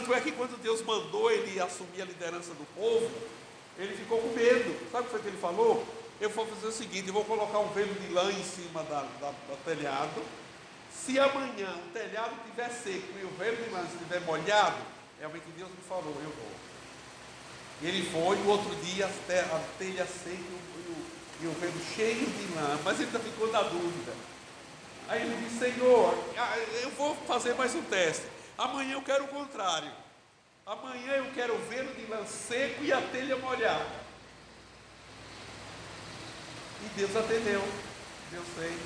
Tanto 0.00 0.14
é 0.14 0.20
que 0.20 0.32
quando 0.32 0.58
Deus 0.62 0.80
mandou 0.82 1.30
ele 1.30 1.60
assumir 1.60 2.00
a 2.00 2.06
liderança 2.06 2.54
do 2.54 2.66
povo, 2.74 3.10
ele 3.76 3.94
ficou 3.94 4.18
com 4.18 4.28
medo. 4.28 4.74
Sabe 4.90 5.02
o 5.02 5.04
que 5.04 5.10
foi 5.10 5.20
que 5.20 5.28
ele 5.28 5.36
falou? 5.36 5.86
Eu 6.18 6.30
vou 6.30 6.46
fazer 6.46 6.68
o 6.68 6.72
seguinte: 6.72 7.08
eu 7.08 7.12
vou 7.12 7.24
colocar 7.24 7.58
um 7.58 7.68
velo 7.68 7.92
de 7.94 8.08
lã 8.08 8.32
em 8.32 8.42
cima 8.42 8.82
da, 8.84 9.02
da, 9.20 9.30
do 9.30 9.62
telhado. 9.62 10.22
Se 10.90 11.18
amanhã 11.18 11.76
o 11.86 11.92
telhado 11.92 12.34
estiver 12.40 12.70
seco 12.70 13.18
e 13.20 13.24
o 13.24 13.28
velo 13.36 13.56
de 13.62 13.70
lã 13.70 13.84
estiver 13.84 14.20
molhado, 14.22 14.78
realmente 15.18 15.44
Deus 15.54 15.68
me 15.68 15.84
falou, 15.86 16.16
eu 16.22 16.30
vou. 16.30 16.50
Ele 17.82 18.10
foi, 18.10 18.36
no 18.38 18.48
outro 18.48 18.74
dia 18.76 19.06
a 19.06 19.60
telha 19.78 20.06
seca 20.06 20.32
e 20.32 21.44
o, 21.44 21.44
e 21.44 21.46
o 21.46 21.94
cheio 21.94 22.26
de 22.26 22.54
lã, 22.54 22.78
mas 22.82 22.98
ele 22.98 23.06
ainda 23.06 23.18
ficou 23.18 23.52
na 23.52 23.62
dúvida. 23.62 24.12
Aí 25.08 25.22
ele 25.22 25.44
disse, 25.44 25.58
Senhor, 25.58 26.14
ah, 26.38 26.58
eu 26.82 26.90
vou 26.92 27.14
fazer 27.26 27.54
mais 27.54 27.74
um 27.74 27.82
teste. 27.82 28.39
Amanhã 28.60 28.92
eu 28.92 29.00
quero 29.00 29.24
o 29.24 29.28
contrário. 29.28 29.90
Amanhã 30.66 31.14
eu 31.14 31.32
quero 31.32 31.54
o 31.54 31.58
velo 31.66 31.94
de 31.94 32.04
lã 32.04 32.26
seco 32.26 32.84
e 32.84 32.92
a 32.92 33.00
telha 33.00 33.38
molhada. 33.38 33.90
E 36.84 36.88
Deus 36.94 37.16
atendeu. 37.16 37.66
Deus 38.30 38.46
fez. 38.54 38.78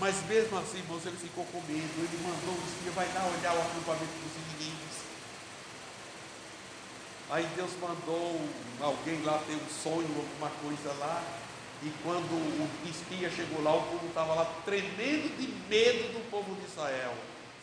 Mas 0.00 0.20
mesmo 0.26 0.58
assim, 0.58 0.78
irmãos, 0.78 1.06
ele 1.06 1.16
ficou 1.16 1.44
com 1.46 1.60
medo. 1.60 1.94
Ele 1.96 2.26
mandou 2.26 2.54
um 2.54 2.82
dia, 2.82 2.90
vai 2.90 3.06
lá 3.14 3.24
olhar 3.24 3.54
o 3.54 3.62
acampamento 3.62 4.18
dos 4.18 4.60
inimigos. 4.60 4.96
Aí 7.30 7.46
Deus 7.54 7.70
mandou 7.80 8.40
alguém 8.80 9.22
lá 9.22 9.40
ter 9.46 9.54
um 9.54 9.68
sonho, 9.68 10.08
alguma 10.08 10.50
coisa 10.60 10.92
lá. 10.98 11.22
E 11.84 11.92
quando 12.02 12.32
o 12.32 12.68
espia 12.90 13.30
chegou 13.30 13.62
lá, 13.62 13.76
o 13.76 13.82
povo 13.82 14.08
estava 14.08 14.34
lá 14.34 14.44
tremendo 14.64 15.36
de 15.36 15.46
medo 15.68 16.14
do 16.14 16.30
povo 16.32 16.52
de 16.56 16.66
Israel. 16.66 17.14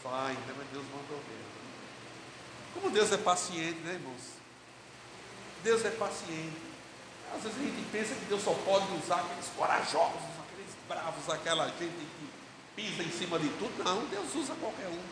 Vai, 0.10 0.34
então 0.34 0.56
Deus 0.74 0.86
mandou 0.86 1.18
mesmo. 1.18 1.50
Como 2.74 2.90
Deus 2.90 3.12
é 3.12 3.18
paciente, 3.18 3.80
né, 3.82 3.94
irmãos? 3.94 4.40
Deus 5.64 5.86
é 5.86 5.92
paciente. 5.92 6.58
Às 7.36 7.44
vezes 7.44 7.60
a 7.60 7.62
gente 7.62 7.92
pensa 7.92 8.16
que 8.16 8.26
Deus 8.26 8.42
só 8.42 8.54
pode 8.54 8.92
usar 8.94 9.20
aqueles 9.20 9.48
corajosos, 9.56 10.22
aqueles 10.48 10.74
bravos, 10.88 11.30
aquela 11.30 11.68
gente 11.68 11.94
que 11.94 12.30
pisa 12.76 13.04
em 13.04 13.12
cima 13.12 13.38
de 13.38 13.50
tudo. 13.50 13.84
Não, 13.84 14.06
Deus 14.06 14.34
usa 14.36 14.56
qualquer 14.56 14.88
um. 14.88 15.04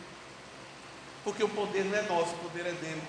Porque 1.22 1.44
o 1.44 1.48
poder 1.48 1.84
não 1.84 1.96
é 1.96 2.02
nosso, 2.02 2.34
o 2.34 2.38
poder 2.38 2.66
é 2.66 2.72
dele. 2.72 3.02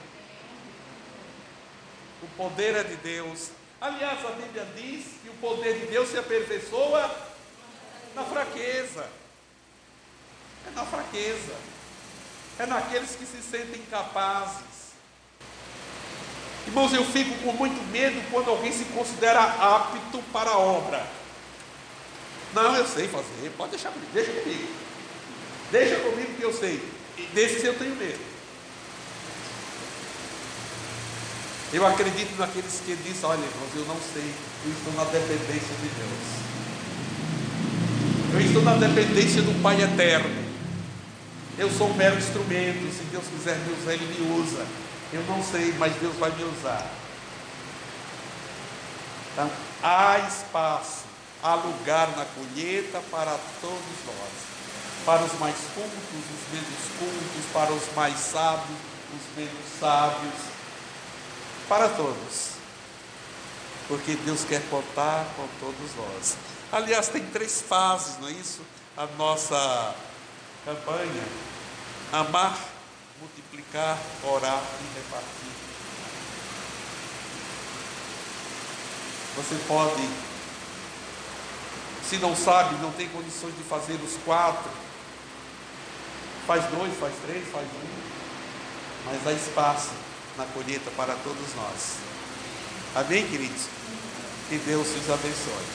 O 2.22 2.28
poder 2.36 2.76
é 2.76 2.84
de 2.84 2.98
Deus. 2.98 3.50
Aliás, 3.82 4.24
a 4.26 4.32
Bíblia 4.32 4.68
diz 4.76 5.06
que 5.24 5.30
o 5.30 5.34
poder 5.36 5.80
de 5.80 5.88
Deus 5.88 6.10
se 6.10 6.18
aperfeiçoa 6.18 7.30
na 8.14 8.24
fraqueza. 8.26 9.10
É 10.68 10.72
na 10.72 10.86
fraqueza. 10.86 11.79
É 12.60 12.66
naqueles 12.66 13.12
que 13.12 13.26
se 13.26 13.42
sentem 13.42 13.82
capazes. 13.90 14.68
Irmãos, 16.68 16.94
eu 16.94 17.06
fico 17.06 17.34
com 17.40 17.54
muito 17.54 17.82
medo 17.90 18.22
quando 18.30 18.50
alguém 18.50 18.72
se 18.74 18.84
considera 18.86 19.42
apto 19.42 20.22
para 20.34 20.50
a 20.50 20.58
obra. 20.58 21.08
Não, 22.54 22.76
eu 22.76 22.86
sei 22.86 23.08
fazer, 23.08 23.50
pode 23.58 23.72
deixar 23.72 23.92
comigo, 23.92 24.12
deixa 24.14 24.32
comigo. 24.34 24.68
Deixa 25.72 25.96
comigo 25.98 26.34
que 26.36 26.44
eu 26.44 26.54
sei. 26.54 26.84
E 27.18 27.22
desses 27.34 27.64
eu 27.64 27.78
tenho 27.78 27.96
medo. 27.96 28.20
Eu 31.72 31.88
acredito 31.88 32.38
naqueles 32.38 32.82
que 32.86 32.96
dizem, 32.96 33.30
olha 33.30 33.38
irmãos, 33.38 33.76
eu 33.76 33.86
não 33.86 33.98
sei, 34.14 34.34
eu 34.66 34.72
estou 34.72 34.94
na 34.94 35.06
dependência 35.06 35.76
de 35.82 35.88
Deus. 35.88 36.40
Eu 38.34 38.42
estou 38.42 38.62
na 38.64 38.74
dependência 38.74 39.42
do 39.44 39.62
Pai 39.62 39.82
Eterno. 39.82 40.49
Eu 41.60 41.70
sou 41.70 41.90
um 41.90 41.94
mero 41.94 42.18
instrumento, 42.18 42.90
se 42.96 43.04
Deus 43.12 43.26
quiser 43.28 43.58
me 43.58 43.74
usar, 43.74 43.92
Ele 43.92 44.06
me 44.06 44.40
usa. 44.40 44.66
Eu 45.12 45.22
não 45.24 45.44
sei, 45.44 45.74
mas 45.78 45.94
Deus 45.98 46.16
vai 46.16 46.32
me 46.32 46.46
usar. 46.46 46.90
Então, 49.34 49.52
há 49.84 50.20
espaço, 50.20 51.04
há 51.44 51.56
lugar 51.56 52.16
na 52.16 52.24
colheita 52.24 53.02
para 53.12 53.38
todos 53.60 54.06
nós. 54.06 54.50
Para 55.06 55.22
os 55.24 55.38
mais 55.38 55.58
cultos, 55.76 55.92
os 56.14 56.54
menos 56.54 56.80
cultos, 56.98 57.52
para 57.52 57.74
os 57.74 57.94
mais 57.94 58.18
sábios, 58.18 58.80
os 59.14 59.38
menos 59.38 59.80
sábios 59.82 60.34
para 61.68 61.90
todos. 61.90 62.52
Porque 63.90 64.16
Deus 64.16 64.46
quer 64.46 64.62
contar 64.70 65.26
com 65.36 65.46
todos 65.60 65.96
nós. 65.98 66.38
Aliás, 66.72 67.10
tem 67.10 67.26
três 67.26 67.62
fases, 67.62 68.18
não 68.22 68.30
é 68.30 68.32
isso? 68.32 68.62
A 68.96 69.06
nossa 69.18 69.94
campanha: 70.64 71.49
amar, 72.12 72.58
multiplicar, 73.20 73.98
orar 74.24 74.62
e 74.82 74.98
repartir. 74.98 75.50
Você 79.36 79.56
pode, 79.68 80.10
se 82.08 82.18
não 82.18 82.36
sabe, 82.36 82.76
não 82.82 82.92
tem 82.92 83.08
condições 83.10 83.56
de 83.56 83.64
fazer 83.64 83.94
os 83.94 84.18
quatro, 84.26 84.70
faz 86.48 86.66
dois, 86.66 86.98
faz 87.00 87.14
três, 87.26 87.48
faz 87.50 87.66
um, 87.66 88.10
mas 89.06 89.28
há 89.28 89.32
espaço 89.32 89.92
na 90.36 90.46
colheita 90.46 90.90
para 90.92 91.16
todos 91.24 91.56
nós. 91.56 91.96
Amém, 92.96 93.28
queridos? 93.28 93.68
Que 94.50 94.58
Deus 94.58 94.88
os 94.88 95.10
abençoe. 95.10 95.66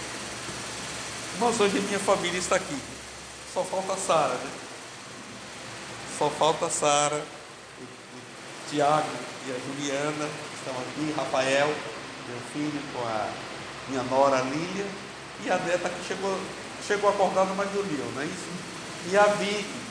Irmãos, 1.35 1.61
hoje 1.61 1.79
minha 1.81 1.99
família 2.01 2.39
está 2.39 2.57
aqui. 2.57 2.77
Só 3.53 3.63
falta 3.63 3.93
a 3.93 3.97
Sara, 3.97 4.35
né? 4.35 4.64
Só 6.19 6.31
falta 6.31 6.67
a 6.67 6.71
Sara, 6.71 7.17
o, 7.17 7.83
o 7.83 8.71
Tiago 8.71 9.09
e 9.47 9.51
a 9.51 9.59
Juliana 9.59 10.29
estão 10.55 10.75
aqui, 10.75 11.13
Rafael, 11.17 11.67
meu 12.29 12.39
filho, 12.53 12.81
com 12.93 13.01
a 13.01 13.29
minha 13.89 14.03
nora 14.05 14.41
Lília, 14.43 14.87
e 15.45 15.51
a 15.51 15.59
neta 15.59 15.89
que 15.89 16.07
chegou, 16.07 16.39
chegou 16.87 17.11
acordada, 17.11 17.53
mas 17.55 17.69
dormiu, 17.71 18.05
não 18.15 18.23
é 18.23 18.27
isso? 18.27 18.49
E 19.11 19.17
a 19.17 19.25
Vicky. 19.25 19.85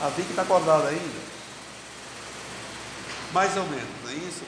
A 0.00 0.08
Vicky 0.08 0.30
está 0.30 0.42
acordada 0.42 0.88
ainda? 0.88 1.26
Mais 3.32 3.56
ou 3.56 3.64
menos, 3.64 3.88
não 4.02 4.10
é 4.10 4.14
isso? 4.14 4.42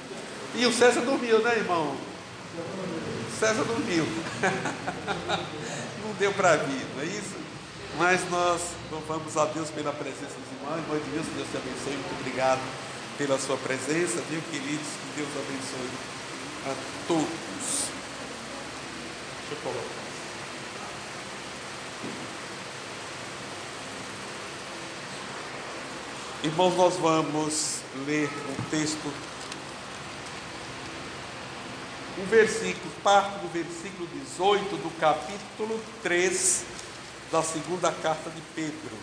E 0.55 0.67
o 0.67 0.73
César 0.73 1.03
dormiu, 1.03 1.41
né, 1.43 1.57
irmão? 1.57 1.95
César 3.39 3.65
dormiu. 3.65 4.07
não 6.03 6.15
deu 6.19 6.33
para 6.33 6.57
vir, 6.57 6.87
não 6.97 7.03
é 7.03 7.07
isso? 7.07 7.37
Mas 7.99 8.31
nós 8.31 8.63
louvamos 8.93 9.37
a 9.37 9.45
Deus 9.47 9.71
pela 9.71 9.93
presença 9.93 10.37
dos 10.37 10.53
irmãos. 10.53 10.79
Irmão 10.79 11.01
Deus, 11.13 11.27
que 11.27 11.35
Deus 11.35 11.49
te 11.51 11.57
abençoe. 11.57 11.95
Muito 11.95 12.21
obrigado 12.21 12.61
pela 13.19 13.37
sua 13.41 13.57
presença, 13.57 14.23
viu, 14.31 14.41
queridos? 14.53 14.87
Que 14.87 15.17
Deus 15.17 15.29
abençoe 15.35 15.91
a 16.65 16.77
todos. 17.09 17.29
Deixa 19.41 19.51
eu 19.51 19.57
colocar. 19.65 20.09
Irmãos, 26.45 26.77
nós 26.77 26.95
vamos 26.99 27.81
ler 28.07 28.31
um 28.49 28.71
texto, 28.71 29.13
um 32.17 32.27
versículo, 32.27 32.93
parte 33.03 33.41
do 33.41 33.49
versículo 33.53 34.09
18 34.37 34.77
do 34.77 35.01
capítulo 35.01 35.81
3 36.05 36.78
da 37.31 37.43
segunda 37.43 37.93
carta 37.93 38.31
de 38.31 38.41
Pedro. 38.55 38.97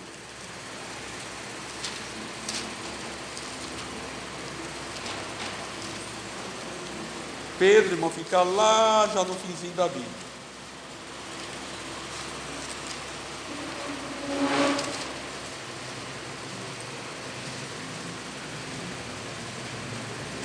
Pedro, 7.58 7.94
irmão, 7.94 8.10
fica 8.10 8.42
lá 8.42 9.08
já 9.14 9.24
no 9.24 9.34
finzinho 9.36 9.74
da 9.74 9.88
Bíblia. 9.88 10.26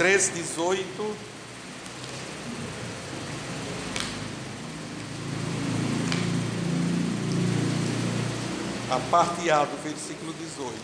três, 0.01 0.31
dezoito. 0.31 1.15
A 8.91 8.99
parte 9.09 9.49
A 9.49 9.65
do 9.65 9.77
versículo 9.85 10.33
18. 10.33 10.75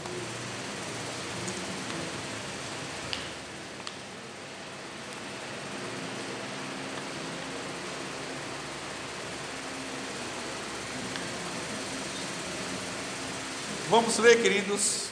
Vamos 13.91 14.19
ler, 14.19 14.41
queridos, 14.41 15.07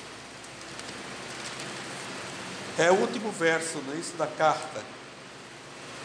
É 2.77 2.91
o 2.91 2.95
último 2.95 3.31
verso, 3.31 3.79
não 3.87 3.95
é 3.95 3.97
isso 3.97 4.17
da 4.17 4.27
carta. 4.27 4.83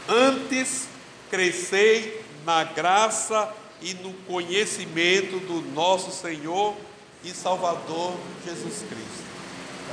Antes 0.07 0.87
crescei 1.29 2.23
na 2.45 2.63
graça 2.63 3.51
e 3.81 3.93
no 3.95 4.13
conhecimento 4.25 5.39
do 5.39 5.61
nosso 5.73 6.11
Senhor 6.11 6.75
e 7.23 7.31
Salvador 7.31 8.15
Jesus 8.45 8.83
Cristo. 8.87 9.23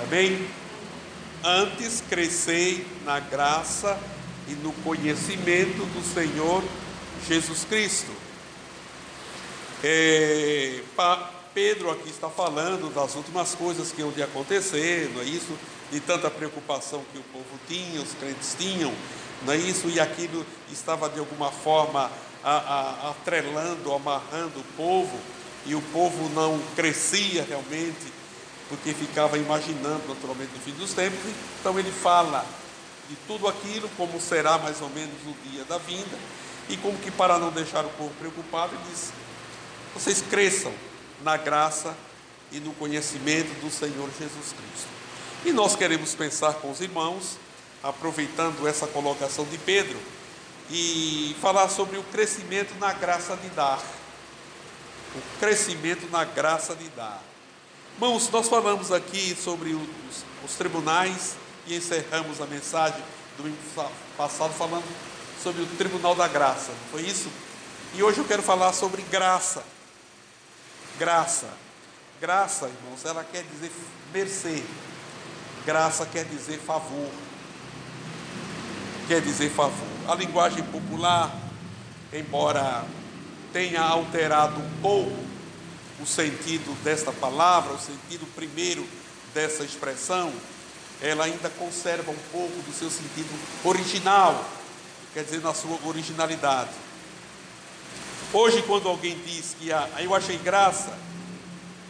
Amém? 0.02 0.48
Antes 1.44 2.02
crescei 2.08 2.86
na 3.04 3.20
graça 3.20 3.98
e 4.48 4.52
no 4.52 4.72
conhecimento 4.84 5.84
do 5.92 6.14
Senhor 6.14 6.62
Jesus 7.26 7.64
Cristo. 7.64 8.10
É, 9.82 10.82
Pedro 11.56 11.90
aqui 11.90 12.10
está 12.10 12.28
falando 12.28 12.92
das 12.92 13.14
últimas 13.14 13.54
coisas 13.54 13.90
que 13.90 14.00
iam 14.00 14.10
de 14.10 14.22
acontecer, 14.22 15.10
não 15.14 15.22
é 15.22 15.24
isso? 15.24 15.56
De 15.90 16.00
tanta 16.00 16.30
preocupação 16.30 17.02
que 17.12 17.18
o 17.18 17.22
povo 17.32 17.58
tinha, 17.66 18.00
os 18.02 18.12
crentes 18.12 18.54
tinham, 18.58 18.92
não 19.42 19.52
é 19.52 19.56
isso? 19.56 19.88
E 19.88 19.98
aquilo 19.98 20.44
estava 20.70 21.08
de 21.08 21.18
alguma 21.18 21.50
forma 21.50 22.10
a, 22.46 22.58
a, 22.58 23.10
atrelando, 23.10 23.92
amarrando 23.92 24.60
o 24.60 24.64
povo, 24.76 25.18
e 25.66 25.74
o 25.74 25.82
povo 25.82 26.28
não 26.32 26.60
crescia 26.76 27.44
realmente, 27.44 28.12
porque 28.68 28.94
ficava 28.94 29.36
imaginando 29.36 30.06
naturalmente 30.08 30.52
no 30.54 30.60
fim 30.60 30.70
dos 30.72 30.94
tempos. 30.94 31.18
Então 31.60 31.76
ele 31.76 31.90
fala 31.90 32.46
de 33.08 33.16
tudo 33.26 33.48
aquilo, 33.48 33.90
como 33.96 34.20
será 34.20 34.58
mais 34.58 34.80
ou 34.80 34.88
menos 34.90 35.14
o 35.26 35.48
dia 35.48 35.64
da 35.64 35.76
vinda, 35.78 36.16
e 36.68 36.76
como 36.76 36.96
que 36.98 37.10
para 37.10 37.36
não 37.36 37.50
deixar 37.50 37.84
o 37.84 37.90
povo 37.90 38.12
preocupado, 38.18 38.74
ele 38.74 38.82
diz: 38.92 39.12
vocês 39.92 40.22
cresçam 40.22 40.72
na 41.24 41.36
graça 41.36 41.96
e 42.52 42.60
no 42.60 42.72
conhecimento 42.74 43.60
do 43.60 43.70
Senhor 43.70 44.08
Jesus 44.18 44.52
Cristo. 44.52 44.88
E 45.44 45.52
nós 45.52 45.74
queremos 45.74 46.14
pensar 46.14 46.54
com 46.54 46.70
os 46.70 46.80
irmãos, 46.80 47.38
aproveitando 47.82 48.68
essa 48.68 48.86
colocação 48.86 49.44
de 49.46 49.58
Pedro, 49.58 49.98
e 50.70 51.36
falar 51.40 51.68
sobre 51.68 51.98
o 51.98 52.02
crescimento 52.04 52.74
na 52.78 52.92
graça 52.92 53.36
de 53.36 53.48
dar. 53.50 53.80
O 55.14 55.38
crescimento 55.38 56.08
na 56.10 56.24
graça 56.24 56.74
de 56.74 56.88
dar. 56.90 57.22
Irmãos, 57.94 58.28
nós 58.30 58.48
falamos 58.48 58.92
aqui 58.92 59.34
sobre 59.34 59.74
os, 59.74 60.24
os 60.44 60.54
tribunais 60.56 61.36
e 61.66 61.76
encerramos 61.76 62.40
a 62.40 62.46
mensagem 62.46 63.00
do 63.36 63.42
domingo 63.42 63.58
passado 64.16 64.52
falando 64.52 64.84
sobre 65.42 65.62
o 65.62 65.66
tribunal 65.78 66.14
da 66.14 66.26
graça, 66.26 66.72
foi 66.90 67.02
isso? 67.02 67.30
E 67.94 68.02
hoje 68.02 68.18
eu 68.18 68.24
quero 68.24 68.42
falar 68.42 68.72
sobre 68.72 69.02
graça. 69.02 69.62
Graça. 70.98 71.48
Graça, 72.20 72.66
irmãos, 72.66 73.04
ela 73.04 73.24
quer 73.24 73.44
dizer 73.44 73.70
mercê. 74.12 74.62
Graça 75.64 76.06
quer 76.06 76.24
dizer 76.24 76.58
favor. 76.58 77.10
Quer 79.08 79.20
dizer 79.20 79.50
favor. 79.50 79.95
A 80.08 80.14
linguagem 80.14 80.62
popular, 80.64 81.34
embora 82.12 82.84
tenha 83.52 83.82
alterado 83.82 84.60
um 84.60 84.70
pouco 84.80 85.16
o 86.00 86.06
sentido 86.06 86.76
desta 86.84 87.10
palavra, 87.10 87.72
o 87.72 87.78
sentido 87.78 88.24
primeiro 88.34 88.86
dessa 89.34 89.64
expressão, 89.64 90.32
ela 91.00 91.24
ainda 91.24 91.50
conserva 91.50 92.10
um 92.10 92.18
pouco 92.30 92.54
do 92.62 92.72
seu 92.72 92.88
sentido 92.88 93.36
original, 93.64 94.48
quer 95.12 95.24
dizer, 95.24 95.40
na 95.40 95.52
sua 95.52 95.76
originalidade. 95.84 96.70
Hoje, 98.32 98.62
quando 98.62 98.88
alguém 98.88 99.18
diz 99.26 99.56
que 99.58 99.72
ah, 99.72 99.88
eu 99.98 100.14
achei 100.14 100.38
graça, 100.38 100.96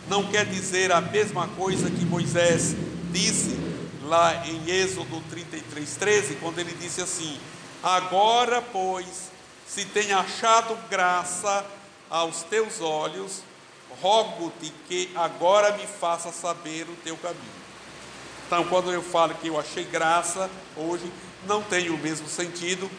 não 0.09 0.25
quer 0.25 0.47
dizer 0.47 0.91
a 0.91 1.01
mesma 1.01 1.49
coisa 1.49 1.91
que 1.91 2.05
Moisés 2.05 2.75
disse 3.13 3.59
lá 4.05 4.47
em 4.47 4.71
Êxodo 4.71 5.21
33, 5.29 5.97
13, 5.97 6.35
quando 6.37 6.59
ele 6.61 6.75
disse 6.81 7.01
assim: 7.01 7.39
Agora, 7.87 8.61
pois, 8.61 9.31
se 9.65 9.85
tem 9.85 10.13
achado 10.13 10.77
graça 10.91 11.65
aos 12.11 12.43
teus 12.43 12.81
olhos, 12.81 13.45
rogo-te 14.03 14.73
que 14.89 15.09
agora 15.15 15.71
me 15.77 15.87
faça 15.87 16.33
saber 16.33 16.83
o 16.91 16.97
teu 17.05 17.17
caminho. 17.17 17.45
Então, 18.45 18.65
quando 18.65 18.93
eu 18.93 19.01
falo 19.01 19.37
que 19.37 19.47
eu 19.47 19.61
achei 19.61 19.85
graça, 19.85 20.51
hoje 20.77 21.09
não 21.47 21.63
tem 21.63 21.89
o 21.91 21.97
mesmo 21.97 22.27
sentido 22.27 22.91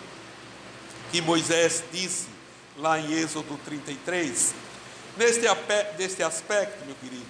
que 1.12 1.20
Moisés 1.20 1.84
disse 1.92 2.30
lá 2.78 2.98
em 2.98 3.12
Êxodo 3.12 3.60
33. 3.66 4.56
Neste, 5.18 5.48
aspecto, 6.24 6.86
meu 6.86 6.96
querido, 6.96 7.26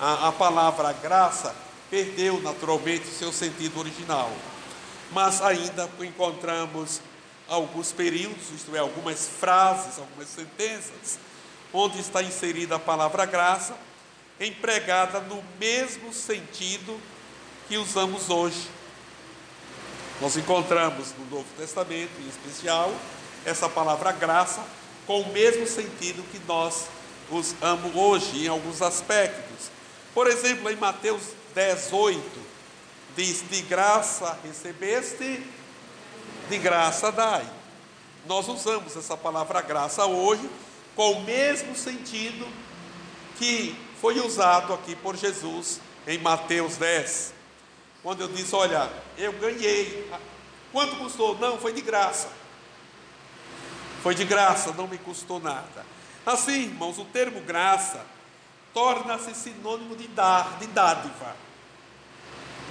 a, 0.00 0.28
a 0.28 0.32
palavra 0.32 0.94
graça 0.94 1.54
perdeu 1.90 2.40
naturalmente 2.40 3.06
seu 3.08 3.30
sentido 3.34 3.80
original, 3.80 4.32
mas 5.12 5.40
ainda 5.40 5.88
encontramos 6.00 7.00
alguns 7.48 7.92
períodos, 7.92 8.50
isto 8.54 8.74
é, 8.74 8.78
algumas 8.78 9.28
frases, 9.28 9.98
algumas 9.98 10.28
sentenças, 10.28 11.18
onde 11.72 12.00
está 12.00 12.22
inserida 12.22 12.76
a 12.76 12.78
palavra 12.78 13.24
graça, 13.24 13.76
empregada 14.40 15.20
no 15.20 15.42
mesmo 15.58 16.12
sentido 16.12 17.00
que 17.68 17.76
usamos 17.76 18.30
hoje. 18.30 18.68
Nós 20.20 20.36
encontramos 20.36 21.12
no 21.18 21.36
Novo 21.36 21.46
Testamento, 21.56 22.10
em 22.20 22.28
especial, 22.28 22.92
essa 23.44 23.68
palavra 23.68 24.12
graça 24.12 24.64
com 25.06 25.20
o 25.20 25.32
mesmo 25.32 25.66
sentido 25.66 26.24
que 26.32 26.40
nós 26.48 26.86
usamos 27.30 27.94
hoje 27.94 28.44
em 28.44 28.48
alguns 28.48 28.82
aspectos. 28.82 29.70
Por 30.14 30.26
exemplo, 30.26 30.70
em 30.70 30.76
Mateus 30.76 31.22
10, 31.54 31.92
8, 31.92 32.20
diz: 33.16 33.42
De 33.48 33.62
graça 33.62 34.38
recebeste, 34.44 35.42
de 36.48 36.58
graça 36.58 37.10
dai. 37.10 37.48
Nós 38.26 38.48
usamos 38.48 38.96
essa 38.96 39.16
palavra 39.16 39.60
graça 39.62 40.04
hoje 40.04 40.48
com 40.94 41.12
o 41.12 41.22
mesmo 41.22 41.74
sentido 41.74 42.46
que 43.38 43.76
foi 44.00 44.18
usado 44.20 44.72
aqui 44.72 44.94
por 44.96 45.16
Jesus 45.16 45.80
em 46.06 46.18
Mateus 46.18 46.76
10. 46.76 47.34
Quando 48.02 48.20
eu 48.20 48.28
disse, 48.28 48.54
olha, 48.54 48.90
eu 49.16 49.32
ganhei. 49.34 50.10
Quanto 50.72 50.96
custou? 50.96 51.38
Não, 51.38 51.58
foi 51.58 51.72
de 51.72 51.80
graça. 51.80 52.28
Foi 54.02 54.14
de 54.14 54.24
graça, 54.24 54.72
não 54.72 54.86
me 54.86 54.98
custou 54.98 55.40
nada. 55.40 55.84
Assim, 56.24 56.64
irmãos, 56.64 56.98
o 56.98 57.04
termo 57.04 57.40
graça 57.40 58.04
torna-se 58.72 59.34
sinônimo 59.34 59.96
de 59.96 60.06
dar, 60.08 60.58
de 60.58 60.66
dádiva. 60.66 61.45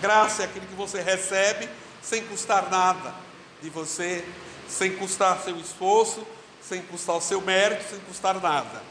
Graça 0.02 0.44
é 0.44 0.46
aquilo 0.46 0.66
que 0.66 0.76
você 0.76 1.02
recebe 1.02 1.70
sem 2.02 2.24
custar 2.26 2.70
nada 2.70 3.16
de 3.62 3.70
você, 3.70 4.24
sem 4.68 4.96
custar 4.96 5.40
seu 5.40 5.58
esforço, 5.58 6.26
sem 6.62 6.82
custar 6.84 7.16
o 7.16 7.22
seu 7.22 7.42
mérito, 7.42 7.84
sem 7.90 8.00
custar 8.00 8.40
nada. 8.40 8.82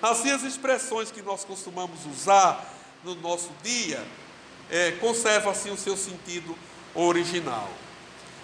Assim, 0.00 0.30
as 0.30 0.42
expressões 0.42 1.10
que 1.10 1.22
nós 1.22 1.44
costumamos 1.44 2.06
usar 2.06 2.64
no 3.04 3.14
nosso 3.16 3.50
dia 3.62 4.02
é, 4.70 4.92
conserva 4.92 5.50
assim 5.50 5.70
o 5.70 5.76
seu 5.76 5.96
sentido 5.96 6.56
original. 6.94 7.68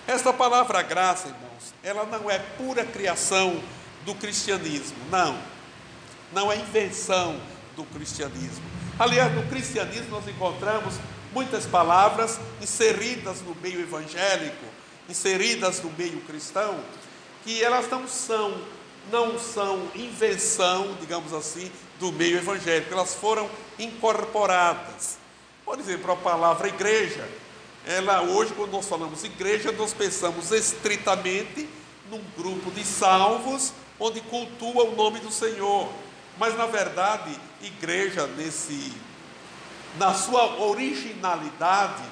Esta 0.07 0.33
palavra 0.33 0.83
graça, 0.83 1.29
irmãos, 1.29 1.75
ela 1.83 2.05
não 2.05 2.31
é 2.31 2.39
pura 2.39 2.85
criação 2.85 3.61
do 4.05 4.15
cristianismo, 4.15 4.97
não. 5.11 5.39
Não 6.33 6.53
é 6.53 6.57
invenção 6.57 7.41
do 7.77 7.85
cristianismo. 7.85 8.65
Aliás, 8.99 9.33
no 9.35 9.45
cristianismo 9.45 10.11
nós 10.11 10.29
encontramos 10.29 10.95
muitas 11.35 11.67
palavras 11.67 12.39
inseridas 12.63 13.43
no 13.43 13.55
meio 13.57 13.81
evangélico, 13.81 14.65
inseridas 15.09 15.83
no 15.83 15.91
meio 15.91 16.21
cristão, 16.23 16.79
que 17.45 17.63
elas 17.63 17.91
não 17.91 18.09
são 18.09 18.55
não 19.13 19.39
são 19.39 19.87
invenção, 19.95 20.97
digamos 20.99 21.35
assim, 21.35 21.71
do 22.01 22.11
meio 22.11 22.39
evangélico, 22.39 22.95
elas 22.95 23.15
foram 23.15 23.51
incorporadas. 23.79 25.19
Por 25.63 25.79
exemplo, 25.79 26.13
a 26.13 26.17
palavra 26.17 26.69
igreja, 26.69 27.29
ela 27.87 28.23
hoje, 28.23 28.55
quando 28.55 28.73
nós 28.73 28.89
falamos 28.89 29.23
igreja, 29.23 29.71
nós 29.73 29.93
pensamos 29.93 30.51
estritamente 30.53 31.69
num 32.11 32.23
grupo 32.35 32.71
de 32.71 32.83
salvos 32.83 33.75
onde 33.99 34.21
cultua 34.23 34.85
o 34.85 34.97
nome 34.97 35.21
do 35.21 35.31
Senhor. 35.31 35.91
Mas 36.39 36.57
na 36.57 36.67
verdade, 36.67 37.39
igreja 37.63 38.27
nesse 38.27 38.93
na 39.99 40.15
sua 40.15 40.61
originalidade, 40.61 42.03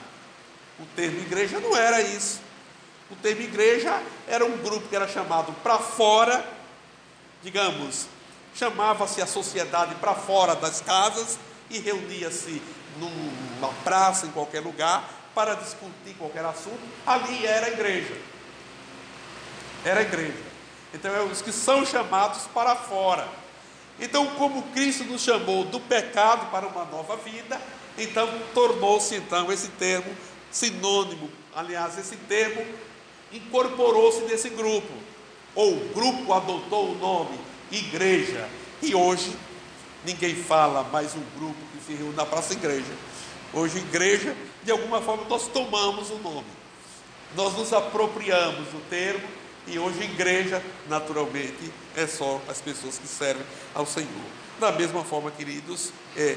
o 0.79 0.85
termo 0.97 1.21
igreja 1.21 1.61
não 1.61 1.77
era 1.77 2.01
isso. 2.01 2.41
O 3.11 3.17
termo 3.17 3.43
igreja 3.43 4.03
era 4.27 4.45
um 4.45 4.57
grupo 4.59 4.89
que 4.89 4.97
era 4.97 5.07
chamado 5.07 5.53
para 5.63 5.79
fora, 5.79 6.45
digamos, 7.43 8.07
chamava-se 8.55 9.21
a 9.21 9.27
sociedade 9.27 9.95
para 9.97 10.15
fora 10.15 10.55
das 10.55 10.81
casas 10.81 11.39
e 11.69 11.79
reunia-se 11.79 12.63
numa 12.99 13.73
praça, 13.85 14.27
em 14.27 14.31
qualquer 14.31 14.61
lugar, 14.61 15.09
para 15.35 15.55
discutir 15.55 16.15
qualquer 16.19 16.45
assunto, 16.45 16.81
ali 17.07 17.47
era 17.47 17.67
a 17.67 17.71
igreja. 17.71 18.17
Era 19.85 20.01
a 20.01 20.03
igreja. 20.03 20.53
Então, 20.93 21.15
é 21.15 21.23
os 21.23 21.41
que 21.41 21.53
são 21.53 21.87
chamados 21.87 22.43
para 22.55 22.77
fora. 22.77 23.27
Então, 24.03 24.27
como 24.35 24.65
Cristo 24.75 25.05
nos 25.05 25.23
chamou 25.23 25.65
do 25.65 25.79
pecado 25.79 26.51
para 26.51 26.67
uma 26.67 26.85
nova 26.85 27.17
vida, 27.17 27.61
então 27.97 28.29
tornou-se 28.53 29.15
então 29.15 29.51
esse 29.53 29.69
termo 29.69 30.13
sinônimo, 30.51 31.31
aliás, 31.55 31.97
esse 31.97 32.17
termo 32.17 32.67
incorporou-se 33.33 34.23
nesse 34.23 34.51
grupo, 34.51 34.93
ou 35.55 35.75
o 35.75 35.89
grupo 35.95 36.33
adotou 36.33 36.91
o 36.91 36.99
nome 36.99 37.39
igreja, 37.71 38.49
e 38.83 38.93
hoje 38.93 39.37
ninguém 40.05 40.35
fala 40.35 40.83
mais 40.83 41.15
um 41.15 41.23
grupo 41.39 41.57
que 41.73 41.85
se 41.87 41.97
reúne 41.97 42.17
na 42.17 42.27
praça 42.27 42.55
igreja. 42.55 42.93
Hoje, 43.55 43.79
igreja, 43.79 44.37
de 44.65 44.73
alguma 44.73 45.01
forma, 45.01 45.25
nós 45.29 45.47
tomamos 45.47 46.11
o 46.11 46.17
nome, 46.17 46.51
nós 47.37 47.57
nos 47.57 47.73
apropriamos 47.73 48.67
do 48.69 48.81
termo, 48.91 49.29
e 49.67 49.79
hoje, 49.79 50.03
igreja, 50.03 50.63
naturalmente, 50.89 51.73
é 51.97 52.07
só 52.07 52.41
as 52.49 52.61
pessoas 52.61 52.99
que 52.99 53.07
servem 53.07 53.47
ao 53.75 53.87
Senhor. 53.87 54.09
Da 54.59 54.73
mesma 54.73 55.05
forma, 55.05 55.31
queridos, 55.31 55.93
é 56.17 56.37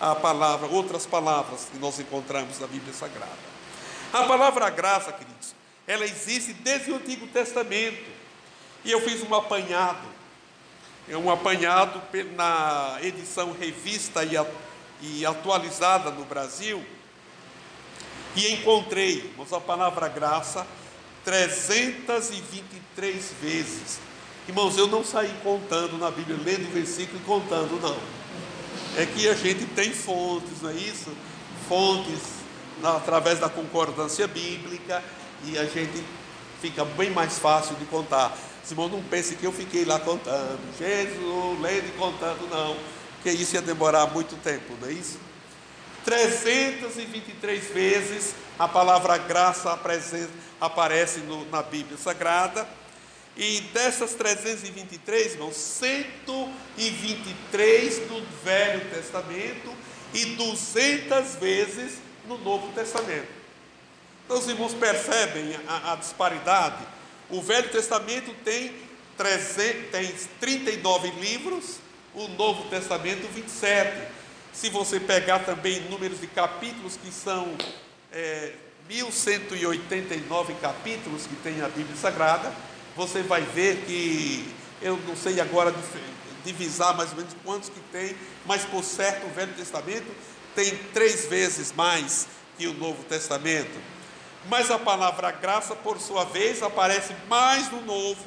a 0.00 0.14
palavra, 0.14 0.66
outras 0.66 1.06
palavras 1.06 1.68
que 1.70 1.78
nós 1.78 1.98
encontramos 2.00 2.58
na 2.58 2.66
Bíblia 2.66 2.92
Sagrada. 2.92 3.50
A 4.12 4.24
palavra 4.24 4.68
graça, 4.70 5.12
queridos, 5.12 5.54
ela 5.86 6.04
existe 6.04 6.52
desde 6.52 6.90
o 6.90 6.96
Antigo 6.96 7.26
Testamento. 7.28 8.20
E 8.84 8.90
eu 8.90 9.00
fiz 9.00 9.22
um 9.22 9.34
apanhado, 9.34 10.08
é 11.08 11.16
um 11.16 11.30
apanhado 11.30 12.00
na 12.34 12.98
edição 13.02 13.52
revista 13.52 14.22
e 15.02 15.26
atualizada 15.26 16.10
no 16.10 16.24
Brasil, 16.24 16.82
e 18.34 18.52
encontrei, 18.54 19.32
mas 19.36 19.52
a 19.52 19.60
palavra 19.60 20.08
graça 20.08 20.66
323 21.24 23.32
vezes. 23.42 23.98
Irmãos, 24.48 24.76
eu 24.76 24.86
não 24.86 25.04
saí 25.04 25.34
contando 25.42 25.98
na 25.98 26.10
Bíblia, 26.10 26.38
lendo 26.44 26.68
o 26.68 26.72
versículo 26.72 27.18
e 27.18 27.24
contando, 27.24 27.80
não. 27.80 27.96
É 28.96 29.06
que 29.06 29.28
a 29.28 29.34
gente 29.34 29.66
tem 29.66 29.92
fontes, 29.92 30.62
não 30.62 30.70
é 30.70 30.74
isso? 30.74 31.10
Fontes 31.68 32.20
na, 32.80 32.96
através 32.96 33.38
da 33.38 33.48
concordância 33.48 34.26
bíblica 34.26 35.02
e 35.44 35.58
a 35.58 35.64
gente 35.64 36.02
fica 36.60 36.84
bem 36.84 37.10
mais 37.10 37.38
fácil 37.38 37.76
de 37.76 37.84
contar. 37.84 38.36
Simão, 38.64 38.88
não 38.88 39.02
pense 39.02 39.36
que 39.36 39.44
eu 39.44 39.52
fiquei 39.52 39.84
lá 39.84 39.98
contando, 39.98 40.58
Jesus, 40.78 41.60
lendo 41.60 41.88
e 41.88 41.92
contando, 41.98 42.48
não, 42.50 42.76
que 43.22 43.30
isso 43.30 43.54
ia 43.54 43.62
demorar 43.62 44.06
muito 44.08 44.36
tempo, 44.42 44.74
não 44.80 44.88
é 44.88 44.92
isso? 44.92 45.18
323 46.04 47.64
vezes 47.72 48.34
a 48.60 48.68
palavra 48.68 49.16
graça 49.16 49.72
aparece 50.60 51.20
no, 51.20 51.46
na 51.46 51.62
Bíblia 51.62 51.96
Sagrada. 51.96 52.68
E 53.34 53.62
dessas 53.72 54.12
323, 54.12 55.32
irmãos, 55.32 55.56
123 55.56 58.10
no 58.10 58.20
Velho 58.44 58.90
Testamento 58.90 59.74
e 60.12 60.26
200 60.36 61.36
vezes 61.36 61.94
no 62.26 62.36
Novo 62.36 62.70
Testamento. 62.74 63.28
Então, 64.26 64.36
os 64.36 64.46
irmãos 64.46 64.74
percebem 64.74 65.58
a, 65.66 65.92
a 65.92 65.96
disparidade. 65.96 66.86
O 67.30 67.40
Velho 67.40 67.70
Testamento 67.70 68.34
tem, 68.44 68.74
300, 69.16 69.90
tem 69.90 70.14
39 70.38 71.10
livros, 71.12 71.78
o 72.14 72.28
Novo 72.28 72.68
Testamento 72.68 73.26
27. 73.32 74.06
Se 74.52 74.68
você 74.68 75.00
pegar 75.00 75.46
também 75.46 75.80
números 75.88 76.20
de 76.20 76.26
capítulos, 76.26 76.98
que 76.98 77.10
são 77.10 77.56
é, 78.12 78.52
1189 78.88 80.54
capítulos 80.54 81.26
que 81.26 81.36
tem 81.36 81.60
a 81.62 81.68
Bíblia 81.68 81.96
Sagrada, 81.96 82.52
você 82.96 83.22
vai 83.22 83.42
ver 83.42 83.84
que, 83.86 84.52
eu 84.82 84.96
não 85.06 85.16
sei 85.16 85.40
agora 85.40 85.72
divisar 86.44 86.96
mais 86.96 87.10
ou 87.10 87.18
menos 87.18 87.34
quantos 87.44 87.68
que 87.68 87.80
tem, 87.92 88.16
mas 88.46 88.64
por 88.64 88.82
certo 88.82 89.26
o 89.26 89.30
Velho 89.30 89.52
Testamento 89.52 90.06
tem 90.54 90.76
três 90.92 91.26
vezes 91.26 91.72
mais 91.72 92.26
que 92.58 92.66
o 92.66 92.74
Novo 92.74 93.02
Testamento. 93.04 93.78
Mas 94.48 94.70
a 94.70 94.78
palavra 94.78 95.30
graça, 95.30 95.76
por 95.76 96.00
sua 96.00 96.24
vez, 96.24 96.62
aparece 96.62 97.14
mais 97.28 97.70
no 97.70 97.82
Novo, 97.82 98.26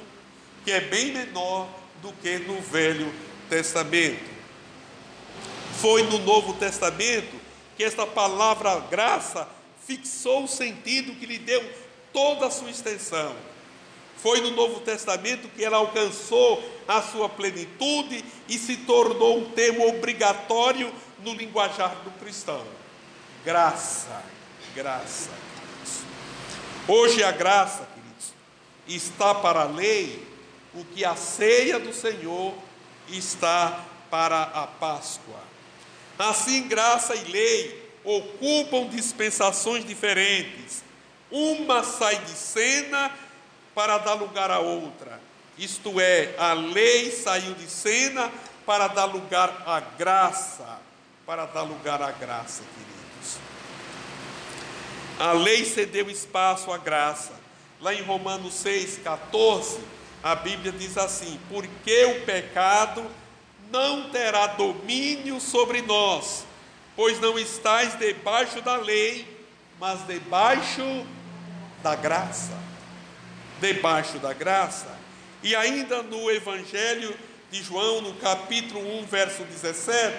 que 0.64 0.72
é 0.72 0.80
bem 0.80 1.12
menor 1.12 1.68
do 2.02 2.14
que 2.14 2.38
no 2.40 2.62
Velho 2.62 3.12
Testamento. 3.50 4.32
Foi 5.82 6.04
no 6.04 6.20
Novo 6.20 6.54
Testamento 6.54 7.36
que 7.76 7.84
esta 7.84 8.06
palavra 8.06 8.80
graça 8.80 9.48
fixou 9.86 10.44
o 10.44 10.48
sentido 10.48 11.16
que 11.16 11.26
lhe 11.26 11.40
deu 11.40 11.64
toda 12.12 12.48
a 12.48 12.52
sua 12.52 12.70
extensão. 12.70 13.36
Foi 14.18 14.40
no 14.40 14.52
Novo 14.52 14.80
Testamento 14.80 15.50
que 15.50 15.64
ela 15.64 15.78
alcançou 15.78 16.64
a 16.88 17.02
sua 17.02 17.28
plenitude 17.28 18.24
e 18.48 18.58
se 18.58 18.78
tornou 18.78 19.40
um 19.40 19.50
termo 19.50 19.88
obrigatório 19.88 20.94
no 21.20 21.34
linguajar 21.34 21.96
do 22.04 22.12
cristão. 22.12 22.64
Graça, 23.44 24.24
graça. 24.74 25.30
Hoje 26.88 27.24
a 27.24 27.32
graça, 27.32 27.88
queridos, 27.94 28.34
está 28.88 29.36
para 29.36 29.62
a 29.62 29.66
lei 29.66 30.26
o 30.74 30.86
que 30.86 31.04
a 31.04 31.16
ceia 31.16 31.80
do 31.80 31.94
Senhor 31.94 32.54
está 33.10 33.84
para 34.10 34.44
a 34.44 34.68
Páscoa. 34.68 35.42
Assim, 36.18 36.68
graça 36.68 37.16
e 37.16 37.24
lei 37.26 37.83
ocupam 38.04 38.88
dispensações 38.88 39.86
diferentes. 39.86 40.84
Uma 41.32 41.84
sai 41.84 42.18
de 42.18 42.32
cena 42.32 43.12
para 43.74 43.98
dar 43.98 44.14
lugar 44.14 44.52
à 44.52 44.60
outra. 44.60 45.20
Isto 45.58 46.00
é, 46.00 46.34
a 46.38 46.54
lei 46.54 47.12
saiu 47.12 47.54
de 47.54 47.70
cena 47.70 48.32
para 48.66 48.88
dar 48.88 49.06
lugar 49.06 49.64
à 49.66 49.80
graça, 49.80 50.80
para 51.26 51.46
dar 51.46 51.64
lugar 51.64 52.02
à 52.02 52.12
graça, 52.12 52.64
queridos. 52.76 53.38
A 55.20 55.32
lei 55.34 55.64
cedeu 55.66 56.10
espaço 56.10 56.72
à 56.72 56.78
graça. 56.78 57.34
Lá 57.80 57.94
em 57.94 58.02
Romanos 58.02 58.54
6, 58.56 59.00
14, 59.04 59.80
a 60.24 60.36
Bíblia 60.36 60.72
diz 60.72 60.98
assim: 60.98 61.40
Porque 61.50 62.06
o 62.06 62.26
pecado 62.26 63.06
não 63.72 64.10
terá 64.10 64.48
domínio 64.48 65.40
sobre 65.40 65.82
nós, 65.82 66.46
pois 66.96 67.20
não 67.20 67.38
estáis 67.38 67.98
debaixo 67.98 68.62
da 68.62 68.76
lei, 68.78 69.28
mas 69.80 70.06
debaixo 70.06 71.06
da 71.82 71.96
graça. 71.96 72.58
Debaixo 73.60 74.20
da 74.20 74.34
graça. 74.34 74.98
E 75.42 75.56
ainda 75.56 76.02
no 76.04 76.32
Evangelho 76.32 77.16
de 77.52 77.62
João, 77.62 78.02
no 78.02 78.14
capítulo 78.16 78.80
1, 79.02 79.06
verso 79.06 79.44
17, 79.44 80.18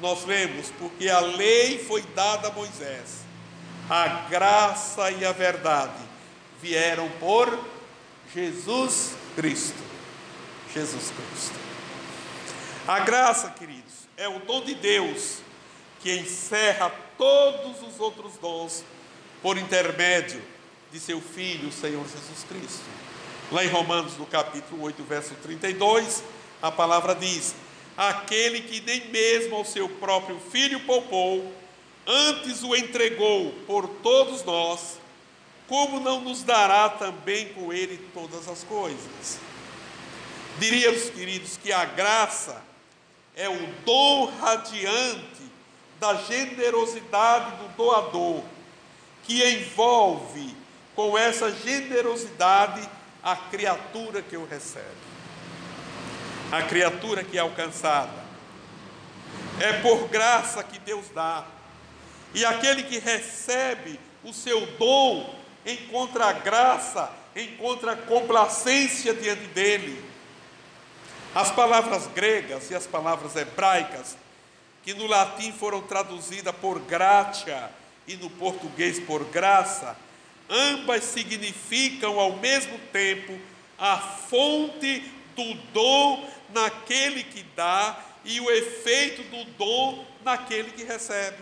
nós 0.00 0.24
lemos: 0.24 0.70
Porque 0.78 1.08
a 1.08 1.20
lei 1.20 1.78
foi 1.78 2.02
dada 2.14 2.48
a 2.48 2.52
Moisés, 2.52 3.24
a 3.90 4.06
graça 4.28 5.10
e 5.10 5.24
a 5.24 5.32
verdade 5.32 6.00
vieram 6.60 7.08
por 7.18 7.58
Jesus 8.32 9.14
Cristo. 9.34 9.82
Jesus 10.72 11.10
Cristo. 11.10 11.58
A 12.86 13.00
graça, 13.00 13.50
queridos, 13.50 14.08
é 14.16 14.28
o 14.28 14.38
dom 14.40 14.62
de 14.62 14.74
Deus 14.74 15.41
que 16.02 16.12
encerra 16.12 16.90
todos 17.16 17.80
os 17.82 18.00
outros 18.00 18.32
dons 18.38 18.84
por 19.40 19.56
intermédio 19.56 20.42
de 20.90 20.98
seu 20.98 21.20
Filho, 21.20 21.68
o 21.68 21.72
Senhor 21.72 22.02
Jesus 22.02 22.44
Cristo. 22.48 22.84
Lá 23.52 23.64
em 23.64 23.68
Romanos, 23.68 24.16
no 24.16 24.26
capítulo 24.26 24.82
8, 24.82 25.02
verso 25.04 25.34
32, 25.42 26.24
a 26.60 26.72
palavra 26.72 27.14
diz: 27.14 27.54
Aquele 27.96 28.62
que 28.62 28.80
nem 28.80 29.08
mesmo 29.10 29.56
ao 29.56 29.64
seu 29.64 29.88
próprio 29.88 30.40
Filho 30.50 30.80
poupou, 30.80 31.52
antes 32.06 32.62
o 32.62 32.74
entregou 32.74 33.52
por 33.66 33.86
todos 33.86 34.42
nós, 34.44 34.98
como 35.68 36.00
não 36.00 36.20
nos 36.20 36.42
dará 36.42 36.88
também 36.88 37.50
com 37.50 37.72
ele 37.72 37.98
todas 38.12 38.48
as 38.48 38.64
coisas? 38.64 39.38
Diríamos, 40.58 41.10
queridos, 41.10 41.56
que 41.56 41.72
a 41.72 41.84
graça 41.84 42.62
é 43.36 43.48
o 43.48 43.66
dom 43.84 44.26
radiante 44.40 45.51
da 46.02 46.14
generosidade 46.14 47.58
do 47.58 47.68
doador, 47.76 48.42
que 49.22 49.40
envolve 49.40 50.52
com 50.96 51.16
essa 51.16 51.52
generosidade 51.52 52.82
a 53.22 53.36
criatura 53.36 54.20
que 54.20 54.36
o 54.36 54.44
recebe, 54.44 54.84
a 56.50 56.60
criatura 56.62 57.22
que 57.22 57.38
é 57.38 57.40
alcançada. 57.40 58.20
É 59.60 59.74
por 59.74 60.08
graça 60.08 60.64
que 60.64 60.76
Deus 60.80 61.06
dá, 61.14 61.44
e 62.34 62.44
aquele 62.44 62.82
que 62.82 62.98
recebe 62.98 64.00
o 64.24 64.32
seu 64.32 64.66
dom 64.78 65.32
encontra 65.64 66.32
graça, 66.32 67.12
encontra 67.36 67.94
complacência 67.94 69.14
diante 69.14 69.46
dele. 69.54 70.04
As 71.32 71.52
palavras 71.52 72.08
gregas 72.08 72.72
e 72.72 72.74
as 72.74 72.88
palavras 72.88 73.36
hebraicas, 73.36 74.16
que 74.82 74.94
no 74.94 75.06
latim 75.06 75.52
foram 75.52 75.80
traduzidas 75.82 76.54
por 76.56 76.80
gratia 76.80 77.70
e 78.06 78.16
no 78.16 78.28
português 78.30 78.98
por 79.00 79.24
graça, 79.24 79.96
ambas 80.48 81.04
significam 81.04 82.18
ao 82.18 82.36
mesmo 82.36 82.78
tempo 82.92 83.38
a 83.78 83.96
fonte 83.98 85.10
do 85.36 85.54
dom 85.72 86.28
naquele 86.52 87.22
que 87.22 87.42
dá 87.56 87.98
e 88.24 88.40
o 88.40 88.50
efeito 88.50 89.22
do 89.24 89.44
dom 89.56 90.04
naquele 90.24 90.70
que 90.70 90.84
recebe. 90.84 91.38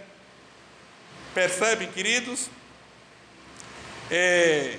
Percebem, 1.34 1.90
queridos? 1.90 2.50
é, 4.10 4.76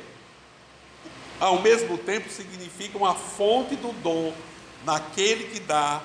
ao 1.40 1.62
mesmo 1.62 1.98
tempo 1.98 2.30
significa 2.30 2.98
uma 2.98 3.16
fonte 3.16 3.76
do 3.76 3.94
dom 3.94 4.34
naquele 4.86 5.46
que 5.46 5.60
dá, 5.60 6.02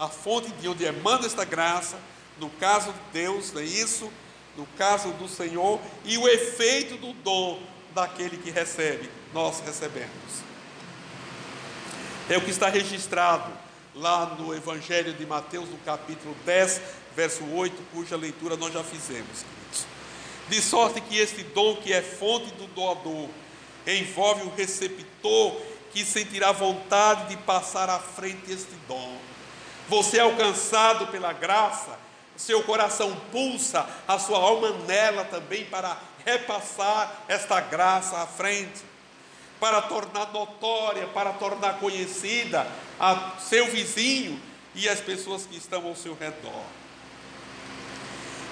a 0.00 0.08
fonte 0.08 0.50
de 0.52 0.66
onde 0.66 0.82
emana 0.82 1.26
esta 1.26 1.44
graça, 1.44 1.98
no 2.38 2.48
caso 2.48 2.90
de 2.90 3.20
Deus, 3.20 3.54
é 3.54 3.62
isso, 3.62 4.10
no 4.56 4.64
caso 4.78 5.10
do 5.12 5.28
Senhor, 5.28 5.78
e 6.06 6.16
o 6.16 6.26
efeito 6.26 6.96
do 6.96 7.12
dom 7.12 7.62
daquele 7.94 8.38
que 8.38 8.50
recebe, 8.50 9.10
nós 9.34 9.60
recebemos. 9.60 10.10
É 12.30 12.38
o 12.38 12.40
que 12.40 12.50
está 12.50 12.70
registrado 12.70 13.52
lá 13.94 14.24
no 14.38 14.54
Evangelho 14.54 15.12
de 15.12 15.26
Mateus, 15.26 15.68
no 15.68 15.76
capítulo 15.78 16.34
10, 16.46 16.80
verso 17.14 17.44
8, 17.44 17.76
cuja 17.92 18.16
leitura 18.16 18.56
nós 18.56 18.72
já 18.72 18.82
fizemos, 18.82 19.42
queridos. 19.42 19.86
De 20.48 20.62
sorte 20.62 21.02
que 21.02 21.18
este 21.18 21.42
dom, 21.42 21.76
que 21.76 21.92
é 21.92 22.00
fonte 22.00 22.50
do 22.54 22.66
doador, 22.68 23.28
envolve 23.86 24.44
o 24.44 24.54
receptor 24.54 25.60
que 25.92 26.06
sentirá 26.06 26.52
vontade 26.52 27.28
de 27.28 27.36
passar 27.42 27.90
à 27.90 27.98
frente 27.98 28.50
este 28.50 28.74
dom. 28.88 29.29
Você 29.90 30.18
é 30.18 30.20
alcançado 30.20 31.08
pela 31.08 31.32
graça, 31.32 31.98
seu 32.36 32.62
coração 32.62 33.12
pulsa, 33.32 33.84
a 34.06 34.20
sua 34.20 34.38
alma 34.38 34.70
nela 34.86 35.24
também 35.24 35.64
para 35.64 35.98
repassar 36.24 37.24
esta 37.26 37.60
graça 37.60 38.16
à 38.18 38.24
frente, 38.24 38.82
para 39.58 39.82
tornar 39.82 40.32
notória, 40.32 41.08
para 41.08 41.32
tornar 41.32 41.80
conhecida 41.80 42.68
a 43.00 43.32
seu 43.40 43.66
vizinho 43.66 44.40
e 44.76 44.88
as 44.88 45.00
pessoas 45.00 45.44
que 45.44 45.56
estão 45.56 45.84
ao 45.84 45.96
seu 45.96 46.14
redor. 46.14 46.62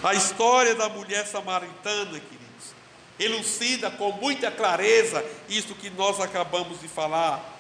A 0.02 0.14
história 0.14 0.75
da 0.75 0.88
mulher 0.88 1.25
samaritana, 1.25 2.18
queridos, 2.18 2.75
elucida 3.16 3.92
com 3.92 4.11
muita 4.11 4.50
clareza 4.50 5.25
isto 5.49 5.73
que 5.76 5.88
nós 5.88 6.18
acabamos 6.18 6.80
de 6.80 6.88
falar. 6.88 7.57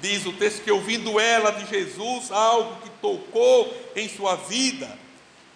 Diz 0.00 0.26
o 0.26 0.32
texto 0.32 0.62
que 0.62 0.70
ouvindo 0.70 1.18
ela 1.18 1.50
de 1.52 1.66
Jesus, 1.66 2.30
algo 2.30 2.80
que 2.82 2.90
tocou 3.00 3.74
em 3.94 4.08
sua 4.08 4.36
vida, 4.36 4.98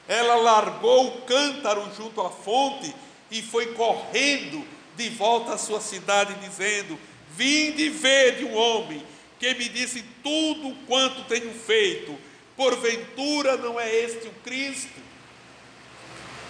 ela 0.09 0.35
largou 0.37 1.09
o 1.09 1.23
cântaro 1.23 1.89
junto 1.97 2.21
à 2.21 2.31
fonte 2.31 2.95
e 3.31 3.43
foi 3.43 3.75
correndo 3.75 4.67
de 4.97 5.09
volta 5.11 5.55
à 5.55 5.59
sua 5.59 5.81
cidade, 5.81 6.35
dizendo: 6.35 6.99
Vinde 7.37 7.89
ver 7.91 8.39
de 8.39 8.45
um 8.45 8.55
homem 8.55 9.03
que 9.39 9.55
me 9.55 9.69
disse 9.69 10.05
tudo 10.23 10.75
quanto 10.87 11.25
tenho 11.25 11.53
feito, 11.55 12.19
porventura 12.57 13.57
não 13.57 13.79
é 13.79 13.95
este 13.95 14.27
o 14.27 14.33
Cristo? 14.43 15.01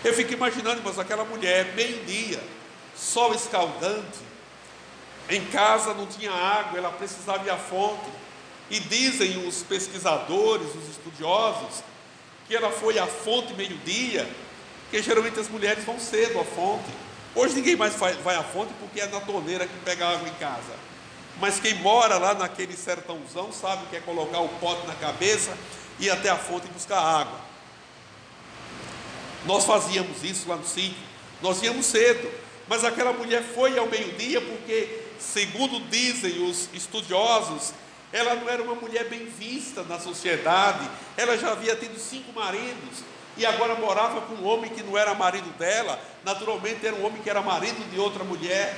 Eu 0.03 0.15
fico 0.15 0.33
imaginando, 0.33 0.81
mas 0.83 0.99
aquela 0.99 1.25
mulher, 1.25 1.75
meio-dia, 1.75 2.43
sol 2.97 3.35
escaldante, 3.35 4.30
em 5.31 5.45
casa 5.47 5.95
não 5.95 6.07
tinha 6.07 6.33
água, 6.33 6.79
ela 6.79 6.91
precisava 6.91 7.45
ir 7.47 7.51
à 7.51 7.57
fonte. 7.57 8.11
E 8.69 8.79
dizem 8.79 9.47
os 9.47 9.63
pesquisadores, 9.63 10.69
os 10.75 10.89
estudiosos, 10.91 11.83
que 12.47 12.55
ela 12.55 12.71
foi 12.71 12.99
à 12.99 13.07
fonte 13.07 13.55
meio-dia, 13.55 14.29
porque 14.83 15.03
geralmente 15.03 15.39
as 15.39 15.49
mulheres 15.49 15.85
vão 15.85 15.99
cedo 15.99 16.41
à 16.41 16.45
fonte. 16.45 16.91
Hoje 17.35 17.55
ninguém 17.55 17.77
mais 17.77 17.95
vai, 17.95 18.13
vai 18.15 18.37
à 18.37 18.43
fonte 18.43 18.73
porque 18.81 19.01
é 19.01 19.07
na 19.07 19.21
torneira 19.21 19.67
que 19.67 19.77
pega 19.85 20.09
água 20.09 20.29
em 20.29 20.35
casa. 20.35 20.75
Mas 21.41 21.61
quem 21.61 21.75
mora 21.77 22.19
lá 22.19 22.35
naquele 22.35 22.77
sertãozão 22.77 23.53
sabe 23.53 23.87
que 23.87 23.97
é 23.97 24.01
colocar 24.01 24.41
o 24.41 24.49
pote 24.49 24.87
na 24.87 24.95
cabeça 24.95 25.57
e 25.99 26.07
ir 26.07 26.11
até 26.11 26.29
a 26.29 26.37
fonte 26.37 26.67
buscar 26.69 26.99
água. 26.99 27.41
Nós 29.47 29.65
fazíamos 29.65 30.23
isso 30.23 30.49
lá 30.49 30.57
no 30.57 30.67
sítio. 30.67 31.03
Nós 31.41 31.63
íamos 31.63 31.87
cedo. 31.87 32.31
Mas 32.69 32.85
aquela 32.85 33.13
mulher 33.13 33.43
foi 33.43 33.77
ao 33.79 33.87
meio-dia 33.87 34.41
porque, 34.41 35.00
segundo 35.21 35.81
dizem 35.89 36.43
os 36.49 36.69
estudiosos, 36.73 37.73
ela 38.13 38.35
não 38.35 38.49
era 38.49 38.63
uma 38.63 38.75
mulher 38.75 39.09
bem 39.09 39.27
vista 39.27 39.83
na 39.85 40.01
sociedade. 40.01 40.89
Ela 41.17 41.39
já 41.39 41.53
havia 41.53 41.77
tido 41.77 41.99
cinco 41.99 42.33
maridos 42.33 43.05
e 43.37 43.47
agora 43.47 43.75
morava 43.77 44.23
com 44.23 44.35
um 44.35 44.47
homem 44.47 44.71
que 44.71 44.83
não 44.83 44.99
era 44.99 45.15
marido 45.15 45.49
dela, 45.57 46.03
naturalmente 46.25 46.87
era 46.87 46.97
um 46.97 47.07
homem 47.07 47.23
que 47.23 47.31
era 47.31 47.41
marido 47.41 47.89
de 47.91 47.99
outra 47.99 48.25
mulher. 48.25 48.77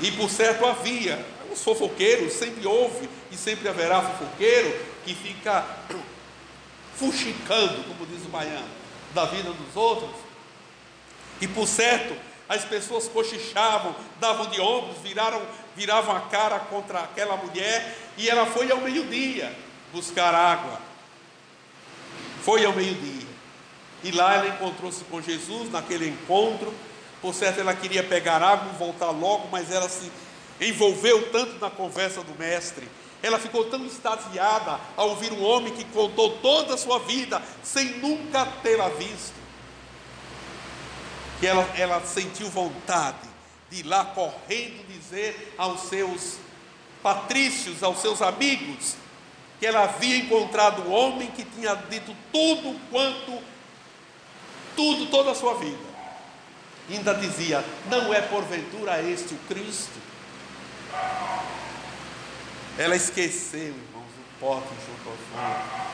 E 0.00 0.10
por 0.12 0.28
certo 0.28 0.64
havia 0.64 1.24
os 1.52 1.62
fofoqueiros, 1.62 2.32
sempre 2.32 2.66
houve 2.66 3.08
e 3.30 3.36
sempre 3.36 3.68
haverá 3.68 4.02
fofoqueiro 4.02 4.78
que 5.04 5.14
fica 5.14 5.64
fuxicando, 6.96 7.84
como 7.84 8.06
diz 8.06 8.24
o 8.24 8.28
baiano, 8.28 8.68
da 9.14 9.26
vida 9.26 9.50
dos 9.52 9.76
outros. 9.76 10.10
E 11.40 11.46
por 11.46 11.66
certo, 11.66 12.16
as 12.48 12.64
pessoas 12.64 13.08
cochichavam, 13.08 13.94
davam 14.20 14.46
de 14.46 14.60
ombros, 14.60 14.98
viraram, 14.98 15.42
viravam 15.74 16.16
a 16.16 16.20
cara 16.20 16.58
contra 16.60 17.00
aquela 17.00 17.36
mulher, 17.36 17.96
e 18.16 18.28
ela 18.28 18.46
foi 18.46 18.70
ao 18.70 18.80
meio-dia 18.80 19.54
buscar 19.92 20.34
água. 20.34 20.80
Foi 22.42 22.64
ao 22.64 22.72
meio-dia. 22.72 23.26
E 24.04 24.10
lá 24.12 24.34
ela 24.34 24.48
encontrou-se 24.48 25.02
com 25.04 25.20
Jesus 25.20 25.70
naquele 25.70 26.08
encontro. 26.08 26.72
Por 27.20 27.34
certo, 27.34 27.60
ela 27.60 27.74
queria 27.74 28.02
pegar 28.02 28.42
água 28.42 28.70
e 28.72 28.78
voltar 28.78 29.10
logo, 29.10 29.48
mas 29.50 29.72
ela 29.72 29.88
se 29.88 30.12
envolveu 30.60 31.30
tanto 31.30 31.58
na 31.58 31.70
conversa 31.70 32.22
do 32.22 32.38
mestre. 32.38 32.88
Ela 33.22 33.38
ficou 33.38 33.64
tão 33.64 33.84
extasiada 33.84 34.78
ao 34.96 35.10
ouvir 35.10 35.32
um 35.32 35.42
homem 35.42 35.72
que 35.72 35.84
contou 35.86 36.38
toda 36.38 36.74
a 36.74 36.78
sua 36.78 36.98
vida 37.00 37.42
sem 37.62 37.98
nunca 37.98 38.46
tê-la 38.62 38.88
visto, 38.90 39.34
que 41.38 41.46
ela, 41.46 41.62
ela 41.76 42.00
sentiu 42.04 42.48
vontade 42.48 43.28
de 43.70 43.80
ir 43.80 43.82
lá 43.84 44.04
correndo 44.04 44.86
dizer 44.88 45.54
aos 45.58 45.82
seus 45.82 46.38
patrícios, 47.02 47.82
aos 47.82 47.98
seus 47.98 48.22
amigos, 48.22 48.96
que 49.58 49.66
ela 49.66 49.84
havia 49.84 50.16
encontrado 50.16 50.82
um 50.82 50.92
homem 50.92 51.30
que 51.30 51.44
tinha 51.44 51.74
dito 51.74 52.14
tudo 52.32 52.78
quanto, 52.90 53.42
tudo, 54.74 55.06
toda 55.06 55.30
a 55.30 55.34
sua 55.34 55.54
vida. 55.54 55.96
Ainda 56.90 57.14
dizia: 57.14 57.64
Não 57.88 58.12
é 58.12 58.20
porventura 58.20 59.02
este 59.02 59.34
o 59.34 59.38
Cristo? 59.48 59.98
Ela 62.78 62.94
esqueceu, 62.94 63.68
irmãos, 63.68 64.10
o 64.18 64.40
pote 64.40 64.68
junto 64.68 65.08
ao 65.08 65.16
fogo. 65.16 65.86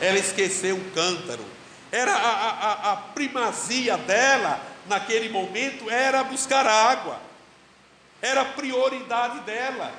Ela 0.00 0.18
esqueceu 0.18 0.76
o 0.76 0.90
cântaro. 0.90 1.44
Era 1.92 2.12
a, 2.12 2.50
a, 2.50 2.92
a 2.92 2.96
primazia 2.96 3.96
dela 3.96 4.60
naquele 4.86 5.28
momento 5.28 5.90
era 5.90 6.22
buscar 6.24 6.66
água. 6.66 7.20
Era 8.22 8.44
prioridade 8.44 9.40
dela 9.40 9.92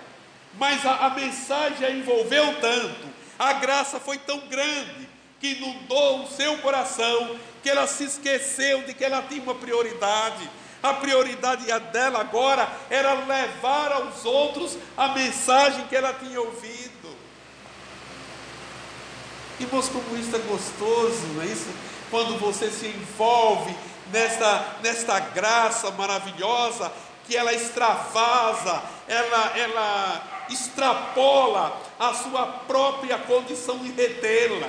mas 0.54 0.86
a, 0.86 1.08
a 1.08 1.10
mensagem 1.12 1.86
a 1.86 1.92
envolveu 1.92 2.60
tanto, 2.60 3.08
a 3.38 3.54
graça 3.54 4.00
foi 4.00 4.18
tão 4.18 4.40
grande, 4.48 5.10
que 5.40 5.54
inundou 5.54 6.24
o 6.24 6.28
seu 6.28 6.58
coração, 6.60 7.36
que 7.64 7.70
ela 7.70 7.88
se 7.88 8.04
esqueceu 8.04 8.84
de 8.84 8.94
que 8.94 9.04
ela 9.04 9.24
tinha 9.24 9.42
uma 9.42 9.56
prioridade. 9.56 10.48
A 10.84 10.94
prioridade 10.94 11.66
dela 11.92 12.20
agora 12.20 12.68
era 12.90 13.14
levar 13.14 13.92
aos 13.92 14.24
outros 14.26 14.78
a 14.96 15.10
mensagem 15.10 15.88
que 15.88 15.96
ela 15.96 16.14
tinha 16.14 16.40
ouvido. 16.40 16.91
Irmãos, 19.62 19.90
como 19.90 20.18
isso 20.18 20.36
é 20.36 20.40
gostoso, 20.40 21.28
não 21.36 21.44
é 21.44 21.46
isso? 21.46 21.70
Quando 22.10 22.40
você 22.40 22.72
se 22.72 22.88
envolve 22.88 23.76
nesta, 24.12 24.78
nesta 24.82 25.20
graça 25.20 25.92
maravilhosa, 25.92 26.92
que 27.28 27.38
ela 27.38 27.54
extravasa, 27.54 28.82
ela, 29.08 29.58
ela 29.58 30.24
extrapola 30.50 31.80
a 32.00 32.14
sua 32.16 32.48
própria 32.48 33.20
condição 33.20 33.78
de 33.78 33.92
retê-la. 33.92 34.68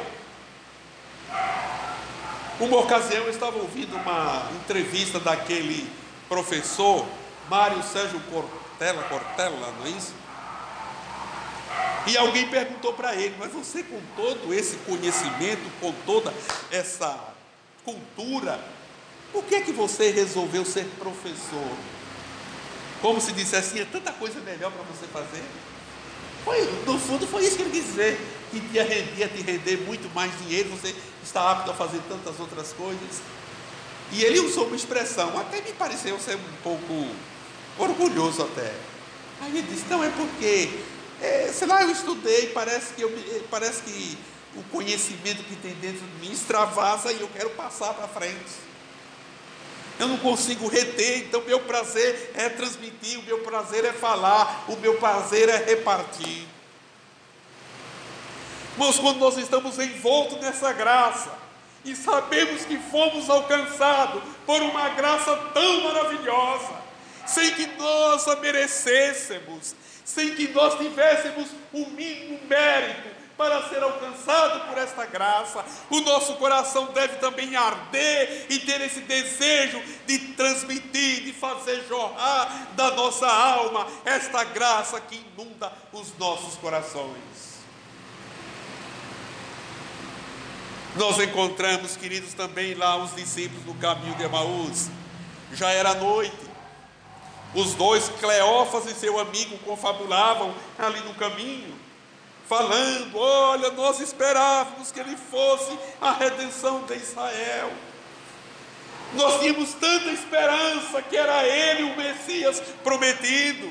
Uma 2.61 2.77
ocasião 2.79 3.25
eu 3.25 3.31
estava 3.31 3.57
ouvindo 3.57 3.97
uma 3.97 4.47
entrevista 4.63 5.19
daquele 5.19 5.91
professor, 6.29 7.07
Mário 7.49 7.83
Sérgio 7.83 8.21
Cortella, 8.31 9.03
Cortella, 9.05 9.73
não 9.79 9.87
é 9.87 9.91
isso? 9.91 10.15
E 12.07 12.17
alguém 12.17 12.49
perguntou 12.49 12.93
para 12.95 13.15
ele, 13.15 13.35
mas 13.39 13.53
você 13.53 13.83
com 13.83 14.01
todo 14.17 14.53
esse 14.53 14.77
conhecimento, 14.79 15.63
com 15.81 15.93
toda 16.05 16.35
essa 16.71 17.33
cultura, 17.85 18.61
por 19.33 19.45
que 19.45 19.55
é 19.55 19.61
que 19.61 19.73
você 19.73 20.11
resolveu 20.11 20.65
ser 20.65 20.85
professor? 20.99 21.77
Como 23.01 23.21
se 23.21 23.33
dissesse 23.33 23.71
assim, 23.71 23.81
é 23.81 23.85
tanta 23.85 24.13
coisa 24.13 24.41
melhor 24.41 24.71
para 24.73 24.83
você 24.83 25.07
fazer. 25.07 25.43
Foi, 26.45 26.61
no 26.85 26.99
fundo 26.99 27.27
foi 27.27 27.45
isso 27.45 27.57
que 27.57 27.63
ele 27.63 27.71
quis 27.71 27.85
dizer, 27.85 28.21
que 28.51 28.61
ia, 28.73 28.85
ia 29.17 29.29
te 29.29 29.43
render 29.43 29.79
muito 29.79 30.13
mais 30.15 30.37
dinheiro, 30.41 30.69
você 30.71 30.95
está 31.23 31.51
apto 31.53 31.71
a 31.71 31.75
fazer 31.75 32.01
tantas 32.09 32.39
outras 32.41 32.73
coisas. 32.73 33.23
E 34.13 34.23
ele 34.23 34.41
usou 34.41 34.67
uma 34.67 34.77
expressão, 34.77 35.39
até 35.39 35.61
me 35.63 35.73
pareceu 35.73 36.19
ser 36.19 36.37
um 36.37 36.63
pouco 36.63 37.09
orgulhoso 37.79 38.43
até. 38.43 38.73
Aí 39.41 39.57
ele 39.57 39.63
disse, 39.63 39.87
não 39.89 40.05
é 40.05 40.11
porque, 40.11 40.69
é, 41.23 41.53
sei 41.53 41.69
lá, 41.69 41.83
eu 41.83 41.91
estudei, 41.91 42.49
parece 42.49 42.95
que, 42.95 43.03
eu, 43.03 43.47
parece 43.49 43.83
que 43.83 44.19
o 44.57 44.63
conhecimento 44.65 45.45
que 45.45 45.55
tem 45.55 45.73
dentro 45.75 46.05
de 46.05 46.21
mim 46.21 46.33
extravasa 46.33 47.13
e 47.13 47.21
eu 47.21 47.29
quero 47.29 47.51
passar 47.51 47.95
para 47.95 48.09
frente. 48.09 48.51
eu 50.01 50.09
não 50.09 50.19
consigo 50.19 50.67
reter, 50.67 51.19
então 51.19 51.41
meu 51.43 51.61
prazer 51.61 52.33
é 52.35 52.49
transmitir, 52.49 53.21
o 53.21 53.23
meu 53.23 53.39
prazer 53.39 53.85
é 53.85 53.93
falar, 53.93 54.65
o 54.67 54.77
meu 54.77 54.97
prazer 54.97 55.49
é 55.49 55.59
repartir. 55.59 56.45
Mas 58.77 58.99
quando 58.99 59.19
nós 59.19 59.37
estamos 59.37 59.79
envoltos 59.79 60.41
nessa 60.41 60.73
graça 60.73 61.31
e 61.85 61.95
sabemos 61.95 62.65
que 62.65 62.79
fomos 62.91 63.31
alcançados 63.31 64.23
por 64.45 64.61
uma 64.61 64.89
graça 64.89 65.37
tão 65.55 65.83
maravilhosa, 65.83 66.83
sem 67.27 67.55
que 67.55 67.67
nós 67.79 68.27
a 68.27 68.37
merecêssemos, 68.37 69.77
sem 70.05 70.35
que 70.35 70.49
nós 70.49 70.79
tivéssemos 70.79 71.49
o 71.73 71.87
mínimo 71.87 72.41
mérito 72.47 73.23
para 73.37 73.69
ser 73.69 73.83
alcançado 73.83 74.69
por 74.69 74.79
esta 74.79 75.05
graça, 75.07 75.65
o 75.91 76.01
nosso 76.01 76.35
coração 76.35 76.93
deve 76.93 77.17
também 77.17 77.57
arder 77.57 78.47
e 78.49 78.61
ter 78.61 78.81
esse 78.83 79.01
desejo 79.01 79.83
de 80.07 80.19
transmitir, 80.35 81.25
de 81.25 81.33
fazer 81.33 81.85
jorrar 81.89 82.69
da 82.75 82.93
nossa 82.93 83.27
alma 83.27 83.87
esta 84.05 84.45
graça 84.45 85.01
que 85.01 85.25
inunda 85.35 85.73
os 85.93 86.17
nossos 86.19 86.57
corações. 86.57 87.53
Nós 90.95 91.19
encontramos, 91.19 91.97
queridos, 91.97 92.35
também 92.35 92.75
lá 92.75 92.97
os 92.97 93.17
discípulos 93.17 93.65
do 93.65 93.75
caminho 93.75 94.15
de 94.15 94.25
Emaús. 94.25 94.91
Já 95.53 95.71
era 95.71 95.95
noite. 95.95 96.52
Os 97.55 97.75
dois, 97.75 98.09
Cleófas 98.21 98.87
e 98.87 98.95
seu 98.95 99.19
amigo, 99.19 99.59
confabulavam 99.59 100.55
ali 100.79 101.01
no 101.01 101.15
caminho, 101.15 101.75
falando: 102.49 103.19
Olha, 103.19 103.71
nós 103.71 104.01
esperávamos 104.01 104.91
que 104.91 105.01
ele 105.01 105.17
fosse 105.17 105.79
a 106.01 106.13
redenção 106.13 106.83
de 106.85 106.95
Israel. 106.95 107.71
Nós 109.15 109.41
tínhamos 109.41 109.75
tanta 109.75 110.11
esperança 110.11 111.03
que 111.03 111.17
era 111.17 111.47
ele 111.47 111.83
o 111.83 111.97
Messias 111.97 112.61
prometido. 112.83 113.71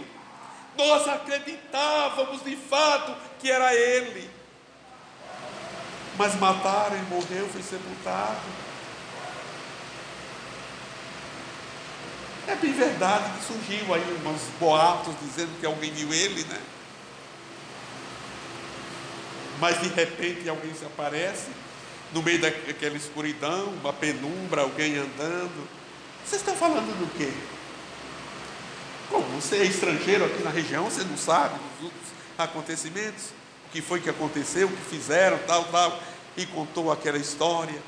Nós 0.78 1.08
acreditávamos 1.08 2.44
de 2.44 2.56
fato 2.56 3.16
que 3.40 3.50
era 3.50 3.74
ele 3.74 4.42
mas 6.22 6.36
mataram 6.36 6.98
e 6.98 7.02
morreu, 7.04 7.48
foi 7.50 7.64
sepultado. 7.64 8.61
É 12.52 12.56
bem 12.56 12.74
verdade 12.74 13.32
que 13.38 13.46
surgiu 13.46 13.94
aí 13.94 14.04
uns 14.26 14.60
boatos 14.60 15.16
dizendo 15.22 15.58
que 15.58 15.66
alguém 15.66 15.90
viu 15.92 16.14
ele, 16.14 16.44
né? 16.44 16.60
Mas 19.58 19.80
de 19.80 19.88
repente 19.88 20.50
alguém 20.50 20.74
se 20.74 20.84
aparece 20.84 21.48
no 22.12 22.22
meio 22.22 22.42
daquela 22.42 22.98
escuridão, 22.98 23.68
uma 23.82 23.94
penumbra, 23.94 24.64
alguém 24.64 24.98
andando. 24.98 25.66
Vocês 26.26 26.42
estão 26.42 26.54
falando 26.54 26.88
do 27.00 27.18
quê? 27.18 27.32
Como 29.10 29.24
você 29.40 29.56
é 29.56 29.64
estrangeiro 29.64 30.26
aqui 30.26 30.44
na 30.44 30.50
região, 30.50 30.84
você 30.84 31.06
não 31.06 31.16
sabe 31.16 31.56
dos 31.56 31.86
outros 31.86 32.10
acontecimentos? 32.38 33.28
O 33.68 33.72
que 33.72 33.82
foi 33.82 34.02
que 34.02 34.10
aconteceu, 34.10 34.68
o 34.68 34.72
que 34.72 34.90
fizeram, 34.90 35.40
tal, 35.48 35.64
tal 35.66 35.98
e 36.36 36.46
contou 36.46 36.92
aquela 36.92 37.18
história. 37.18 37.82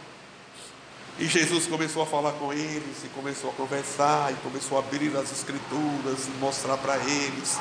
E 1.19 1.28
Jesus 1.28 1.67
começou 1.67 2.02
a 2.02 2.06
falar 2.06 2.32
com 2.34 2.52
eles, 2.52 3.04
e 3.04 3.08
começou 3.10 3.52
a 3.52 3.54
conversar, 3.54 4.32
e 4.32 4.36
começou 4.38 4.78
a 4.78 4.82
abrir 4.82 5.15
as 5.15 5.32
escrituras 5.32 6.28
e 6.28 6.32
mostrar 6.39 6.78
para 6.78 6.97
eles. 6.97 7.60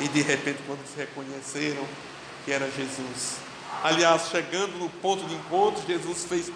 E 0.00 0.08
de 0.08 0.22
repente, 0.22 0.60
quando 0.66 0.80
se 0.86 0.96
reconheceram 0.96 1.84
que 2.44 2.52
era 2.52 2.70
Jesus. 2.70 3.36
Aliás, 3.82 4.28
chegando 4.30 4.78
no 4.78 4.88
ponto 4.88 5.24
de 5.26 5.34
encontro, 5.34 5.82
Jesus 5.86 6.24
fez 6.24 6.50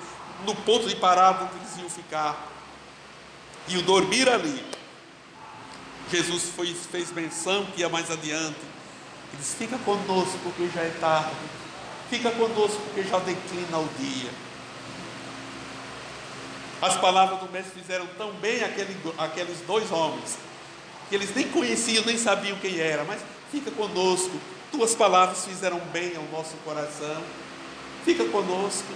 no 0.46 0.54
ponto 0.54 0.88
de 0.88 0.96
parada 0.96 1.44
onde 1.44 1.56
eles 1.56 1.78
iam 1.78 1.90
ficar. 1.90 2.48
O 3.68 3.82
dormir 3.82 4.28
ali. 4.28 4.64
Jesus 6.10 6.50
foi, 6.56 6.74
fez 6.74 7.12
menção 7.12 7.66
que 7.66 7.80
ia 7.80 7.88
mais 7.88 8.10
adiante. 8.10 8.58
Ele 9.32 9.38
disse: 9.38 9.56
Fica 9.56 9.78
conosco, 9.78 10.38
porque 10.42 10.68
já 10.74 10.80
é 10.82 10.90
tarde 11.00 11.30
Fica 12.12 12.30
conosco, 12.30 12.78
porque 12.82 13.04
já 13.04 13.18
declina 13.20 13.78
o 13.78 13.88
dia. 13.98 14.30
As 16.82 16.96
palavras 16.96 17.38
do 17.38 17.48
Mestre 17.52 17.80
fizeram 17.80 18.08
tão 18.18 18.32
bem 18.32 18.64
aquele, 18.64 18.96
aqueles 19.16 19.60
dois 19.60 19.92
homens, 19.92 20.36
que 21.08 21.14
eles 21.14 21.32
nem 21.32 21.48
conheciam, 21.48 22.04
nem 22.04 22.18
sabiam 22.18 22.58
quem 22.58 22.80
era, 22.80 23.04
mas 23.04 23.20
fica 23.52 23.70
conosco. 23.70 24.32
Tuas 24.72 24.92
palavras 24.92 25.44
fizeram 25.44 25.78
bem 25.92 26.16
ao 26.16 26.24
nosso 26.24 26.56
coração. 26.64 27.22
Fica 28.04 28.24
conosco. 28.24 28.92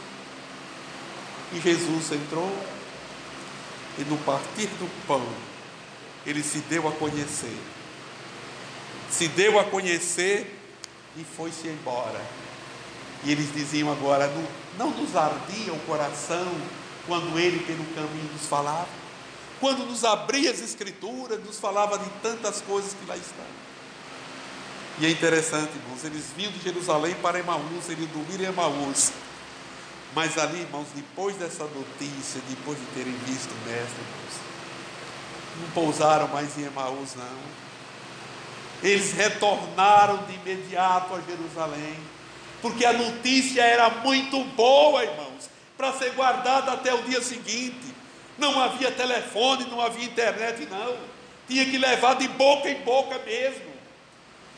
E 1.52 1.60
Jesus 1.60 2.10
entrou, 2.10 2.50
e 3.98 4.02
no 4.02 4.18
partir 4.18 4.66
do 4.66 4.90
pão, 5.06 5.24
ele 6.26 6.42
se 6.42 6.58
deu 6.62 6.88
a 6.88 6.92
conhecer. 6.92 7.56
Se 9.08 9.28
deu 9.28 9.60
a 9.60 9.64
conhecer 9.64 10.58
e 11.16 11.22
foi-se 11.22 11.68
embora. 11.68 12.20
E 13.22 13.30
eles 13.30 13.54
diziam 13.54 13.92
agora: 13.92 14.26
não, 14.26 14.90
não 14.90 15.02
nos 15.02 15.14
ardia 15.14 15.72
o 15.72 15.78
coração 15.86 16.52
quando 17.06 17.38
ele 17.38 17.60
pelo 17.60 17.84
caminho 17.94 18.30
nos 18.32 18.46
falava? 18.46 18.88
Quando 19.60 19.86
nos 19.86 20.04
abria 20.04 20.50
as 20.50 20.60
Escrituras, 20.60 21.42
nos 21.44 21.58
falava 21.58 21.98
de 21.98 22.08
tantas 22.22 22.60
coisas 22.60 22.92
que 22.92 23.06
lá 23.06 23.16
estão. 23.16 23.46
E 24.98 25.06
é 25.06 25.10
interessante, 25.10 25.70
irmãos, 25.76 26.04
eles 26.04 26.24
vinham 26.36 26.52
de 26.52 26.60
Jerusalém 26.60 27.14
para 27.16 27.38
Emaús, 27.38 27.88
eles 27.88 28.08
dormiram 28.10 28.44
em 28.44 28.48
Emaús. 28.48 29.12
Mas 30.14 30.38
ali, 30.38 30.60
irmãos, 30.60 30.86
depois 30.94 31.36
dessa 31.36 31.64
notícia, 31.64 32.40
depois 32.48 32.78
de 32.78 32.86
terem 32.86 33.12
visto 33.26 33.50
o 33.50 33.68
Mestre, 33.68 34.00
irmãos, 34.00 34.40
não 35.60 35.70
pousaram 35.70 36.28
mais 36.28 36.56
em 36.58 36.64
Emaús, 36.64 37.14
não. 37.14 37.56
Eles 38.82 39.12
retornaram 39.12 40.24
de 40.24 40.34
imediato 40.34 41.14
a 41.14 41.20
Jerusalém 41.20 41.96
porque 42.62 42.84
a 42.84 42.92
notícia 42.92 43.62
era 43.62 43.90
muito 43.90 44.42
boa, 44.56 45.04
irmãos, 45.04 45.25
para 45.76 45.92
ser 45.92 46.10
guardada 46.12 46.72
até 46.72 46.94
o 46.94 47.02
dia 47.02 47.22
seguinte. 47.22 47.94
Não 48.38 48.60
havia 48.60 48.90
telefone, 48.90 49.64
não 49.64 49.80
havia 49.80 50.04
internet, 50.04 50.66
não. 50.66 50.96
Tinha 51.48 51.64
que 51.64 51.78
levar 51.78 52.14
de 52.16 52.28
boca 52.28 52.68
em 52.68 52.82
boca 52.82 53.18
mesmo. 53.20 53.76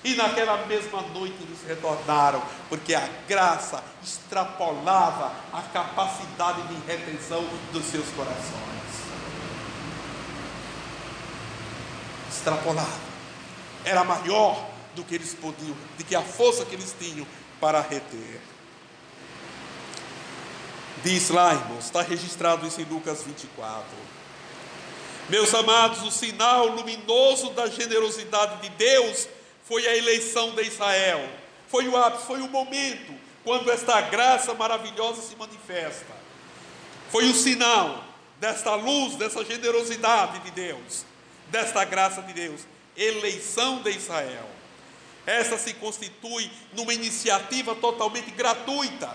E 0.05 0.15
naquela 0.15 0.65
mesma 0.67 1.03
noite 1.03 1.37
eles 1.41 1.59
retornaram, 1.67 2.43
porque 2.69 2.95
a 2.95 3.09
graça 3.27 3.83
extrapolava 4.03 5.33
a 5.53 5.61
capacidade 5.63 6.63
de 6.63 6.75
retenção 6.87 7.45
dos 7.73 7.85
seus 7.85 8.09
corações. 8.11 8.79
Extrapolava. 12.31 13.09
Era 13.85 14.05
maior 14.05 14.69
do 14.95 15.03
que 15.03 15.17
eles 15.17 15.35
podiam, 15.35 15.77
de 15.97 16.05
que 16.05 16.15
a 16.15 16.23
força 16.23 16.65
que 16.65 16.75
eles 16.75 16.95
tinham 16.99 17.27
para 17.61 17.81
reter. 17.81 18.41
Diz 21.05 21.29
lá, 21.31 21.55
irmãos, 21.55 21.85
está 21.85 22.03
registrado 22.03 22.67
isso 22.67 22.81
em 22.81 22.85
Lucas 22.85 23.23
24. 23.23 23.85
Meus 25.29 25.55
amados, 25.55 26.03
o 26.03 26.11
sinal 26.11 26.67
luminoso 26.69 27.51
da 27.51 27.69
generosidade 27.69 28.63
de 28.63 28.71
Deus 28.71 29.29
foi 29.65 29.87
a 29.87 29.97
eleição 29.97 30.55
de 30.55 30.63
Israel. 30.63 31.29
Foi 31.69 31.87
o 31.87 31.97
ápice, 31.97 32.27
foi 32.27 32.41
o 32.41 32.49
momento 32.49 33.13
quando 33.45 33.71
esta 33.71 34.01
graça 34.01 34.55
maravilhosa 34.55 35.23
se 35.23 35.37
manifesta. 35.37 36.17
Foi 37.11 37.27
o 37.27 37.35
sinal 37.35 38.05
desta 38.41 38.75
luz, 38.75 39.17
dessa 39.17 39.45
generosidade 39.45 40.41
de 40.41 40.51
Deus, 40.51 41.05
desta 41.49 41.85
graça 41.85 42.23
de 42.23 42.33
Deus, 42.33 42.63
eleição 42.97 43.83
de 43.83 43.91
Israel. 43.91 44.49
Essa 45.27 45.59
se 45.59 45.75
constitui 45.75 46.51
numa 46.73 46.95
iniciativa 46.95 47.75
totalmente 47.75 48.31
gratuita, 48.31 49.15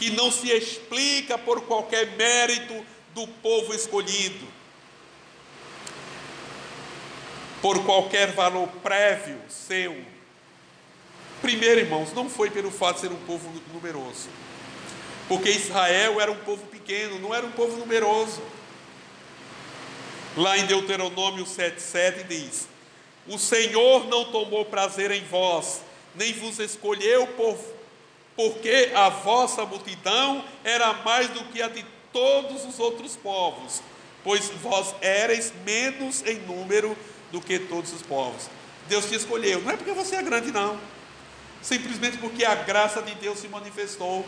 que 0.00 0.08
não 0.08 0.32
se 0.32 0.50
explica 0.50 1.36
por 1.36 1.60
qualquer 1.66 2.16
mérito 2.16 2.82
do 3.14 3.26
povo 3.26 3.74
escolhido, 3.74 4.46
por 7.60 7.84
qualquer 7.84 8.32
valor 8.32 8.66
prévio 8.82 9.38
seu. 9.50 9.94
Primeiro, 11.42 11.80
irmãos, 11.80 12.14
não 12.14 12.30
foi 12.30 12.50
pelo 12.50 12.70
fato 12.70 12.94
de 12.94 13.00
ser 13.02 13.12
um 13.12 13.26
povo 13.26 13.52
numeroso, 13.74 14.30
porque 15.28 15.50
Israel 15.50 16.18
era 16.18 16.32
um 16.32 16.38
povo 16.38 16.66
pequeno, 16.68 17.18
não 17.18 17.34
era 17.34 17.44
um 17.44 17.52
povo 17.52 17.76
numeroso. 17.76 18.40
Lá 20.34 20.56
em 20.56 20.64
Deuteronômio 20.64 21.44
7,7 21.44 22.26
diz: 22.26 22.68
o 23.28 23.38
Senhor 23.38 24.06
não 24.06 24.24
tomou 24.32 24.64
prazer 24.64 25.10
em 25.10 25.24
vós, 25.24 25.82
nem 26.14 26.32
vos 26.32 26.58
escolheu 26.58 27.26
por, 27.26 27.58
porque 28.40 28.90
a 28.94 29.10
vossa 29.10 29.66
multidão 29.66 30.42
era 30.64 30.94
mais 30.94 31.28
do 31.28 31.44
que 31.44 31.60
a 31.60 31.68
de 31.68 31.84
todos 32.10 32.64
os 32.64 32.78
outros 32.78 33.14
povos, 33.14 33.82
pois 34.24 34.48
vós 34.62 34.94
éreis 35.02 35.52
menos 35.62 36.24
em 36.24 36.38
número 36.38 36.96
do 37.30 37.38
que 37.38 37.58
todos 37.58 37.92
os 37.92 38.00
povos. 38.00 38.48
Deus 38.88 39.04
te 39.04 39.14
escolheu, 39.14 39.60
não 39.60 39.72
é 39.72 39.76
porque 39.76 39.92
você 39.92 40.16
é 40.16 40.22
grande, 40.22 40.50
não, 40.50 40.80
simplesmente 41.60 42.16
porque 42.16 42.42
a 42.42 42.54
graça 42.54 43.02
de 43.02 43.14
Deus 43.16 43.38
se 43.40 43.46
manifestou. 43.46 44.24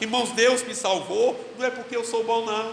Irmãos, 0.00 0.30
Deus 0.30 0.62
me 0.62 0.74
salvou, 0.74 1.52
não 1.58 1.66
é 1.66 1.70
porque 1.70 1.96
eu 1.96 2.04
sou 2.04 2.22
bom, 2.22 2.46
não. 2.46 2.72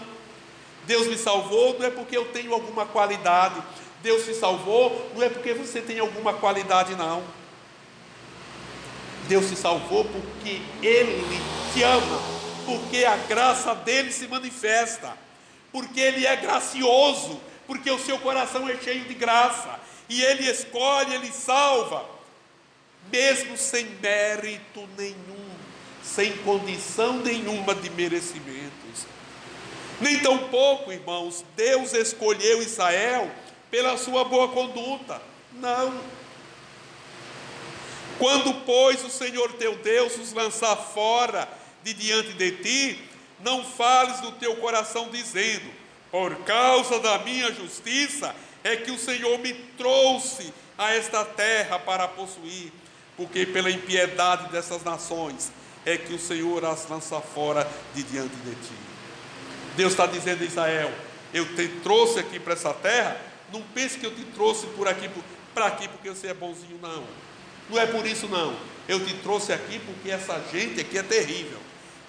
Deus 0.86 1.08
me 1.08 1.18
salvou 1.18 1.76
não 1.76 1.86
é 1.86 1.90
porque 1.90 2.16
eu 2.16 2.26
tenho 2.26 2.54
alguma 2.54 2.86
qualidade. 2.86 3.60
Deus 4.00 4.24
te 4.24 4.32
salvou 4.32 5.10
não 5.16 5.24
é 5.24 5.28
porque 5.28 5.52
você 5.54 5.82
tem 5.82 5.98
alguma 5.98 6.34
qualidade, 6.34 6.94
não. 6.94 7.24
Deus 9.26 9.48
te 9.48 9.56
salvou 9.56 10.04
porque 10.04 10.60
Ele 10.82 11.40
te 11.72 11.82
ama, 11.82 12.20
porque 12.64 13.04
a 13.04 13.16
graça 13.16 13.74
dele 13.74 14.12
se 14.12 14.26
manifesta, 14.28 15.16
porque 15.72 16.00
Ele 16.00 16.26
é 16.26 16.36
gracioso, 16.36 17.40
porque 17.66 17.90
o 17.90 17.98
seu 17.98 18.18
coração 18.18 18.68
é 18.68 18.76
cheio 18.76 19.04
de 19.04 19.14
graça, 19.14 19.78
e 20.08 20.22
Ele 20.22 20.48
escolhe, 20.48 21.14
Ele 21.14 21.30
salva, 21.30 22.04
mesmo 23.10 23.56
sem 23.56 23.86
mérito 24.02 24.88
nenhum, 24.96 25.48
sem 26.02 26.32
condição 26.38 27.14
nenhuma 27.18 27.74
de 27.74 27.90
merecimentos. 27.90 29.06
Nem 30.00 30.18
tampouco, 30.20 30.92
irmãos, 30.92 31.44
Deus 31.56 31.92
escolheu 31.92 32.62
Israel 32.62 33.30
pela 33.70 33.96
sua 33.96 34.24
boa 34.24 34.48
conduta. 34.48 35.20
Não. 35.52 36.17
Quando, 38.18 38.52
pois, 38.64 39.04
o 39.04 39.10
Senhor 39.10 39.52
teu 39.54 39.76
Deus 39.76 40.18
os 40.18 40.32
lançar 40.32 40.76
fora 40.76 41.48
de 41.84 41.94
diante 41.94 42.32
de 42.32 42.50
ti, 42.50 43.02
não 43.40 43.64
fales 43.64 44.20
no 44.20 44.32
teu 44.32 44.56
coração 44.56 45.08
dizendo: 45.10 45.70
Por 46.10 46.34
causa 46.38 46.98
da 46.98 47.18
minha 47.18 47.52
justiça 47.52 48.34
é 48.64 48.76
que 48.76 48.90
o 48.90 48.98
Senhor 48.98 49.38
me 49.38 49.52
trouxe 49.76 50.52
a 50.76 50.92
esta 50.92 51.24
terra 51.24 51.78
para 51.78 52.08
possuir, 52.08 52.72
porque 53.16 53.46
pela 53.46 53.70
impiedade 53.70 54.50
dessas 54.50 54.82
nações 54.82 55.52
é 55.86 55.96
que 55.96 56.12
o 56.12 56.18
Senhor 56.18 56.64
as 56.64 56.88
lança 56.88 57.20
fora 57.20 57.68
de 57.94 58.02
diante 58.02 58.34
de 58.36 58.54
ti. 58.56 58.74
Deus 59.76 59.92
está 59.92 60.06
dizendo 60.06 60.42
a 60.42 60.46
Israel: 60.46 60.92
Eu 61.32 61.54
te 61.54 61.68
trouxe 61.82 62.18
aqui 62.18 62.40
para 62.40 62.54
essa 62.54 62.74
terra. 62.74 63.20
Não 63.52 63.62
pense 63.62 63.98
que 63.98 64.04
eu 64.04 64.14
te 64.14 64.24
trouxe 64.24 64.66
por 64.68 64.86
aqui, 64.86 65.08
para 65.54 65.66
aqui 65.66 65.88
porque 65.88 66.10
você 66.10 66.26
é 66.26 66.34
bonzinho, 66.34 66.78
não. 66.82 67.27
Não 67.68 67.78
é 67.78 67.86
por 67.86 68.06
isso 68.06 68.28
não. 68.28 68.56
Eu 68.88 69.04
te 69.04 69.14
trouxe 69.14 69.52
aqui 69.52 69.78
porque 69.80 70.10
essa 70.10 70.40
gente 70.50 70.80
aqui 70.80 70.98
é 70.98 71.02
terrível. 71.02 71.58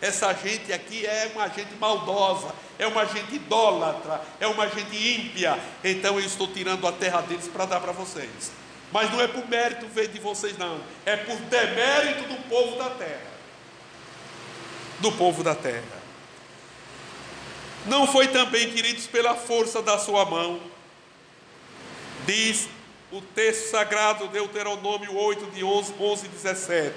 Essa 0.01 0.33
gente 0.33 0.71
aqui 0.71 1.05
é 1.05 1.29
uma 1.35 1.49
gente 1.49 1.75
maldosa, 1.75 2.53
é 2.77 2.87
uma 2.87 3.05
gente 3.05 3.35
idólatra, 3.35 4.21
é 4.39 4.47
uma 4.47 4.67
gente 4.69 4.95
ímpia. 4.95 5.59
Então 5.83 6.17
eu 6.17 6.25
estou 6.25 6.47
tirando 6.47 6.87
a 6.87 6.91
terra 6.91 7.21
deles 7.21 7.49
para 7.49 7.65
dar 7.65 7.81
para 7.81 7.91
vocês. 7.91 8.51
Mas 8.91 9.11
não 9.11 9.19
é 9.19 9.27
por 9.27 9.47
mérito 9.47 9.87
ver 9.87 10.07
de 10.07 10.19
vocês, 10.19 10.57
não. 10.57 10.79
É 11.05 11.17
por 11.17 11.35
demérito 11.35 12.29
do 12.29 12.49
povo 12.49 12.77
da 12.77 12.89
terra. 12.91 13.29
Do 14.99 15.11
povo 15.11 15.43
da 15.43 15.53
terra. 15.53 15.99
Não 17.85 18.07
foi 18.07 18.27
também, 18.29 18.71
queridos, 18.71 19.05
pela 19.05 19.35
força 19.35 19.81
da 19.81 19.97
sua 19.97 20.25
mão. 20.25 20.59
Diz 22.25 22.69
o 23.11 23.21
texto 23.21 23.71
sagrado, 23.71 24.27
Deuteronômio 24.27 25.15
8, 25.15 25.51
de 25.51 25.63
11, 25.63 25.93
11 25.99 26.25
e 26.25 26.29
17. 26.29 26.95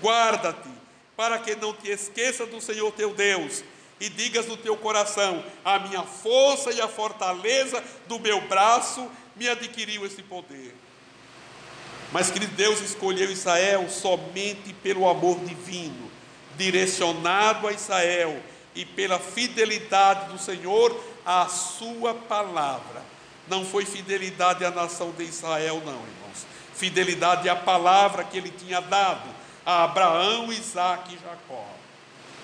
Guarda-te, 0.00 0.68
para 1.16 1.38
que 1.38 1.56
não 1.56 1.72
te 1.72 1.90
esqueça 1.90 2.46
do 2.46 2.60
Senhor 2.60 2.92
teu 2.92 3.12
Deus, 3.12 3.64
e 4.00 4.08
digas 4.08 4.46
no 4.46 4.56
teu 4.56 4.76
coração: 4.76 5.44
a 5.64 5.78
minha 5.78 6.02
força 6.02 6.70
e 6.72 6.80
a 6.80 6.86
fortaleza 6.88 7.82
do 8.06 8.20
meu 8.20 8.40
braço 8.42 9.10
me 9.34 9.48
adquiriu 9.48 10.06
esse 10.06 10.22
poder. 10.22 10.74
Mas 12.12 12.30
que 12.30 12.38
Deus 12.38 12.80
escolheu 12.80 13.30
Israel 13.30 13.88
somente 13.90 14.72
pelo 14.72 15.08
amor 15.08 15.40
divino, 15.40 16.10
direcionado 16.56 17.66
a 17.66 17.72
Israel 17.72 18.40
e 18.74 18.84
pela 18.84 19.18
fidelidade 19.18 20.32
do 20.32 20.38
Senhor 20.38 20.98
à 21.26 21.46
sua 21.48 22.14
palavra. 22.14 23.17
Não 23.48 23.64
foi 23.64 23.84
fidelidade 23.84 24.64
à 24.64 24.70
nação 24.70 25.10
de 25.12 25.24
Israel, 25.24 25.82
não, 25.84 25.92
irmãos. 25.92 26.46
Fidelidade 26.74 27.48
à 27.48 27.56
palavra 27.56 28.24
que 28.24 28.36
ele 28.36 28.50
tinha 28.50 28.80
dado 28.80 29.28
a 29.64 29.84
Abraão, 29.84 30.52
Isaac 30.52 31.14
e 31.14 31.18
Jacó. 31.18 31.66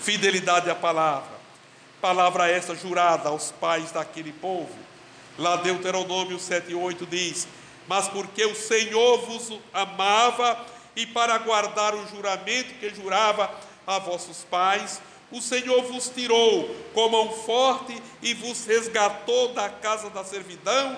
Fidelidade 0.01 0.69
à 0.69 0.75
palavra. 0.75 1.35
Palavra 2.01 2.51
essa 2.51 2.75
jurada 2.75 3.29
aos 3.29 3.51
pais 3.53 3.93
daquele 3.93 4.33
povo. 4.33 4.77
Lá 5.39 5.57
Deuteronômio 5.57 6.37
7,8 6.37 7.07
diz: 7.09 7.49
Mas 7.89 8.09
porque 8.09 8.45
o 8.45 8.55
Senhor 8.55 9.19
vos 9.23 9.59
amava, 9.73 10.67
e 10.97 11.07
para 11.07 11.37
guardar 11.39 11.95
o 11.95 12.07
juramento 12.09 12.75
que 12.75 12.95
jurava 12.95 13.51
a 13.87 13.99
vossos 13.99 14.45
pais, 14.45 15.01
o 15.35 15.43
Senhor 15.43 15.83
vos 15.83 16.09
tirou 16.09 16.73
com 16.95 17.09
mão 17.09 17.33
forte 17.33 18.01
e 18.23 18.33
vos 18.35 18.65
resgatou 18.67 19.53
da 19.53 19.69
casa 19.69 20.09
da 20.09 20.23
servidão, 20.23 20.97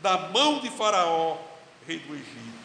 da 0.00 0.28
mão 0.28 0.60
de 0.60 0.70
Faraó, 0.70 1.36
rei 1.84 1.98
do 1.98 2.14
Egito. 2.14 2.62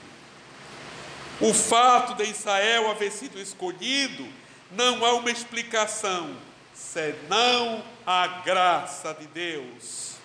O 1.41 1.55
fato 1.55 2.13
de 2.13 2.29
Israel 2.29 2.91
haver 2.91 3.11
sido 3.11 3.39
escolhido 3.41 4.27
não 4.71 5.03
há 5.03 5.15
uma 5.15 5.31
explicação, 5.31 6.35
senão 6.71 7.83
a 8.05 8.27
graça 8.45 9.11
de 9.15 9.25
Deus. 9.25 10.17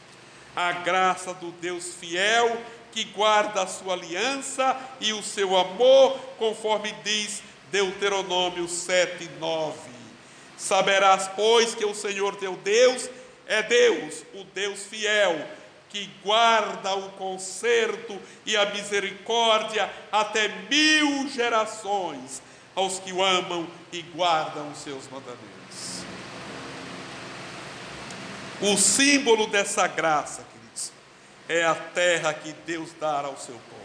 A 0.55 0.73
graça 0.73 1.33
do 1.33 1.53
Deus 1.53 1.95
fiel 1.95 2.61
que 2.93 3.05
guarda 3.05 3.63
a 3.63 3.67
sua 3.67 3.95
aliança 3.95 4.79
e 5.01 5.15
o 5.15 5.23
seu 5.23 5.57
amor, 5.57 6.19
conforme 6.39 6.93
diz 7.03 7.43
Deuteronômio 7.71 8.69
7, 8.69 9.31
9. 9.41 10.02
Saberás, 10.57 11.29
pois, 11.35 11.75
que 11.75 11.85
o 11.85 11.95
Senhor 11.95 12.37
teu 12.37 12.57
Deus 12.57 13.09
é 13.47 13.63
Deus, 13.63 14.25
o 14.35 14.45
Deus 14.45 14.85
fiel, 14.85 15.47
que 15.89 16.09
guarda 16.23 16.95
o 16.95 17.11
conserto 17.13 18.19
e 18.47 18.57
a 18.57 18.67
misericórdia 18.67 19.93
até 20.11 20.49
mil 20.71 21.29
gerações 21.29 22.41
aos 22.75 22.99
que 22.99 23.13
o 23.13 23.23
amam 23.23 23.69
e 23.93 24.01
guardam 24.01 24.71
os 24.71 24.79
seus 24.79 25.05
mandamentos. 25.11 26.03
O 28.61 28.77
símbolo 28.79 29.49
dessa 29.49 29.87
graça, 29.87 30.47
queridos, 30.51 30.93
é 31.49 31.65
a 31.65 31.75
terra 31.75 32.33
que 32.33 32.53
Deus 32.65 32.91
dará 32.99 33.29
ao 33.29 33.37
seu 33.37 33.55
povo. 33.55 33.83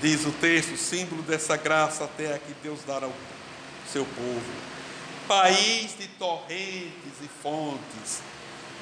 Diz 0.00 0.24
o 0.24 0.32
texto, 0.32 0.76
símbolo 0.76 1.22
dessa 1.22 1.56
graça, 1.56 2.04
a 2.04 2.08
terra 2.08 2.38
que 2.38 2.54
Deus 2.62 2.80
dará 2.86 3.06
ao 3.06 3.12
seu 3.92 4.06
povo 4.06 4.69
país 5.30 5.96
de 5.96 6.08
torrentes 6.08 7.20
e 7.22 7.28
fontes, 7.40 8.20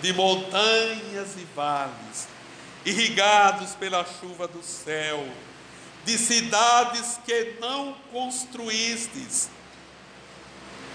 de 0.00 0.14
montanhas 0.14 1.37
e 1.37 1.46
vales, 1.54 2.26
irrigados 2.87 3.74
pela 3.74 4.02
chuva 4.02 4.48
do 4.48 4.62
céu, 4.62 5.28
de 6.06 6.16
cidades 6.16 7.20
que 7.26 7.58
não 7.61 7.94
construístes, 8.11 9.50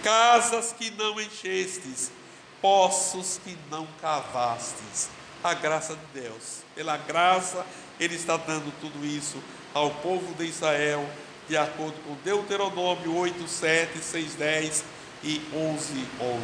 casas 0.02 0.74
que 0.74 0.90
não 0.90 1.22
enchestes, 1.22 2.12
poços 2.60 3.40
que 3.44 3.56
não 3.70 3.88
cavastes. 4.02 5.08
A 5.44 5.54
graça 5.54 5.96
de 5.96 6.22
Deus, 6.22 6.64
pela 6.74 6.98
graça, 6.98 7.64
Ele 8.00 8.16
está 8.16 8.38
dando 8.38 8.74
tudo 8.82 9.06
isso 9.06 9.38
ao 9.72 9.92
povo 9.92 10.34
de 10.34 10.46
Israel, 10.46 11.08
de 11.48 11.56
acordo 11.56 12.02
com 12.08 12.16
Deuteronômio 12.24 13.16
8, 13.16 13.48
7, 13.48 14.00
6, 14.00 14.34
10 14.34 15.03
e 15.24 15.42
11, 15.54 16.06
11. 16.20 16.44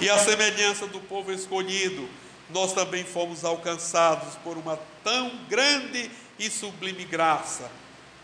E 0.00 0.10
a 0.10 0.18
semelhança 0.18 0.86
do 0.86 1.00
povo 1.00 1.32
escolhido, 1.32 2.08
nós 2.50 2.72
também 2.72 3.02
fomos 3.02 3.44
alcançados 3.44 4.34
por 4.44 4.58
uma 4.58 4.78
tão 5.02 5.30
grande 5.48 6.10
e 6.38 6.50
sublime 6.50 7.04
graça, 7.04 7.70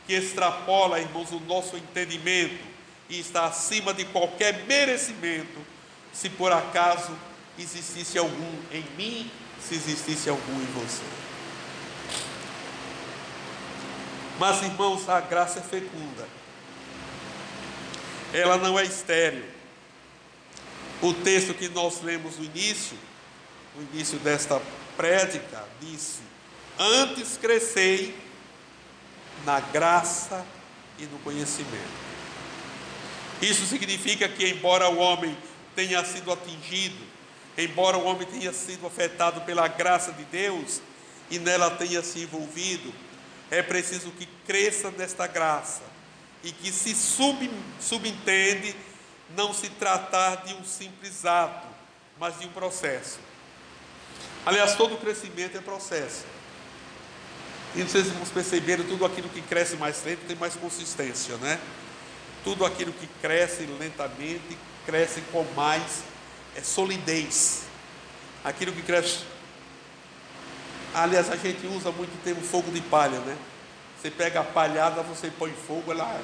que 0.06 0.12
extrapola, 0.12 1.00
irmãos, 1.00 1.32
o 1.32 1.40
nosso 1.40 1.76
entendimento 1.76 2.62
e 3.08 3.18
está 3.18 3.46
acima 3.46 3.94
de 3.94 4.04
qualquer 4.04 4.64
merecimento, 4.66 5.60
se 6.12 6.28
por 6.28 6.52
acaso 6.52 7.16
existisse 7.58 8.18
algum 8.18 8.54
em 8.70 8.84
mim, 8.96 9.30
se 9.60 9.74
existisse 9.74 10.28
algum 10.28 10.54
em 10.54 10.66
você. 10.74 11.02
Mas, 14.38 14.62
irmãos, 14.62 15.08
a 15.08 15.20
graça 15.20 15.60
é 15.60 15.62
fecunda 15.62 16.41
ela 18.32 18.56
não 18.56 18.78
é 18.78 18.84
estéril. 18.84 19.44
O 21.00 21.12
texto 21.12 21.52
que 21.54 21.68
nós 21.68 22.00
lemos 22.02 22.38
no 22.38 22.44
início, 22.44 22.96
no 23.76 23.82
início 23.92 24.18
desta 24.18 24.60
prédica, 24.96 25.64
disse: 25.80 26.20
Antes 26.78 27.36
crescei 27.36 28.16
na 29.44 29.60
graça 29.60 30.46
e 30.98 31.04
no 31.04 31.18
conhecimento. 31.18 32.02
Isso 33.40 33.66
significa 33.66 34.28
que, 34.28 34.46
embora 34.46 34.88
o 34.88 34.98
homem 34.98 35.36
tenha 35.74 36.04
sido 36.04 36.32
atingido, 36.32 37.04
embora 37.58 37.98
o 37.98 38.04
homem 38.04 38.26
tenha 38.26 38.52
sido 38.52 38.86
afetado 38.86 39.40
pela 39.40 39.66
graça 39.66 40.12
de 40.12 40.24
Deus 40.24 40.80
e 41.28 41.38
nela 41.38 41.70
tenha 41.70 42.02
se 42.02 42.20
envolvido, 42.20 42.94
é 43.50 43.60
preciso 43.60 44.12
que 44.12 44.26
cresça 44.46 44.90
nesta 44.92 45.26
graça 45.26 45.91
e 46.42 46.50
que 46.52 46.72
se 46.72 46.94
sub, 46.94 47.50
subentende 47.80 48.74
não 49.36 49.52
se 49.52 49.68
tratar 49.70 50.44
de 50.44 50.54
um 50.54 50.64
simples 50.64 51.24
ato, 51.24 51.66
mas 52.18 52.38
de 52.38 52.46
um 52.46 52.50
processo. 52.50 53.18
Aliás, 54.44 54.74
todo 54.74 54.96
crescimento 54.96 55.56
é 55.56 55.60
processo. 55.60 56.24
E 57.74 57.82
vocês 57.82 58.08
perceberam, 58.32 58.84
tudo 58.84 59.04
aquilo 59.04 59.28
que 59.28 59.40
cresce 59.40 59.76
mais 59.76 60.04
lento 60.04 60.26
tem 60.26 60.36
mais 60.36 60.54
consistência, 60.54 61.36
né? 61.38 61.58
Tudo 62.44 62.66
aquilo 62.66 62.92
que 62.92 63.06
cresce 63.20 63.64
lentamente, 63.78 64.58
cresce 64.84 65.22
com 65.32 65.44
mais 65.54 66.02
é, 66.54 66.62
solidez. 66.62 67.62
Aquilo 68.44 68.72
que 68.72 68.82
cresce. 68.82 69.20
Aliás, 70.92 71.30
a 71.30 71.36
gente 71.36 71.66
usa 71.68 71.90
muito 71.92 72.12
o 72.12 72.18
termo 72.22 72.42
fogo 72.42 72.70
de 72.70 72.80
palha, 72.82 73.18
né? 73.20 73.38
Você 74.02 74.10
pega 74.10 74.40
a 74.40 74.44
palhada, 74.44 75.00
você 75.00 75.30
põe 75.30 75.52
fogo, 75.52 75.92
ela. 75.92 76.20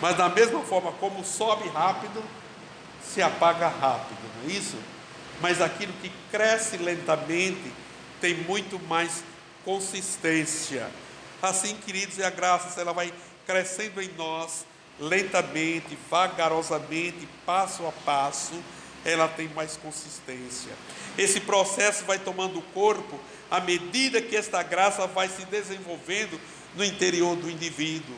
Mas 0.00 0.16
da 0.16 0.28
mesma 0.28 0.60
forma 0.62 0.90
como 0.90 1.24
sobe 1.24 1.68
rápido, 1.68 2.20
se 3.00 3.22
apaga 3.22 3.68
rápido, 3.68 4.18
não 4.42 4.50
é 4.50 4.52
isso? 4.52 4.76
Mas 5.40 5.60
aquilo 5.60 5.92
que 6.02 6.10
cresce 6.28 6.78
lentamente 6.78 7.72
tem 8.20 8.34
muito 8.34 8.76
mais 8.88 9.22
consistência. 9.64 10.90
Assim, 11.40 11.76
queridos, 11.76 12.18
e 12.18 12.24
a 12.24 12.30
graça 12.30 12.80
ela 12.80 12.92
vai 12.92 13.14
crescendo 13.46 14.02
em 14.02 14.10
nós 14.14 14.66
lentamente, 14.98 15.96
vagarosamente, 16.10 17.28
passo 17.46 17.86
a 17.86 17.92
passo, 18.04 18.60
ela 19.04 19.28
tem 19.28 19.46
mais 19.50 19.76
consistência. 19.76 20.72
Esse 21.16 21.38
processo 21.38 22.04
vai 22.04 22.18
tomando 22.18 22.60
corpo 22.74 23.16
à 23.50 23.60
medida 23.60 24.22
que 24.22 24.36
esta 24.36 24.62
graça 24.62 25.06
vai 25.06 25.28
se 25.28 25.44
desenvolvendo 25.46 26.40
no 26.74 26.84
interior 26.84 27.36
do 27.36 27.50
indivíduo. 27.50 28.14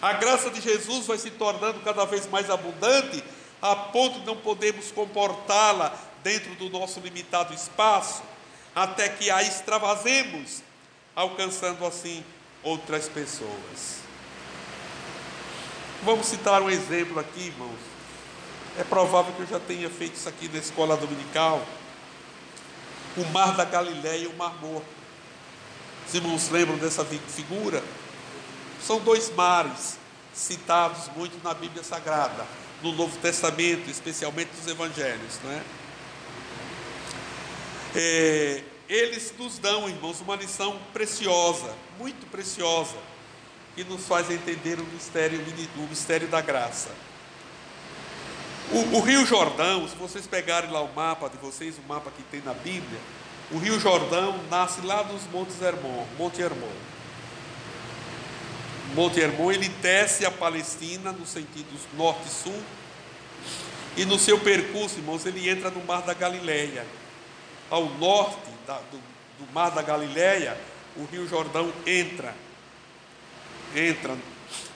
A 0.00 0.12
graça 0.12 0.50
de 0.50 0.60
Jesus 0.60 1.06
vai 1.06 1.16
se 1.16 1.30
tornando 1.30 1.80
cada 1.80 2.04
vez 2.04 2.28
mais 2.28 2.50
abundante, 2.50 3.24
a 3.62 3.74
ponto 3.74 4.20
de 4.20 4.26
não 4.26 4.36
podermos 4.36 4.92
comportá-la 4.92 5.98
dentro 6.22 6.54
do 6.56 6.68
nosso 6.68 7.00
limitado 7.00 7.54
espaço, 7.54 8.22
até 8.74 9.08
que 9.08 9.30
a 9.30 9.42
extravasemos 9.42 10.62
alcançando 11.14 11.86
assim 11.86 12.22
outras 12.62 13.08
pessoas. 13.08 14.00
Vamos 16.02 16.26
citar 16.26 16.60
um 16.60 16.68
exemplo 16.68 17.18
aqui, 17.18 17.46
irmãos. 17.46 17.78
É 18.78 18.84
provável 18.84 19.32
que 19.32 19.40
eu 19.40 19.46
já 19.46 19.58
tenha 19.58 19.88
feito 19.88 20.16
isso 20.16 20.28
aqui 20.28 20.48
na 20.48 20.58
escola 20.58 20.96
dominical. 20.96 21.64
O 23.16 23.24
mar 23.32 23.56
da 23.56 23.64
Galileia 23.64 24.24
e 24.24 24.26
o 24.26 24.36
mar 24.36 24.54
morto. 24.60 24.86
Os 26.06 26.14
irmãos 26.14 26.48
lembram 26.50 26.76
dessa 26.76 27.04
figura? 27.04 27.82
São 28.80 29.00
dois 29.00 29.30
mares 29.34 29.98
citados 30.32 31.08
muito 31.16 31.42
na 31.42 31.54
Bíblia 31.54 31.82
Sagrada, 31.82 32.46
no 32.82 32.92
Novo 32.92 33.16
Testamento, 33.18 33.90
especialmente 33.90 34.50
nos 34.56 34.66
Evangelhos, 34.66 35.40
não 35.42 35.50
é? 35.50 35.62
é 37.94 38.64
eles 38.88 39.34
nos 39.36 39.58
dão, 39.58 39.88
irmãos, 39.88 40.20
uma 40.20 40.36
lição 40.36 40.78
preciosa, 40.92 41.74
muito 41.98 42.30
preciosa, 42.30 42.96
que 43.74 43.82
nos 43.82 44.06
faz 44.06 44.30
entender 44.30 44.78
o 44.78 44.84
mistério, 44.84 45.42
o 45.76 45.88
mistério 45.88 46.28
da 46.28 46.40
graça. 46.40 46.90
O, 48.72 48.96
o, 48.96 49.00
Rio 49.00 49.24
Jordão, 49.24 49.88
se 49.88 49.94
vocês 49.94 50.26
pegarem 50.26 50.70
lá 50.70 50.80
o 50.82 50.92
mapa 50.92 51.28
de 51.28 51.36
vocês, 51.36 51.78
o 51.78 51.82
mapa 51.88 52.10
que 52.10 52.22
tem 52.24 52.42
na 52.42 52.52
Bíblia, 52.52 52.98
o 53.52 53.58
Rio 53.58 53.78
Jordão 53.78 54.40
nasce 54.50 54.80
lá 54.80 55.02
dos 55.02 55.22
Montes 55.32 55.62
Hermon, 55.62 56.04
Monte 56.18 56.42
Hermon. 56.42 56.72
Monte 58.94 59.20
Hermon, 59.20 59.52
ele 59.52 59.68
desce 59.68 60.26
a 60.26 60.32
Palestina 60.32 61.12
no 61.12 61.24
sentido 61.24 61.68
norte-sul, 61.96 62.60
e 63.96 64.04
no 64.04 64.18
seu 64.18 64.38
percurso, 64.40 64.98
irmãos, 64.98 65.24
ele 65.24 65.48
entra 65.48 65.70
no 65.70 65.82
Mar 65.84 66.02
da 66.02 66.12
Galileia. 66.12 66.84
Ao 67.70 67.84
norte 67.84 68.50
da, 68.66 68.78
do, 68.90 68.98
do 69.38 69.52
Mar 69.52 69.70
da 69.70 69.80
Galileia, 69.80 70.58
o 70.96 71.04
Rio 71.04 71.26
Jordão 71.28 71.72
entra, 71.86 72.34
entra 73.74 74.16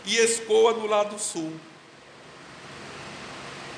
e 0.06 0.16
escoa 0.16 0.72
no 0.72 0.86
lado 0.86 1.18
sul. 1.18 1.52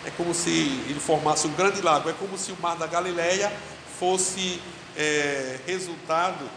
É 0.04 0.10
como 0.10 0.34
se 0.34 0.50
ele 0.50 1.00
formasse 1.00 1.46
um 1.46 1.52
grande 1.52 1.80
lago, 1.80 2.10
é 2.10 2.12
como 2.12 2.36
se 2.36 2.50
o 2.52 2.56
Mar 2.60 2.76
da 2.76 2.86
Galileia 2.86 3.52
fosse 3.98 4.60
é, 4.96 5.58
resultado 5.66 6.48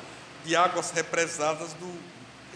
de 0.44 0.56
águas 0.56 0.92
represadas 0.92 1.74
do 1.74 1.92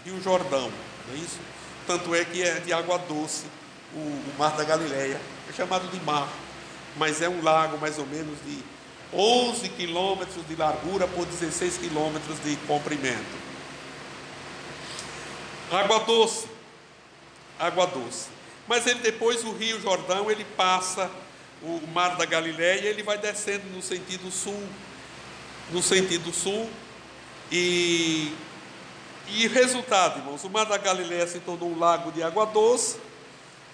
Rio 0.03 0.21
Jordão, 0.21 0.71
não 1.07 1.13
é 1.13 1.17
isso? 1.17 1.39
Tanto 1.85 2.13
é 2.13 2.23
que 2.25 2.41
é 2.41 2.59
de 2.59 2.73
água 2.73 2.97
doce 2.97 3.45
o, 3.93 3.99
o 3.99 4.33
Mar 4.37 4.55
da 4.55 4.63
Galileia, 4.63 5.19
é 5.49 5.53
chamado 5.53 5.87
de 5.89 5.99
mar, 6.05 6.27
mas 6.97 7.21
é 7.21 7.29
um 7.29 7.41
lago 7.43 7.77
mais 7.77 7.97
ou 7.97 8.05
menos 8.05 8.37
de 8.45 8.63
11 9.13 9.69
quilômetros 9.69 10.47
de 10.47 10.55
largura 10.55 11.07
por 11.07 11.25
16 11.25 11.77
quilômetros 11.77 12.39
de 12.43 12.55
comprimento. 12.67 13.49
Água 15.71 15.99
doce, 15.99 16.47
água 17.59 17.87
doce. 17.87 18.27
Mas 18.69 18.85
ele 18.85 18.99
depois 18.99 19.43
o 19.43 19.51
Rio 19.51 19.81
Jordão 19.81 20.29
ele 20.29 20.45
passa 20.45 21.09
o 21.63 21.81
Mar 21.87 22.15
da 22.15 22.23
Galileia, 22.23 22.87
ele 22.87 23.01
vai 23.01 23.17
descendo 23.17 23.65
no 23.71 23.81
sentido 23.81 24.29
sul, 24.29 24.63
no 25.71 25.81
sentido 25.81 26.31
sul 26.31 26.69
e 27.51 28.31
e 29.31 29.47
resultado, 29.47 30.19
irmãos, 30.19 30.43
o 30.43 30.49
Mar 30.49 30.65
da 30.65 30.77
Galileia 30.77 31.27
se 31.27 31.39
tornou 31.39 31.69
um 31.71 31.77
lago 31.77 32.11
de 32.11 32.23
água 32.23 32.45
doce, 32.45 32.97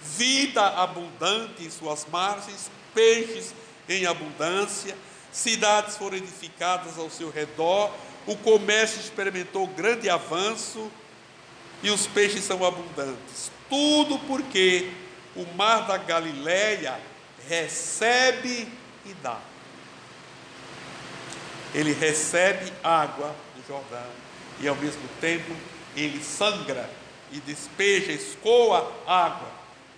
vida 0.01 0.61
abundante 0.61 1.63
em 1.63 1.69
suas 1.69 2.05
margens, 2.11 2.69
peixes 2.93 3.53
em 3.87 4.05
abundância, 4.05 4.97
cidades 5.31 5.95
foram 5.97 6.17
edificadas 6.17 6.97
ao 6.97 7.09
seu 7.09 7.29
redor, 7.29 7.89
o 8.27 8.35
comércio 8.35 8.99
experimentou 8.99 9.65
grande 9.67 10.09
avanço 10.09 10.91
e 11.81 11.89
os 11.89 12.05
peixes 12.07 12.43
são 12.43 12.65
abundantes. 12.65 13.54
Tudo 13.69 14.19
porque 14.19 14.91
o 15.35 15.45
mar 15.55 15.87
da 15.87 15.97
Galileia 15.97 16.99
recebe 17.47 18.67
e 19.05 19.13
dá. 19.21 19.39
Ele 21.73 21.93
recebe 21.93 22.71
água 22.83 23.35
do 23.55 23.67
Jordão 23.67 24.09
e 24.59 24.67
ao 24.67 24.75
mesmo 24.75 25.07
tempo 25.19 25.53
ele 25.95 26.23
sangra 26.23 26.89
e 27.31 27.39
despeja, 27.39 28.11
escoa 28.11 28.91
água, 29.05 29.49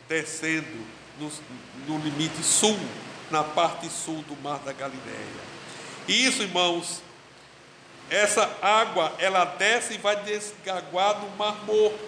descendo 0.08 0.86
no, 1.20 1.32
no 1.88 2.04
limite 2.04 2.44
sul 2.44 2.78
na 3.30 3.44
parte 3.44 3.90
sul 3.90 4.24
do 4.24 4.36
mar 4.42 4.60
da 4.60 4.72
Galileia. 4.72 5.48
E 6.08 6.26
isso, 6.26 6.42
irmãos, 6.42 7.02
essa 8.10 8.50
água, 8.62 9.14
ela 9.20 9.44
desce 9.44 9.96
e 9.96 9.98
vai 9.98 10.16
desgaguar 10.24 11.20
no 11.20 11.30
Mar 11.36 11.66
Morto, 11.66 12.00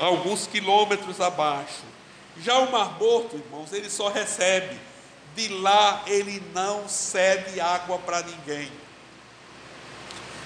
alguns 0.00 0.46
quilômetros 0.46 1.20
abaixo. 1.20 1.84
Já 2.38 2.58
o 2.58 2.72
Mar 2.72 2.98
Morto, 2.98 3.36
irmãos, 3.36 3.72
ele 3.72 3.90
só 3.90 4.08
recebe, 4.08 4.78
de 5.36 5.48
lá 5.48 6.02
ele 6.06 6.42
não 6.54 6.88
cede 6.88 7.60
água 7.60 7.98
para 7.98 8.22
ninguém. 8.22 8.72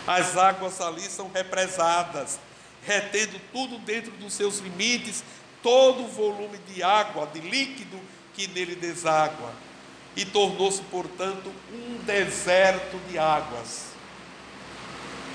As 0.07 0.37
águas 0.37 0.81
ali 0.81 1.03
são 1.03 1.31
represadas, 1.33 2.39
retendo 2.83 3.41
tudo 3.53 3.79
dentro 3.79 4.11
dos 4.13 4.35
seus 4.35 4.59
limites, 4.59 5.25
todo 5.63 6.05
o 6.05 6.09
volume 6.09 6.59
de 6.69 6.83
água, 6.83 7.27
de 7.33 7.41
líquido 7.41 7.99
que 8.35 8.47
nele 8.49 8.75
deságua, 8.75 9.53
e 10.17 10.25
tornou-se, 10.25 10.83
portanto, 10.83 11.51
um 11.73 11.97
deserto 12.05 12.99
de 13.09 13.19
águas. 13.19 13.87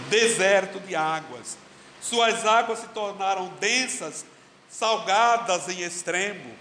Deserto 0.10 0.80
de 0.82 0.96
águas. 0.96 1.58
Suas 2.02 2.46
águas 2.46 2.80
se 2.80 2.88
tornaram 2.88 3.50
densas, 3.60 4.26
salgadas 4.70 5.68
em 5.68 5.82
extremo. 5.82 6.54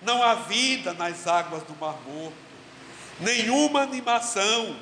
Não 0.00 0.22
há 0.22 0.34
vida 0.34 0.92
nas 0.92 1.26
águas 1.26 1.62
do 1.62 1.74
Mar 1.76 1.96
Morto, 2.06 2.36
nenhuma 3.20 3.82
animação. 3.82 4.76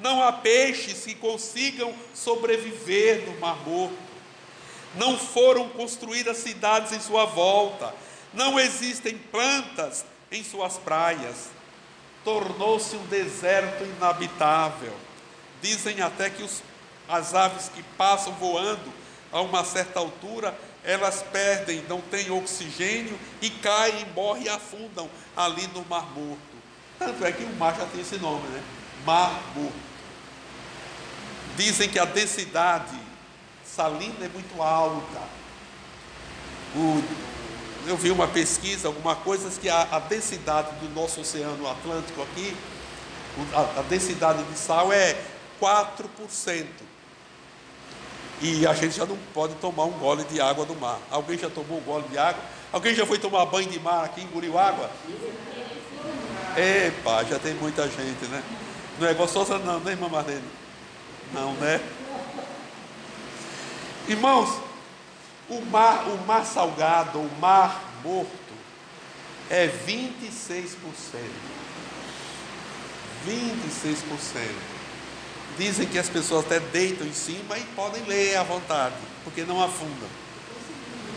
Não 0.00 0.22
há 0.22 0.32
peixes 0.32 1.04
que 1.04 1.14
consigam 1.14 1.94
sobreviver 2.14 3.26
no 3.26 3.38
Mar 3.40 3.56
Morto. 3.66 3.96
Não 4.94 5.18
foram 5.18 5.68
construídas 5.70 6.38
cidades 6.38 6.92
em 6.92 7.00
sua 7.00 7.24
volta. 7.24 7.94
Não 8.34 8.58
existem 8.60 9.16
plantas 9.16 10.04
em 10.30 10.44
suas 10.44 10.76
praias. 10.78 11.48
Tornou-se 12.24 12.94
um 12.96 13.06
deserto 13.06 13.84
inabitável. 13.84 14.94
Dizem 15.62 16.00
até 16.00 16.28
que 16.28 16.42
os, 16.42 16.62
as 17.08 17.34
aves 17.34 17.70
que 17.74 17.82
passam 17.96 18.32
voando 18.34 19.01
a 19.32 19.40
uma 19.40 19.64
certa 19.64 19.98
altura, 19.98 20.56
elas 20.84 21.22
perdem, 21.32 21.84
não 21.88 22.00
têm 22.00 22.30
oxigênio 22.30 23.18
e 23.40 23.48
caem, 23.48 24.06
morrem 24.14 24.44
e 24.44 24.48
afundam 24.48 25.08
ali 25.36 25.66
no 25.68 25.84
Mar 25.86 26.10
Morto. 26.12 26.40
Tanto 26.98 27.24
é 27.24 27.32
que 27.32 27.42
o 27.42 27.56
mar 27.56 27.74
já 27.76 27.86
tem 27.86 28.00
esse 28.00 28.18
nome, 28.18 28.46
né? 28.48 28.62
Mar 29.04 29.42
Morto. 29.54 29.92
Dizem 31.56 31.88
que 31.88 31.98
a 31.98 32.04
densidade 32.04 32.98
salina 33.64 34.24
é 34.24 34.28
muito 34.28 34.62
alta. 34.62 35.22
O, 36.74 37.02
eu 37.86 37.96
vi 37.96 38.10
uma 38.10 38.28
pesquisa, 38.28 38.88
alguma 38.88 39.16
coisa, 39.16 39.50
que 39.60 39.68
a, 39.68 39.82
a 39.82 39.98
densidade 39.98 40.74
do 40.76 40.88
nosso 40.94 41.20
oceano 41.20 41.68
Atlântico 41.68 42.22
aqui, 42.22 42.56
a, 43.54 43.80
a 43.80 43.82
densidade 43.82 44.42
de 44.44 44.58
sal 44.58 44.92
é 44.92 45.16
4%. 45.60 46.66
E 48.42 48.66
a 48.66 48.74
gente 48.74 48.96
já 48.96 49.06
não 49.06 49.16
pode 49.32 49.54
tomar 49.54 49.84
um 49.84 49.92
gole 49.92 50.24
de 50.24 50.40
água 50.40 50.66
do 50.66 50.74
mar. 50.74 50.98
Alguém 51.08 51.38
já 51.38 51.48
tomou 51.48 51.78
um 51.78 51.82
gole 51.82 52.08
de 52.08 52.18
água? 52.18 52.42
Alguém 52.72 52.92
já 52.92 53.06
foi 53.06 53.16
tomar 53.16 53.46
banho 53.46 53.70
de 53.70 53.78
mar 53.78 54.04
aqui, 54.04 54.20
engoliu 54.20 54.58
água? 54.58 54.90
Epa, 56.56 57.22
já 57.22 57.38
tem 57.38 57.54
muita 57.54 57.84
gente, 57.84 58.24
né? 58.24 58.42
Não 58.98 59.06
é 59.06 59.14
gostosa 59.14 59.58
não, 59.58 59.78
né, 59.78 59.92
irmã 59.92 60.08
Marlene? 60.08 60.42
Não, 61.32 61.52
né? 61.54 61.80
Irmãos, 64.08 64.60
o 65.48 65.60
mar, 65.60 66.08
o 66.08 66.18
mar 66.26 66.44
salgado, 66.44 67.20
o 67.20 67.30
mar 67.40 67.80
morto, 68.02 68.28
é 69.48 69.68
26%. 69.68 70.76
26%. 73.24 74.71
Dizem 75.58 75.86
que 75.86 75.98
as 75.98 76.08
pessoas 76.08 76.46
até 76.46 76.60
deitam 76.60 77.06
em 77.06 77.12
cima 77.12 77.58
e 77.58 77.62
podem 77.76 78.02
ler 78.04 78.36
à 78.36 78.42
vontade, 78.42 78.94
porque 79.24 79.42
não 79.42 79.62
afundam. 79.62 80.08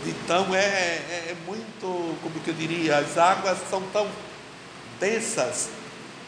Então 0.06 0.54
é, 0.54 0.58
é, 0.60 1.24
é 1.30 1.36
muito, 1.46 2.18
como 2.22 2.40
que 2.40 2.50
eu 2.50 2.54
diria, 2.54 2.98
as 2.98 3.18
águas 3.18 3.58
são 3.68 3.82
tão 3.92 4.08
densas 5.00 5.68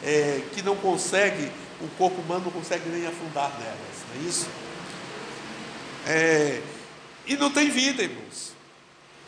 é, 0.02 0.42
que 0.52 0.62
não 0.62 0.76
consegue, 0.76 1.50
o 1.80 1.88
corpo 1.96 2.20
humano 2.20 2.46
não 2.46 2.52
consegue 2.52 2.88
nem 2.88 3.06
afundar 3.06 3.50
nelas, 3.59 3.76
não 4.09 4.22
é 4.22 4.28
isso? 4.28 4.48
É, 6.06 6.62
e 7.26 7.36
não 7.36 7.50
tem 7.50 7.68
vida, 7.68 8.02
irmãos. 8.02 8.52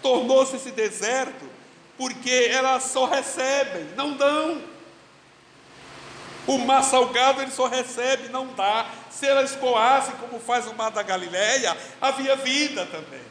Tornou-se 0.03 0.57
esse 0.57 0.71
deserto 0.71 1.45
porque 1.99 2.49
elas 2.51 2.85
só 2.85 3.05
recebem, 3.05 3.85
não 3.95 4.17
dão. 4.17 4.63
O 6.47 6.59
mar 6.59 6.83
salgado 6.83 7.43
ele 7.43 7.51
só 7.51 7.67
recebe, 7.67 8.29
não 8.29 8.49
dá. 8.55 8.87
Se 9.11 9.27
elas 9.27 9.51
escoassem 9.51 10.15
como 10.17 10.41
faz 10.41 10.67
o 10.67 10.75
mar 10.75 10.91
da 10.91 11.03
Galileia, 11.03 11.77
havia 12.01 12.37
vida 12.37 12.87
também. 12.87 13.23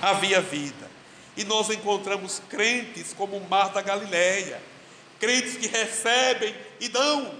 Havia 0.00 0.40
vida. 0.40 0.90
E 1.36 1.44
nós 1.44 1.70
encontramos 1.70 2.40
crentes 2.48 3.12
como 3.12 3.36
o 3.36 3.48
mar 3.48 3.70
da 3.70 3.80
Galileia, 3.80 4.60
crentes 5.18 5.56
que 5.56 5.66
recebem 5.66 6.54
e 6.80 6.88
dão. 6.88 7.34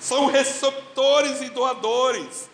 São 0.00 0.26
receptores 0.26 1.40
e 1.40 1.48
doadores 1.50 2.48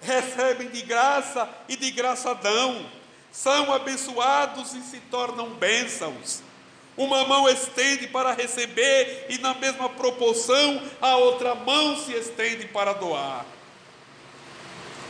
recebem 0.00 0.68
de 0.68 0.82
graça 0.82 1.48
e 1.68 1.76
de 1.76 1.90
graça 1.90 2.34
dão, 2.34 2.86
são 3.30 3.72
abençoados 3.72 4.74
e 4.74 4.82
se 4.82 4.98
tornam 4.98 5.50
bênçãos. 5.50 6.42
Uma 7.00 7.24
mão 7.24 7.48
estende 7.48 8.06
para 8.08 8.34
receber 8.34 9.24
e, 9.30 9.38
na 9.38 9.54
mesma 9.54 9.88
proporção, 9.88 10.86
a 11.00 11.16
outra 11.16 11.54
mão 11.54 11.96
se 11.96 12.12
estende 12.12 12.66
para 12.66 12.92
doar. 12.92 13.46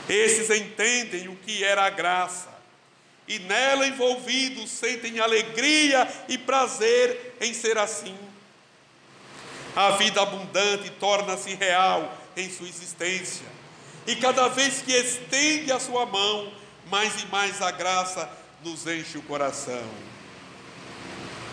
Esses 0.08 0.50
entendem 0.50 1.26
o 1.26 1.34
que 1.34 1.64
era 1.64 1.84
a 1.84 1.90
graça 1.90 2.48
e, 3.26 3.40
nela 3.40 3.88
envolvidos, 3.88 4.70
sentem 4.70 5.18
alegria 5.18 6.08
e 6.28 6.38
prazer 6.38 7.34
em 7.40 7.52
ser 7.52 7.76
assim. 7.76 8.16
A 9.74 9.90
vida 9.90 10.22
abundante 10.22 10.90
torna-se 10.90 11.56
real 11.56 12.16
em 12.36 12.48
sua 12.52 12.68
existência 12.68 13.46
e 14.06 14.14
cada 14.14 14.46
vez 14.46 14.80
que 14.80 14.92
estende 14.92 15.72
a 15.72 15.80
sua 15.80 16.06
mão, 16.06 16.52
mais 16.86 17.20
e 17.20 17.26
mais 17.26 17.60
a 17.60 17.72
graça 17.72 18.30
nos 18.62 18.86
enche 18.86 19.18
o 19.18 19.22
coração. 19.22 20.09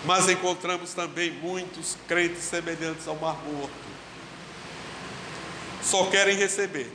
Mas 0.06 0.30
encontramos 0.30 0.94
também 0.94 1.32
muitos 1.32 1.98
crentes 2.08 2.44
semelhantes 2.44 3.08
ao 3.08 3.16
mar 3.16 3.38
morto. 3.44 3.88
Só 5.82 6.06
querem 6.06 6.36
receber. 6.36 6.92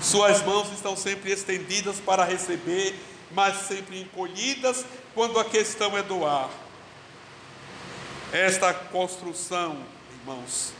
Suas 0.00 0.42
mãos 0.42 0.72
estão 0.72 0.96
sempre 0.96 1.32
estendidas 1.32 1.98
para 1.98 2.24
receber, 2.24 2.94
mas 3.32 3.66
sempre 3.66 4.00
encolhidas 4.00 4.84
quando 5.14 5.38
a 5.38 5.44
questão 5.44 5.96
é 5.98 6.02
doar. 6.02 6.48
Esta 8.32 8.72
construção, 8.72 9.78
irmãos, 10.20 10.72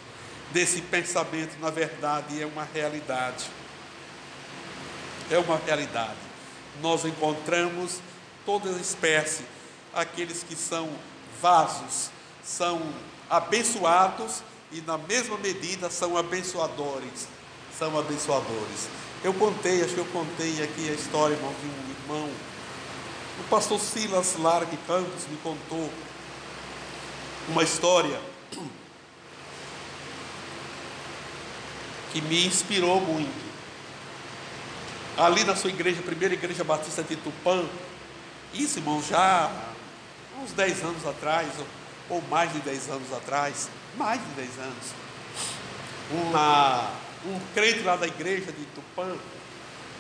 desse 0.53 0.81
pensamento, 0.83 1.59
na 1.61 1.71
verdade, 1.71 2.41
é 2.41 2.47
uma 2.47 2.65
realidade. 2.65 3.47
É 5.31 5.39
uma 5.39 5.57
realidade. 5.57 6.17
Nós 6.81 7.05
encontramos 7.05 8.01
toda 8.47 8.71
espécie, 8.79 9.43
aqueles 9.95 10.43
que 10.43 10.55
são 10.55 10.89
vasos, 11.41 12.11
são 12.43 12.81
abençoados 13.29 14.43
e, 14.73 14.81
na 14.83 14.99
mesma 14.99 15.37
medida, 15.39 15.91
são 15.91 16.17
abençoadores. 16.17 17.29
São 17.79 17.97
abençoadores. 17.99 18.89
Eu 19.23 19.35
contei, 19.35 19.83
acho 19.83 19.95
que 19.95 20.01
eu 20.01 20.07
contei 20.07 20.63
aqui 20.63 20.89
a 20.89 20.93
história, 20.93 21.35
irmão, 21.35 21.53
de 21.61 21.67
um 21.67 22.17
irmão. 22.17 22.31
O 23.41 23.45
pastor 23.49 23.79
Silas 23.79 24.37
Largue 24.39 24.77
Campos 24.87 25.27
me 25.31 25.37
contou 25.39 25.91
uma 27.49 27.63
história 27.63 28.21
que 32.13 32.21
me 32.21 32.47
inspirou 32.47 33.01
muito. 33.01 33.49
Ali 35.17 35.45
na 35.45 35.57
sua 35.57 35.71
igreja, 35.71 36.01
primeira 36.03 36.35
igreja 36.35 36.63
batista 36.65 37.03
de 37.03 37.17
Tupã, 37.17 37.65
isso, 38.55 38.79
irmão, 38.79 39.03
já 39.03 39.51
uns 40.43 40.53
10 40.53 40.85
anos 40.85 41.07
atrás, 41.07 41.49
ou, 41.59 42.17
ou 42.17 42.23
mais 42.29 42.53
de 42.53 42.61
10 42.61 42.91
anos 42.91 43.13
atrás, 43.13 43.69
mais 43.97 44.21
de 44.21 44.29
10 44.35 44.59
anos, 44.59 44.93
uma, 46.11 46.91
um 47.27 47.41
crente 47.55 47.83
lá 47.83 47.97
da 47.97 48.07
igreja 48.07 48.53
de 48.53 48.65
Tupã 48.67 49.15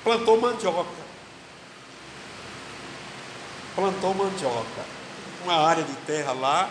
plantou 0.03 0.41
mandioca. 0.41 1.09
Plantou 3.75 4.15
mandioca. 4.15 4.99
Uma 5.45 5.55
área 5.55 5.85
de 5.85 5.95
terra 6.07 6.33
lá 6.33 6.71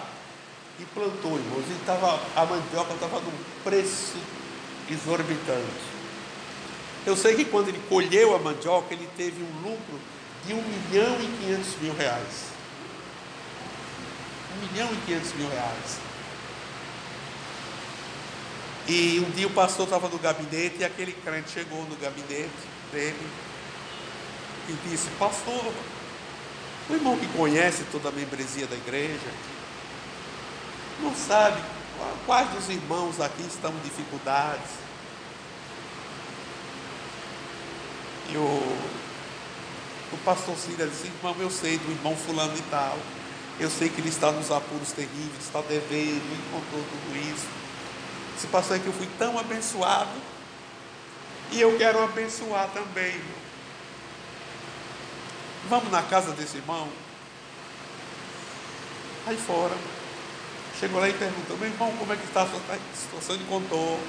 e 0.80 0.86
plantou, 0.86 1.38
irmãos. 1.38 1.66
E 1.70 1.86
tava, 1.86 2.20
a 2.36 2.46
mandioca 2.46 2.94
estava 2.94 3.20
num 3.20 3.38
preço 3.64 4.18
exorbitante. 4.90 5.98
Eu 7.06 7.16
sei 7.16 7.36
que 7.36 7.46
quando 7.46 7.70
ele 7.70 7.82
colheu 7.88 8.36
a 8.36 8.40
mandioca, 8.40 8.94
ele 8.94 9.08
teve 9.16 9.42
um 9.42 9.62
lucro 9.62 10.00
de 10.46 10.54
1 10.54 10.62
milhão 10.62 11.16
e 11.22 11.46
500 11.46 11.82
mil 11.82 11.96
reais. 11.96 12.57
1 14.64 14.74
milhão 14.74 14.90
e 14.92 14.98
500 15.06 15.34
mil 15.34 15.50
reais. 15.50 16.00
E 18.88 19.20
um 19.20 19.30
dia 19.32 19.48
o 19.48 19.52
pastor 19.52 19.86
estava 19.86 20.08
no 20.08 20.18
gabinete 20.18 20.78
e 20.80 20.86
aquele 20.86 21.12
crente 21.12 21.52
chegou 21.52 21.84
no 21.86 21.96
gabinete 21.98 22.50
dele 22.92 23.28
e 24.70 24.90
disse: 24.90 25.10
Pastor, 25.20 25.74
o 26.90 26.94
irmão 26.94 27.18
que 27.18 27.28
conhece 27.28 27.84
toda 27.92 28.10
a 28.10 28.12
membresia 28.12 28.66
da 28.68 28.76
igreja, 28.76 29.32
não 31.02 31.14
sabe 31.14 31.62
Quais 32.26 32.50
dos 32.52 32.70
irmãos 32.70 33.20
aqui 33.20 33.42
estão 33.44 33.72
em 33.72 33.80
dificuldades? 33.80 34.70
E 38.30 38.38
o, 38.38 38.78
o 40.12 40.18
pastor 40.24 40.56
Cília 40.58 40.86
disse, 40.88 41.08
irmão, 41.08 41.36
eu 41.40 41.50
sei 41.50 41.78
do 41.78 41.92
irmão 41.92 42.16
fulano 42.16 42.56
e 42.56 42.62
tal. 42.64 42.98
Eu 43.60 43.72
sei 43.72 43.90
que 43.90 44.00
ele 44.00 44.10
está 44.10 44.32
nos 44.32 44.52
apuros 44.52 44.92
terríveis, 44.92 45.44
está 45.44 45.62
devendo, 45.62 46.48
encontrou 46.48 46.84
tudo 46.84 47.18
isso. 47.18 47.48
Esse 48.38 48.46
pastor 48.48 48.78
é 48.78 48.80
que 48.80 48.86
eu 48.86 48.94
fui 48.94 49.08
tão 49.18 49.38
abençoado. 49.40 50.12
E 51.52 51.60
eu 51.60 51.76
quero 51.76 52.04
abençoar 52.04 52.70
também, 52.70 53.08
irmão. 53.08 53.48
Vamos 55.70 55.92
na 55.92 56.04
casa 56.04 56.34
desse 56.34 56.58
irmão? 56.58 56.88
Aí 59.26 59.38
fora. 59.38 59.76
Chegou 60.80 61.00
lá 61.00 61.10
e 61.10 61.14
perguntou, 61.14 61.58
meu 61.58 61.68
irmão, 61.68 61.92
como 61.98 62.14
é 62.14 62.16
que 62.16 62.26
está 62.26 62.44
a 62.44 62.48
sua 62.48 62.62
situação? 62.94 63.36
Ele 63.36 63.46
contou. 63.50 64.00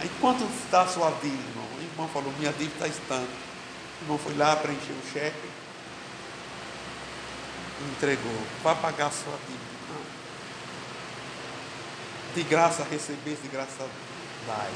Aí 0.00 0.10
quanto 0.20 0.42
está 0.64 0.82
a 0.82 0.88
sua 0.88 1.10
dívida, 1.22 1.48
irmão? 1.48 1.66
O 1.78 1.82
irmão 1.82 2.08
falou, 2.08 2.32
minha 2.40 2.52
dívida 2.52 2.88
está 2.88 3.00
tanto. 3.06 3.30
O 4.00 4.04
irmão 4.04 4.18
foi 4.18 4.34
lá, 4.36 4.56
preencheu 4.56 4.96
o 4.96 5.12
cheque 5.12 5.67
entregou. 7.92 8.40
Vai 8.62 8.74
pagar 8.76 9.06
a 9.06 9.10
sua 9.10 9.38
dívida. 9.46 9.64
Não. 9.88 10.02
De 12.34 12.42
graça 12.42 12.84
receber, 12.84 13.38
de 13.42 13.48
graça 13.48 13.88
dai. 14.46 14.70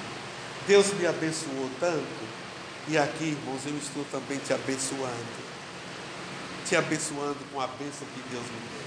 Deus 0.66 0.92
me 0.94 1.07
abençoou 1.07 1.70
tanto. 1.80 2.42
E 2.88 2.98
aqui, 2.98 3.24
irmãos, 3.24 3.61
eu 3.66 3.76
estou 3.76 4.05
também 4.11 4.38
te 4.38 4.53
abençoando. 4.53 5.42
Te 6.66 6.74
abençoando 6.76 7.38
com 7.53 7.61
a 7.61 7.66
bênção 7.66 8.07
que 8.14 8.22
Deus 8.30 8.44
me 8.44 8.50
deu. 8.50 8.82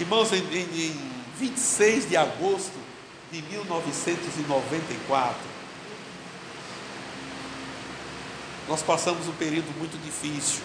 Irmãos, 0.00 0.32
em, 0.32 0.38
em 0.38 1.10
26 1.38 2.08
de 2.08 2.16
agosto 2.16 2.78
de 3.32 3.42
1994, 3.42 5.56
Nós 8.68 8.82
passamos 8.82 9.28
um 9.28 9.32
período 9.32 9.72
muito 9.78 9.96
difícil. 10.02 10.60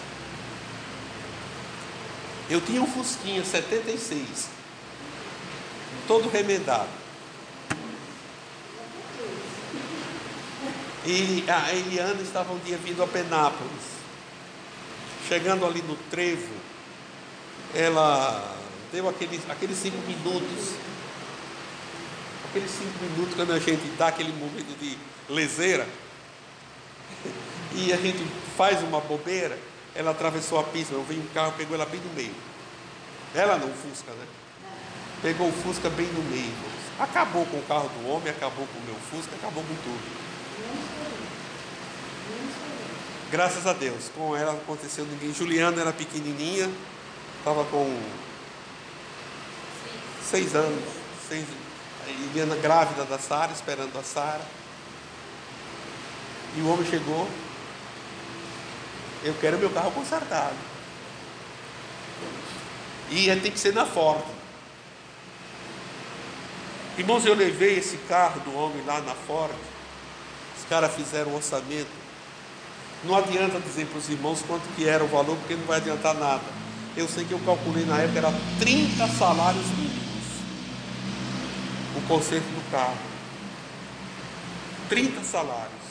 Eu 2.52 2.60
tinha 2.60 2.82
um 2.82 2.86
Fusquinha 2.86 3.42
76, 3.42 4.50
todo 6.06 6.28
remendado. 6.28 6.90
E 11.06 11.46
a 11.48 11.72
Eliana 11.72 12.20
estava 12.20 12.52
um 12.52 12.58
dia 12.58 12.76
vindo 12.76 13.02
a 13.02 13.06
Penápolis. 13.06 14.02
Chegando 15.26 15.64
ali 15.64 15.80
no 15.80 15.96
trevo, 16.10 16.52
ela 17.74 18.54
deu 18.92 19.08
aqueles, 19.08 19.40
aqueles 19.48 19.78
cinco 19.78 19.96
minutos. 20.06 20.74
Aqueles 22.50 22.70
cinco 22.70 23.02
minutos 23.02 23.34
quando 23.34 23.54
a 23.54 23.58
gente 23.58 23.96
dá 23.96 24.08
aquele 24.08 24.32
momento 24.34 24.78
de 24.78 24.98
leseira. 25.26 25.88
E 27.74 27.90
a 27.90 27.96
gente 27.96 28.22
faz 28.54 28.82
uma 28.82 29.00
bobeira. 29.00 29.58
Ela 29.94 30.12
atravessou 30.12 30.58
a 30.58 30.64
pista, 30.64 30.94
eu 30.94 31.02
vi 31.04 31.18
um 31.18 31.26
carro, 31.34 31.52
pegou 31.56 31.74
ela 31.74 31.86
bem 31.86 32.00
no 32.00 32.12
meio. 32.14 32.34
Ela 33.34 33.58
não, 33.58 33.68
o 33.68 33.74
Fusca, 33.74 34.12
né? 34.12 34.26
Pegou 35.20 35.48
o 35.48 35.52
Fusca 35.52 35.90
bem 35.90 36.06
no 36.06 36.22
meio. 36.22 36.52
Acabou 36.98 37.46
com 37.46 37.58
o 37.58 37.62
carro 37.62 37.88
do 37.88 38.08
homem, 38.08 38.30
acabou 38.30 38.66
com 38.66 38.78
o 38.78 38.82
meu 38.82 38.96
Fusca, 39.10 39.34
acabou 39.36 39.62
com 39.62 39.74
tudo. 39.74 40.22
Graças 43.30 43.66
a 43.66 43.72
Deus, 43.72 44.10
com 44.14 44.36
ela 44.36 44.52
aconteceu 44.52 45.06
ninguém. 45.06 45.32
Juliana 45.32 45.80
era 45.80 45.92
pequenininha, 45.92 46.70
estava 47.38 47.64
com 47.64 47.98
seis 50.22 50.54
anos, 50.54 50.84
seis, 51.28 51.46
Eliana 52.06 52.56
grávida 52.56 53.04
da 53.04 53.18
Sara, 53.18 53.52
esperando 53.52 53.98
a 53.98 54.02
Sara. 54.02 54.42
E 56.56 56.60
o 56.60 56.68
homem 56.68 56.84
chegou, 56.84 57.26
eu 59.24 59.34
quero 59.40 59.58
meu 59.58 59.70
carro 59.70 59.90
consertado. 59.92 60.56
E 63.10 63.26
tem 63.36 63.52
que 63.52 63.58
ser 63.58 63.72
na 63.74 63.84
Ford. 63.84 64.24
Irmãos, 66.96 67.24
eu 67.24 67.34
levei 67.34 67.78
esse 67.78 67.96
carro 68.08 68.40
do 68.40 68.56
homem 68.56 68.82
lá 68.84 69.00
na 69.00 69.14
Ford. 69.14 69.52
Os 70.58 70.64
caras 70.68 70.94
fizeram 70.94 71.32
um 71.32 71.36
orçamento. 71.36 71.90
Não 73.04 73.16
adianta 73.16 73.58
dizer 73.60 73.86
para 73.86 73.98
os 73.98 74.08
irmãos 74.08 74.42
quanto 74.46 74.62
que 74.74 74.88
era 74.88 75.02
o 75.02 75.08
valor, 75.08 75.36
porque 75.36 75.54
não 75.54 75.66
vai 75.66 75.78
adiantar 75.78 76.14
nada. 76.14 76.42
Eu 76.96 77.08
sei 77.08 77.24
que 77.24 77.32
eu 77.32 77.40
calculei 77.40 77.84
na 77.84 77.98
época, 77.98 78.18
era 78.18 78.32
30 78.60 79.08
salários 79.08 79.66
mínimos. 79.70 80.02
O 81.96 82.08
conserto 82.08 82.44
do 82.44 82.70
carro. 82.70 82.96
30 84.88 85.22
salários. 85.22 85.81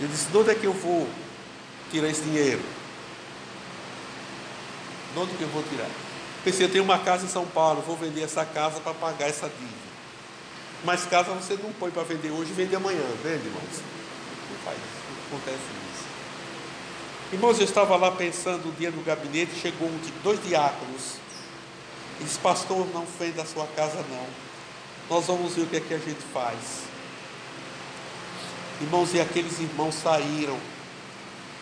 Eu 0.00 0.08
disse, 0.08 0.26
de 0.26 0.36
onde 0.36 0.50
é 0.50 0.54
que 0.54 0.64
eu 0.64 0.72
vou 0.72 1.08
tirar 1.90 2.08
esse 2.08 2.22
dinheiro? 2.22 2.60
De 5.12 5.18
onde 5.18 5.34
que 5.34 5.42
eu 5.42 5.48
vou 5.48 5.62
tirar? 5.62 5.88
Pensei, 6.42 6.66
eu 6.66 6.70
tenho 6.70 6.84
uma 6.84 6.98
casa 6.98 7.24
em 7.24 7.28
São 7.28 7.46
Paulo, 7.46 7.82
vou 7.86 7.96
vender 7.96 8.22
essa 8.22 8.44
casa 8.44 8.80
para 8.80 8.92
pagar 8.92 9.28
essa 9.28 9.48
dívida. 9.48 9.84
Mas 10.84 11.06
casa 11.06 11.32
você 11.32 11.58
não 11.62 11.72
põe 11.72 11.90
para 11.90 12.02
vender 12.02 12.30
hoje 12.30 12.50
e 12.50 12.54
vende 12.54 12.76
amanhã, 12.76 13.02
vende, 13.22 13.46
irmãos? 13.46 13.80
Não 14.50 14.58
faz, 14.64 14.76
não 14.76 15.38
acontece 15.38 15.56
isso. 15.56 16.04
Irmãos, 17.32 17.58
eu 17.58 17.64
estava 17.64 17.96
lá 17.96 18.10
pensando 18.10 18.68
um 18.68 18.72
dia 18.72 18.90
no 18.90 19.02
gabinete, 19.02 19.52
chegou 19.54 19.88
um, 19.88 20.00
dois 20.22 20.42
diáconos. 20.44 21.14
E 22.20 22.24
disse, 22.24 22.38
pastor, 22.38 22.86
não 22.92 23.06
venda 23.18 23.42
a 23.42 23.46
sua 23.46 23.66
casa 23.68 24.04
não. 24.10 24.26
Nós 25.08 25.26
vamos 25.26 25.54
ver 25.54 25.62
o 25.62 25.66
que 25.66 25.76
é 25.76 25.80
que 25.80 25.94
a 25.94 25.98
gente 25.98 26.20
faz. 26.32 26.84
Irmãos, 28.80 29.14
e 29.14 29.20
aqueles 29.20 29.60
irmãos 29.60 29.94
saíram 29.94 30.58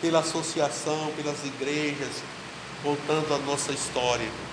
pela 0.01 0.21
associação, 0.21 1.13
pelas 1.15 1.45
igrejas, 1.45 2.23
contando 2.83 3.35
a 3.35 3.39
nossa 3.39 3.73
história, 3.73 4.25
irmãos. 4.25 4.53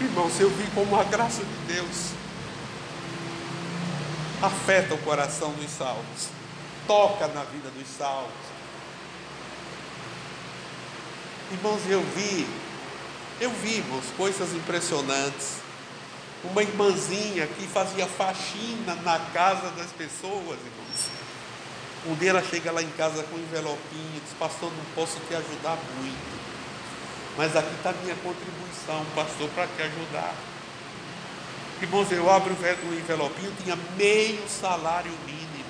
Irmãos, 0.00 0.40
eu 0.40 0.50
vi 0.50 0.66
como 0.74 1.00
a 1.00 1.04
graça 1.04 1.42
de 1.42 1.74
Deus 1.74 2.10
afeta 4.42 4.94
o 4.94 4.98
coração 4.98 5.52
dos 5.52 5.70
salvos, 5.70 6.28
toca 6.86 7.26
na 7.28 7.44
vida 7.44 7.70
dos 7.70 7.88
salvos. 7.88 8.32
Irmãos, 11.52 11.80
eu 11.88 12.02
vi, 12.14 12.46
eu 13.40 13.50
vi, 13.50 13.76
irmãos, 13.76 14.04
coisas 14.16 14.52
impressionantes 14.52 15.63
uma 16.50 16.62
irmãzinha 16.62 17.46
que 17.46 17.66
fazia 17.66 18.06
faxina 18.06 18.94
na 18.96 19.18
casa 19.32 19.70
das 19.70 19.90
pessoas, 19.92 20.58
irmãos. 20.58 21.24
Um 22.06 22.14
dia 22.14 22.30
ela 22.30 22.42
chega 22.42 22.70
lá 22.70 22.82
em 22.82 22.90
casa 22.90 23.22
com 23.24 23.36
um 23.36 23.40
envelopinho, 23.40 24.20
diz, 24.22 24.34
pastor, 24.38 24.70
não 24.70 24.84
posso 24.94 25.18
te 25.20 25.34
ajudar 25.34 25.78
muito. 25.98 26.44
Mas 27.36 27.56
aqui 27.56 27.74
está 27.74 27.92
minha 27.92 28.14
contribuição, 28.16 29.04
pastor, 29.14 29.48
para 29.50 29.66
te 29.68 29.82
ajudar. 29.82 30.34
Irmãos, 31.80 32.12
eu 32.12 32.30
abro 32.30 32.54
o 32.54 32.94
envelopinho, 32.94 33.52
tinha 33.62 33.76
meio 33.96 34.46
salário 34.48 35.10
mínimo. 35.26 35.64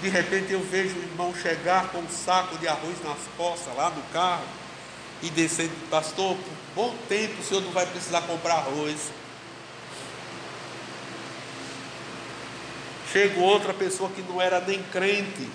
De 0.00 0.08
repente 0.08 0.52
eu 0.52 0.60
vejo 0.60 0.94
o 0.94 1.02
irmão 1.02 1.34
chegar 1.34 1.88
com 1.88 1.98
um 1.98 2.08
saco 2.08 2.56
de 2.58 2.68
arroz 2.68 3.02
nas 3.02 3.18
costas, 3.36 3.74
lá 3.74 3.90
no 3.90 4.02
carro 4.12 4.44
e 5.22 5.30
descer, 5.30 5.70
pastor, 5.90 6.36
bom 6.78 6.94
tempo 7.08 7.40
o 7.40 7.44
senhor 7.44 7.60
não 7.60 7.72
vai 7.72 7.84
precisar 7.86 8.20
comprar 8.20 8.54
arroz. 8.54 9.10
Chega 13.12 13.40
outra 13.40 13.74
pessoa 13.74 14.08
que 14.10 14.22
não 14.22 14.40
era 14.40 14.60
nem 14.60 14.80
crente, 14.84 15.48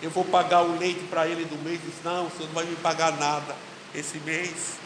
eu 0.00 0.08
vou 0.08 0.24
pagar 0.24 0.62
o 0.62 0.78
leite 0.78 1.00
para 1.10 1.26
ele 1.26 1.44
do 1.46 1.56
mês, 1.64 1.80
diz, 1.84 1.94
não, 2.04 2.28
o 2.28 2.30
senhor 2.30 2.46
não 2.46 2.54
vai 2.54 2.64
me 2.64 2.76
pagar 2.76 3.10
nada 3.18 3.56
esse 3.92 4.18
mês. 4.18 4.76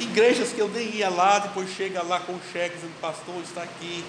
Igrejas 0.00 0.52
que 0.52 0.58
eu 0.58 0.68
nem 0.68 0.88
ia 0.96 1.08
lá, 1.08 1.38
depois 1.38 1.70
chega 1.70 2.02
lá 2.02 2.18
com 2.18 2.36
cheques, 2.52 2.80
dizendo, 2.80 3.00
pastor, 3.00 3.40
está 3.44 3.62
aqui, 3.62 4.04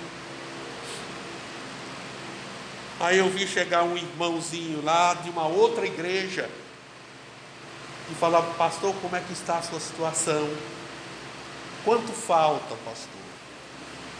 Aí 2.99 3.19
eu 3.19 3.29
vi 3.29 3.45
chegar 3.45 3.83
um 3.83 3.95
irmãozinho 3.95 4.83
lá 4.83 5.13
de 5.13 5.29
uma 5.29 5.45
outra 5.45 5.85
igreja 5.85 6.49
e 8.09 8.15
falar, 8.15 8.41
pastor, 8.57 8.93
como 9.01 9.15
é 9.15 9.19
que 9.19 9.33
está 9.33 9.57
a 9.57 9.61
sua 9.61 9.79
situação? 9.79 10.49
Quanto 11.83 12.11
falta, 12.11 12.75
pastor? 12.85 13.21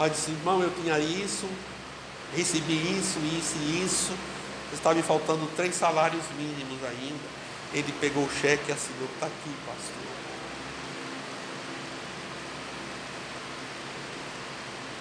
Aí 0.00 0.10
disse, 0.10 0.30
irmão, 0.30 0.62
eu 0.62 0.70
tinha 0.82 0.98
isso, 0.98 1.48
recebi 2.34 2.74
isso, 2.98 3.18
isso 3.18 3.56
e 3.58 3.84
isso, 3.84 4.12
está 4.72 4.94
me 4.94 5.02
faltando 5.02 5.46
três 5.56 5.74
salários 5.74 6.24
mínimos 6.36 6.78
ainda. 6.84 7.38
Ele 7.72 7.92
pegou 8.00 8.24
o 8.24 8.30
cheque 8.30 8.70
e 8.70 8.72
assinou, 8.72 9.08
está 9.14 9.26
aqui, 9.26 9.54
pastor. 9.66 10.08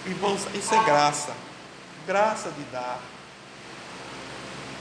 Irmãos, 0.05 0.47
isso 0.53 0.73
é 0.73 0.83
graça, 0.83 1.33
graça 2.05 2.49
de 2.51 2.63
dar. 2.71 2.99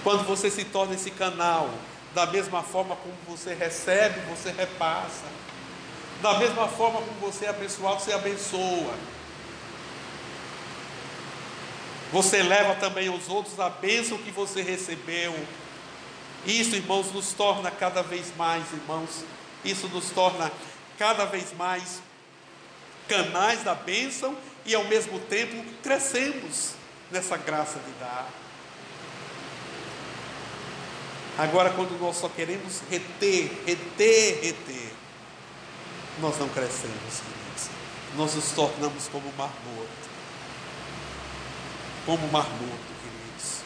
Quando 0.04 0.24
você 0.24 0.48
se 0.50 0.64
torna 0.64 0.94
esse 0.94 1.10
canal, 1.10 1.68
da 2.16 2.24
mesma 2.24 2.62
forma 2.62 2.96
como 2.96 3.14
você 3.28 3.52
recebe, 3.52 4.20
você 4.20 4.50
repassa. 4.50 5.26
Da 6.22 6.38
mesma 6.38 6.66
forma 6.66 6.98
como 7.02 7.20
você 7.20 7.44
é 7.44 7.50
abençoado, 7.50 8.00
você 8.00 8.10
abençoa. 8.10 8.94
Você 12.10 12.42
leva 12.42 12.74
também 12.76 13.08
aos 13.08 13.28
outros 13.28 13.60
a 13.60 13.68
bênção 13.68 14.16
que 14.16 14.30
você 14.30 14.62
recebeu. 14.62 15.34
Isso, 16.46 16.74
irmãos, 16.74 17.12
nos 17.12 17.34
torna 17.34 17.70
cada 17.70 18.02
vez 18.02 18.34
mais, 18.34 18.64
irmãos, 18.72 19.22
isso 19.62 19.86
nos 19.88 20.08
torna 20.08 20.50
cada 20.96 21.26
vez 21.26 21.52
mais 21.52 22.00
canais 23.06 23.62
da 23.62 23.74
bênção 23.74 24.34
e 24.64 24.74
ao 24.74 24.84
mesmo 24.84 25.18
tempo 25.18 25.62
crescemos 25.82 26.72
nessa 27.10 27.36
graça 27.36 27.78
de 27.78 27.92
dar. 28.00 28.45
Agora, 31.38 31.70
quando 31.70 31.98
nós 32.00 32.16
só 32.16 32.28
queremos 32.30 32.80
reter, 32.90 33.50
reter, 33.66 34.40
reter, 34.42 34.92
nós 36.18 36.38
não 36.38 36.48
crescemos, 36.48 37.20
queridos. 37.20 37.68
Nós 38.16 38.34
nos 38.34 38.52
tornamos 38.52 39.06
como 39.08 39.30
mar 39.36 39.52
morto. 39.66 40.06
Como 42.06 42.26
mar 42.28 42.48
morto, 42.48 42.92
queridos. 43.02 43.60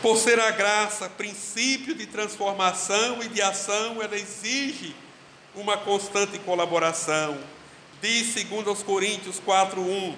Por 0.00 0.16
ser 0.16 0.38
a 0.38 0.52
graça 0.52 1.08
princípio 1.08 1.96
de 1.96 2.06
transformação 2.06 3.20
e 3.20 3.28
de 3.28 3.42
ação, 3.42 4.00
ela 4.00 4.16
exige 4.16 4.94
uma 5.56 5.76
constante 5.76 6.38
colaboração. 6.38 7.38
Diz 8.00 8.32
segundo 8.34 8.70
aos 8.70 8.84
Coríntios 8.84 9.40
4:1 9.40 10.14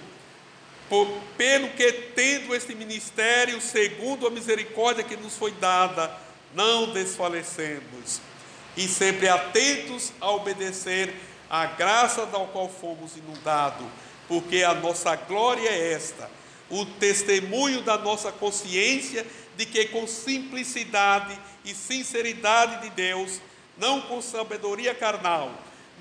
por, 0.88 1.08
pelo 1.36 1.68
que, 1.70 1.92
tendo 2.14 2.54
este 2.54 2.74
ministério, 2.74 3.60
segundo 3.60 4.26
a 4.26 4.30
misericórdia 4.30 5.04
que 5.04 5.16
nos 5.16 5.36
foi 5.36 5.52
dada, 5.52 6.10
não 6.54 6.92
desfalecemos, 6.92 8.20
e 8.76 8.86
sempre 8.86 9.28
atentos 9.28 10.12
a 10.20 10.30
obedecer 10.30 11.12
a 11.50 11.66
graça 11.66 12.26
da 12.26 12.38
qual 12.40 12.68
fomos 12.68 13.16
inundados, 13.16 13.86
porque 14.28 14.62
a 14.62 14.74
nossa 14.74 15.14
glória 15.16 15.68
é 15.68 15.92
esta, 15.92 16.30
o 16.68 16.84
testemunho 16.84 17.82
da 17.82 17.96
nossa 17.96 18.32
consciência 18.32 19.26
de 19.56 19.64
que 19.64 19.86
com 19.86 20.06
simplicidade 20.06 21.38
e 21.64 21.74
sinceridade 21.74 22.82
de 22.82 22.90
Deus, 22.90 23.40
não 23.78 24.00
com 24.02 24.20
sabedoria 24.20 24.94
carnal, 24.94 25.50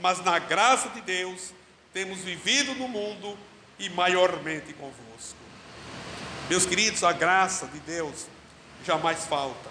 mas 0.01 0.23
na 0.23 0.39
graça 0.39 0.89
de 0.89 1.01
Deus, 1.01 1.53
temos 1.93 2.19
vivido 2.19 2.75
no 2.75 2.88
mundo 2.88 3.38
e 3.80 3.89
maiormente 3.89 4.73
convosco. 4.73 5.38
Meus 6.49 6.65
queridos, 6.65 7.03
a 7.03 7.11
graça 7.11 7.67
de 7.67 7.80
Deus 7.80 8.28
jamais 8.86 9.26
falta, 9.26 9.69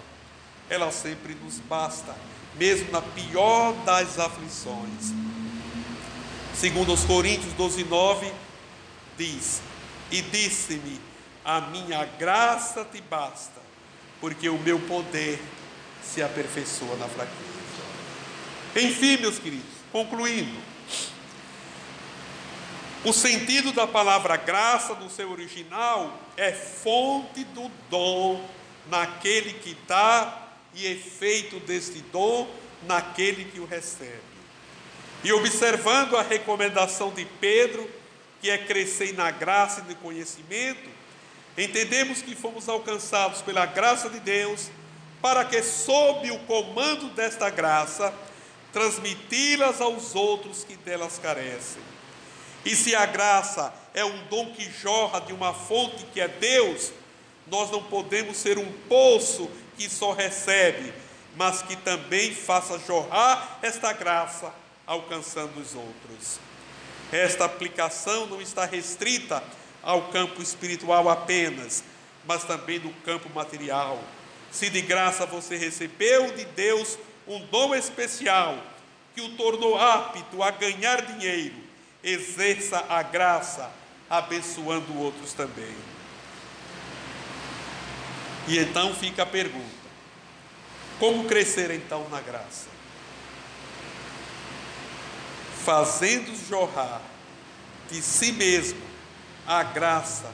ela 0.69 0.91
sempre 0.91 1.33
nos 1.35 1.59
basta, 1.59 2.15
mesmo 2.55 2.91
na 2.91 3.01
pior 3.01 3.73
das 3.85 4.19
aflições. 4.19 5.13
Segundo 6.53 6.93
os 6.93 7.03
Coríntios 7.03 7.53
12, 7.53 7.83
9, 7.85 8.33
diz: 9.17 9.61
E 10.11 10.21
disse-me, 10.21 10.99
a 11.43 11.61
minha 11.61 12.03
graça 12.05 12.83
te 12.85 13.01
basta, 13.01 13.61
porque 14.19 14.49
o 14.49 14.57
meu 14.57 14.79
poder 14.79 15.41
se 16.03 16.21
aperfeiçoa 16.21 16.95
na 16.97 17.07
fraqueza. 17.07 17.55
Enfim, 18.75 19.17
meus 19.17 19.39
queridos, 19.39 19.65
concluindo, 19.91 20.57
o 23.05 23.13
sentido 23.13 23.71
da 23.71 23.85
palavra 23.85 24.35
graça 24.35 24.95
no 24.95 25.11
seu 25.11 25.31
original 25.31 26.19
é 26.35 26.51
fonte 26.51 27.43
do 27.43 27.69
dom 27.87 28.43
naquele 28.89 29.53
que 29.53 29.77
dá 29.87 30.49
e 30.73 30.87
efeito 30.87 31.59
deste 31.59 31.99
dom 32.11 32.49
naquele 32.87 33.45
que 33.45 33.59
o 33.59 33.65
recebe. 33.65 34.35
E 35.23 35.31
observando 35.31 36.17
a 36.17 36.23
recomendação 36.23 37.11
de 37.11 37.25
Pedro, 37.25 37.87
que 38.41 38.49
é 38.49 38.57
crescer 38.57 39.13
na 39.13 39.29
graça 39.29 39.81
e 39.81 39.89
no 39.89 39.95
conhecimento, 39.97 40.89
entendemos 41.55 42.23
que 42.23 42.35
fomos 42.35 42.67
alcançados 42.67 43.41
pela 43.43 43.67
graça 43.67 44.09
de 44.09 44.19
Deus 44.19 44.69
para 45.21 45.45
que, 45.45 45.61
sob 45.61 46.29
o 46.31 46.39
comando 46.39 47.09
desta 47.13 47.51
graça, 47.51 48.11
transmiti-las 48.73 49.79
aos 49.79 50.15
outros 50.15 50.63
que 50.63 50.75
delas 50.75 51.19
carecem. 51.19 51.94
E 52.65 52.75
se 52.75 52.95
a 52.95 53.05
graça 53.05 53.71
é 53.93 54.03
um 54.03 54.25
dom 54.25 54.51
que 54.53 54.69
jorra 54.71 55.21
de 55.21 55.31
uma 55.31 55.53
fonte 55.53 56.03
que 56.07 56.19
é 56.19 56.27
Deus, 56.27 56.91
nós 57.47 57.69
não 57.69 57.83
podemos 57.83 58.37
ser 58.37 58.57
um 58.57 58.71
poço 58.89 59.49
que 59.77 59.87
só 59.87 60.11
recebe, 60.11 60.91
mas 61.35 61.61
que 61.61 61.75
também 61.75 62.33
faça 62.33 62.79
jorrar 62.79 63.59
esta 63.61 63.93
graça, 63.93 64.51
alcançando 64.87 65.59
os 65.59 65.75
outros. 65.75 66.39
Esta 67.11 67.45
aplicação 67.45 68.25
não 68.25 68.41
está 68.41 68.65
restrita 68.65 69.43
ao 69.83 70.09
campo 70.09 70.41
espiritual 70.41 71.07
apenas, 71.07 71.83
mas 72.25 72.43
também 72.43 72.79
no 72.79 72.91
campo 73.05 73.29
material. 73.29 74.01
Se 74.51 74.69
de 74.71 74.81
graça 74.81 75.25
você 75.25 75.55
recebeu 75.55 76.31
de 76.31 76.45
Deus 76.45 76.97
um 77.27 77.45
dom 77.45 77.75
especial 77.75 78.57
que 79.13 79.21
o 79.21 79.35
tornou 79.35 79.77
apto 79.77 80.41
a 80.41 80.49
ganhar 80.49 81.01
dinheiro, 81.03 81.64
exerça 82.05 82.85
a 82.87 83.01
graça, 83.01 83.71
abençoando 84.07 84.95
outros 84.95 85.33
também. 85.33 85.75
E 88.47 88.59
então 88.59 88.93
fica 88.93 89.23
a 89.23 89.25
pergunta: 89.25 89.65
como 90.99 91.25
crescer 91.25 91.71
então 91.71 92.07
na 92.09 92.21
graça? 92.21 92.67
Fazendo 95.65 96.37
jorrar 96.47 97.01
de 97.89 97.99
si 97.99 98.31
mesmo 98.31 98.81
a 99.47 99.63
graça 99.63 100.31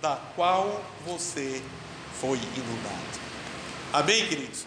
da 0.00 0.16
qual 0.34 0.84
você 1.06 1.62
foi 2.20 2.38
inundado. 2.38 3.22
Amém, 3.92 4.26
queridos? 4.26 4.66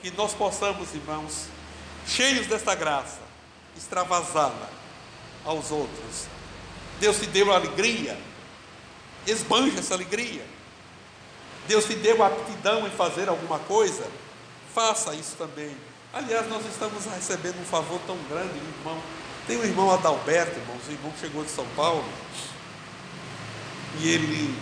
Que 0.00 0.12
nós 0.12 0.32
possamos, 0.32 0.94
irmãos, 0.94 1.48
cheios 2.06 2.46
desta 2.46 2.76
graça, 2.76 3.20
extravasá-la 3.76 4.81
aos 5.44 5.70
outros. 5.70 6.26
Deus 7.00 7.18
te 7.18 7.26
deu 7.26 7.52
alegria, 7.52 8.18
esbanja 9.26 9.80
essa 9.80 9.94
alegria. 9.94 10.44
Deus 11.66 11.84
te 11.84 11.94
deu 11.94 12.22
aptidão 12.22 12.86
em 12.86 12.90
fazer 12.90 13.28
alguma 13.28 13.58
coisa, 13.60 14.06
faça 14.74 15.14
isso 15.14 15.36
também. 15.36 15.76
Aliás, 16.12 16.48
nós 16.48 16.64
estamos 16.66 17.04
recebendo 17.06 17.60
um 17.60 17.64
favor 17.64 18.00
tão 18.06 18.16
grande, 18.28 18.52
irmão. 18.78 18.98
Tem 19.46 19.56
um 19.56 19.64
irmão 19.64 19.90
Adalberto, 19.90 20.58
irmãos, 20.58 20.80
o 20.88 20.92
irmão 20.92 21.12
chegou 21.20 21.44
de 21.44 21.50
São 21.50 21.66
Paulo, 21.74 22.04
e 24.00 24.08
ele 24.08 24.54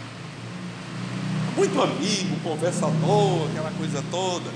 muito 1.57 1.83
amigo, 1.83 2.41
conversador, 2.43 3.49
aquela 3.51 3.71
coisa 3.73 4.03
toda. 4.11 4.51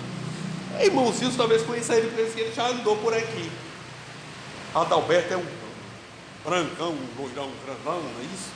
Irmãozinhos 0.80 1.36
talvez 1.36 1.62
conheça 1.62 1.94
ele, 1.94 2.08
porque 2.08 2.40
ele 2.40 2.54
já 2.54 2.68
andou 2.68 2.96
por 2.96 3.12
aqui. 3.12 3.50
Adalberto 4.74 5.34
é 5.34 5.36
um 5.36 5.46
brancão, 6.44 6.90
um 6.90 7.08
loirão 7.18 7.50
grandão, 7.64 8.02
não 8.02 8.20
é 8.20 8.24
isso? 8.24 8.50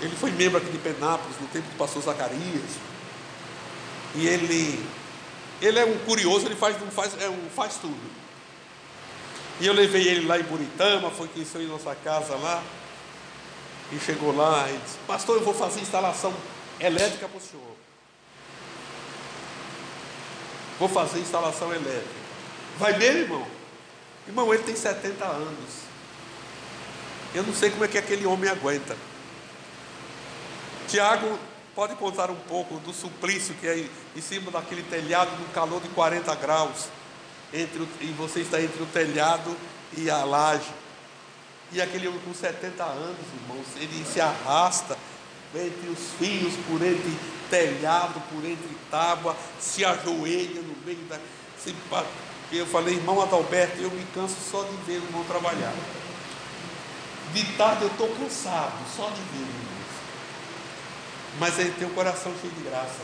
Ele 0.00 0.16
foi 0.16 0.30
membro 0.30 0.58
aqui 0.58 0.70
de 0.70 0.78
Penápolis 0.78 1.40
no 1.40 1.46
tempo 1.48 1.68
do 1.68 1.76
pastor 1.76 2.02
Zacarias. 2.02 2.70
E 4.14 4.26
ele, 4.26 4.84
ele 5.60 5.78
é 5.78 5.84
um 5.84 5.98
curioso, 6.00 6.46
ele 6.46 6.56
faz, 6.56 6.76
faz, 6.92 7.20
é 7.20 7.28
um, 7.28 7.48
faz 7.54 7.76
tudo. 7.76 8.26
E 9.60 9.66
eu 9.66 9.72
levei 9.72 10.06
ele 10.06 10.26
lá 10.26 10.38
em 10.38 10.42
Buritama, 10.42 11.10
foi 11.10 11.28
quem 11.28 11.44
foi 11.44 11.64
em 11.64 11.68
nossa 11.68 11.94
casa 11.94 12.36
lá. 12.36 12.62
E 13.92 13.98
chegou 14.00 14.36
lá 14.36 14.68
e 14.68 14.76
disse, 14.78 14.98
pastor, 15.06 15.36
eu 15.36 15.44
vou 15.44 15.54
fazer 15.54 15.80
instalação 15.80 16.34
elétrica 16.80 17.28
para 17.28 17.38
o 17.38 17.40
senhor. 17.40 17.76
Vou 20.78 20.88
fazer 20.88 21.20
instalação 21.20 21.72
elétrica. 21.72 22.26
Vai 22.78 22.98
mesmo, 22.98 23.20
irmão? 23.20 23.46
Irmão, 24.26 24.52
ele 24.52 24.62
tem 24.64 24.76
70 24.76 25.24
anos. 25.24 25.86
Eu 27.36 27.42
não 27.42 27.52
sei 27.52 27.68
como 27.68 27.84
é 27.84 27.88
que 27.88 27.98
aquele 27.98 28.24
homem 28.24 28.48
aguenta. 28.48 28.96
Tiago 30.88 31.38
pode 31.74 31.94
contar 31.96 32.30
um 32.30 32.36
pouco 32.48 32.78
do 32.78 32.94
suplício 32.94 33.54
que 33.56 33.68
é 33.68 33.86
em 34.16 34.22
cima 34.22 34.50
daquele 34.50 34.82
telhado 34.82 35.30
no 35.38 35.46
calor 35.48 35.82
de 35.82 35.88
40 35.90 36.34
graus, 36.36 36.86
entre 37.52 37.82
o, 37.82 37.88
e 38.00 38.06
você 38.16 38.40
está 38.40 38.58
entre 38.58 38.82
o 38.82 38.86
telhado 38.86 39.54
e 39.98 40.08
a 40.08 40.24
laje. 40.24 40.72
E 41.72 41.82
aquele 41.82 42.08
homem 42.08 42.20
com 42.20 42.32
70 42.32 42.82
anos, 42.82 43.18
irmãos, 43.42 43.66
ele 43.76 44.02
se 44.06 44.18
arrasta 44.18 44.96
entre 45.54 45.90
os 45.90 46.12
fios, 46.18 46.54
por 46.66 46.80
entre 46.80 47.18
telhado, 47.50 48.18
por 48.32 48.46
entre 48.46 48.78
tábua, 48.90 49.36
se 49.60 49.84
ajoelha 49.84 50.62
no 50.62 50.74
meio 50.86 51.04
da. 51.04 51.20
Se, 51.62 51.74
eu 52.50 52.66
falei, 52.66 52.94
irmão 52.94 53.20
Adalberto, 53.20 53.78
eu 53.78 53.90
me 53.90 54.06
canso 54.14 54.36
só 54.50 54.62
de 54.62 54.76
ver 54.86 55.00
o 55.00 55.04
irmão 55.04 55.22
trabalhar. 55.24 55.74
De 57.32 57.44
tarde 57.56 57.82
eu 57.82 57.88
estou 57.88 58.08
cansado, 58.16 58.72
só 58.96 59.10
de 59.10 59.20
irmãos. 59.20 59.56
Mas 61.38 61.58
ele 61.58 61.72
tem 61.72 61.86
o 61.86 61.90
um 61.90 61.94
coração 61.94 62.32
cheio 62.40 62.52
de 62.52 62.62
graça. 62.62 63.02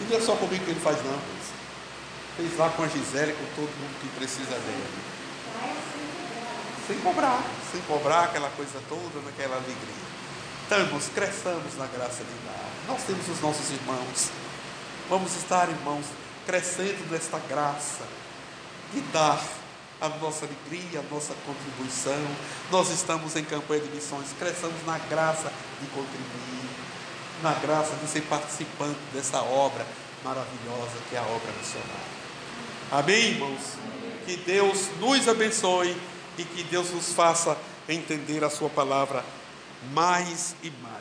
E 0.00 0.04
não 0.04 0.16
é 0.16 0.20
só 0.20 0.36
comigo 0.36 0.64
que 0.64 0.70
ele 0.70 0.80
faz, 0.80 0.96
não. 1.04 1.18
Fez 2.36 2.58
lá 2.58 2.68
com 2.70 2.82
a 2.82 2.88
Gisele, 2.88 3.32
com 3.32 3.44
todo 3.54 3.70
mundo 3.70 4.00
que 4.00 4.08
precisa 4.18 4.50
dele. 4.50 5.16
Sem 6.86 6.98
cobrar, 7.00 7.42
sem 7.72 7.80
cobrar 7.82 8.24
aquela 8.24 8.50
coisa 8.50 8.80
toda, 8.88 9.24
naquela 9.24 9.56
alegria. 9.56 10.06
Irmãos, 10.70 11.08
cresçamos 11.14 11.76
na 11.78 11.86
graça 11.86 12.24
de 12.24 12.46
dar. 12.46 12.64
Nós 12.88 13.02
temos 13.04 13.28
os 13.28 13.40
nossos 13.40 13.70
irmãos. 13.70 14.30
Vamos 15.08 15.34
estar, 15.36 15.68
irmãos, 15.68 16.04
crescendo 16.44 17.10
nesta 17.10 17.38
graça 17.38 18.04
de 18.92 19.00
dar 19.12 19.40
a 20.00 20.08
nossa 20.08 20.44
alegria, 20.44 21.00
a 21.00 21.14
nossa 21.14 21.34
contribuição. 21.46 22.20
Nós 22.70 22.90
estamos 22.90 23.34
em 23.36 23.44
campanha 23.44 23.82
de 23.82 23.90
missões, 23.94 24.26
cresçamos 24.38 24.84
na 24.86 24.98
graça 24.98 25.52
de 25.80 25.86
contribuir, 25.88 26.70
na 27.42 27.52
graça 27.54 27.94
de 27.96 28.08
ser 28.08 28.22
participante 28.22 28.98
dessa 29.12 29.42
obra 29.42 29.86
maravilhosa 30.24 30.98
que 31.08 31.16
é 31.16 31.18
a 31.18 31.22
obra 31.22 31.52
missionária. 31.58 32.16
Amém, 32.90 33.32
irmãos? 33.32 33.60
Que 34.24 34.36
Deus 34.36 34.88
nos 35.00 35.28
abençoe 35.28 35.96
e 36.38 36.44
que 36.44 36.62
Deus 36.64 36.90
nos 36.90 37.12
faça 37.12 37.56
entender 37.88 38.44
a 38.44 38.50
Sua 38.50 38.68
palavra 38.68 39.24
mais 39.92 40.54
e 40.62 40.70
mais. 40.82 40.95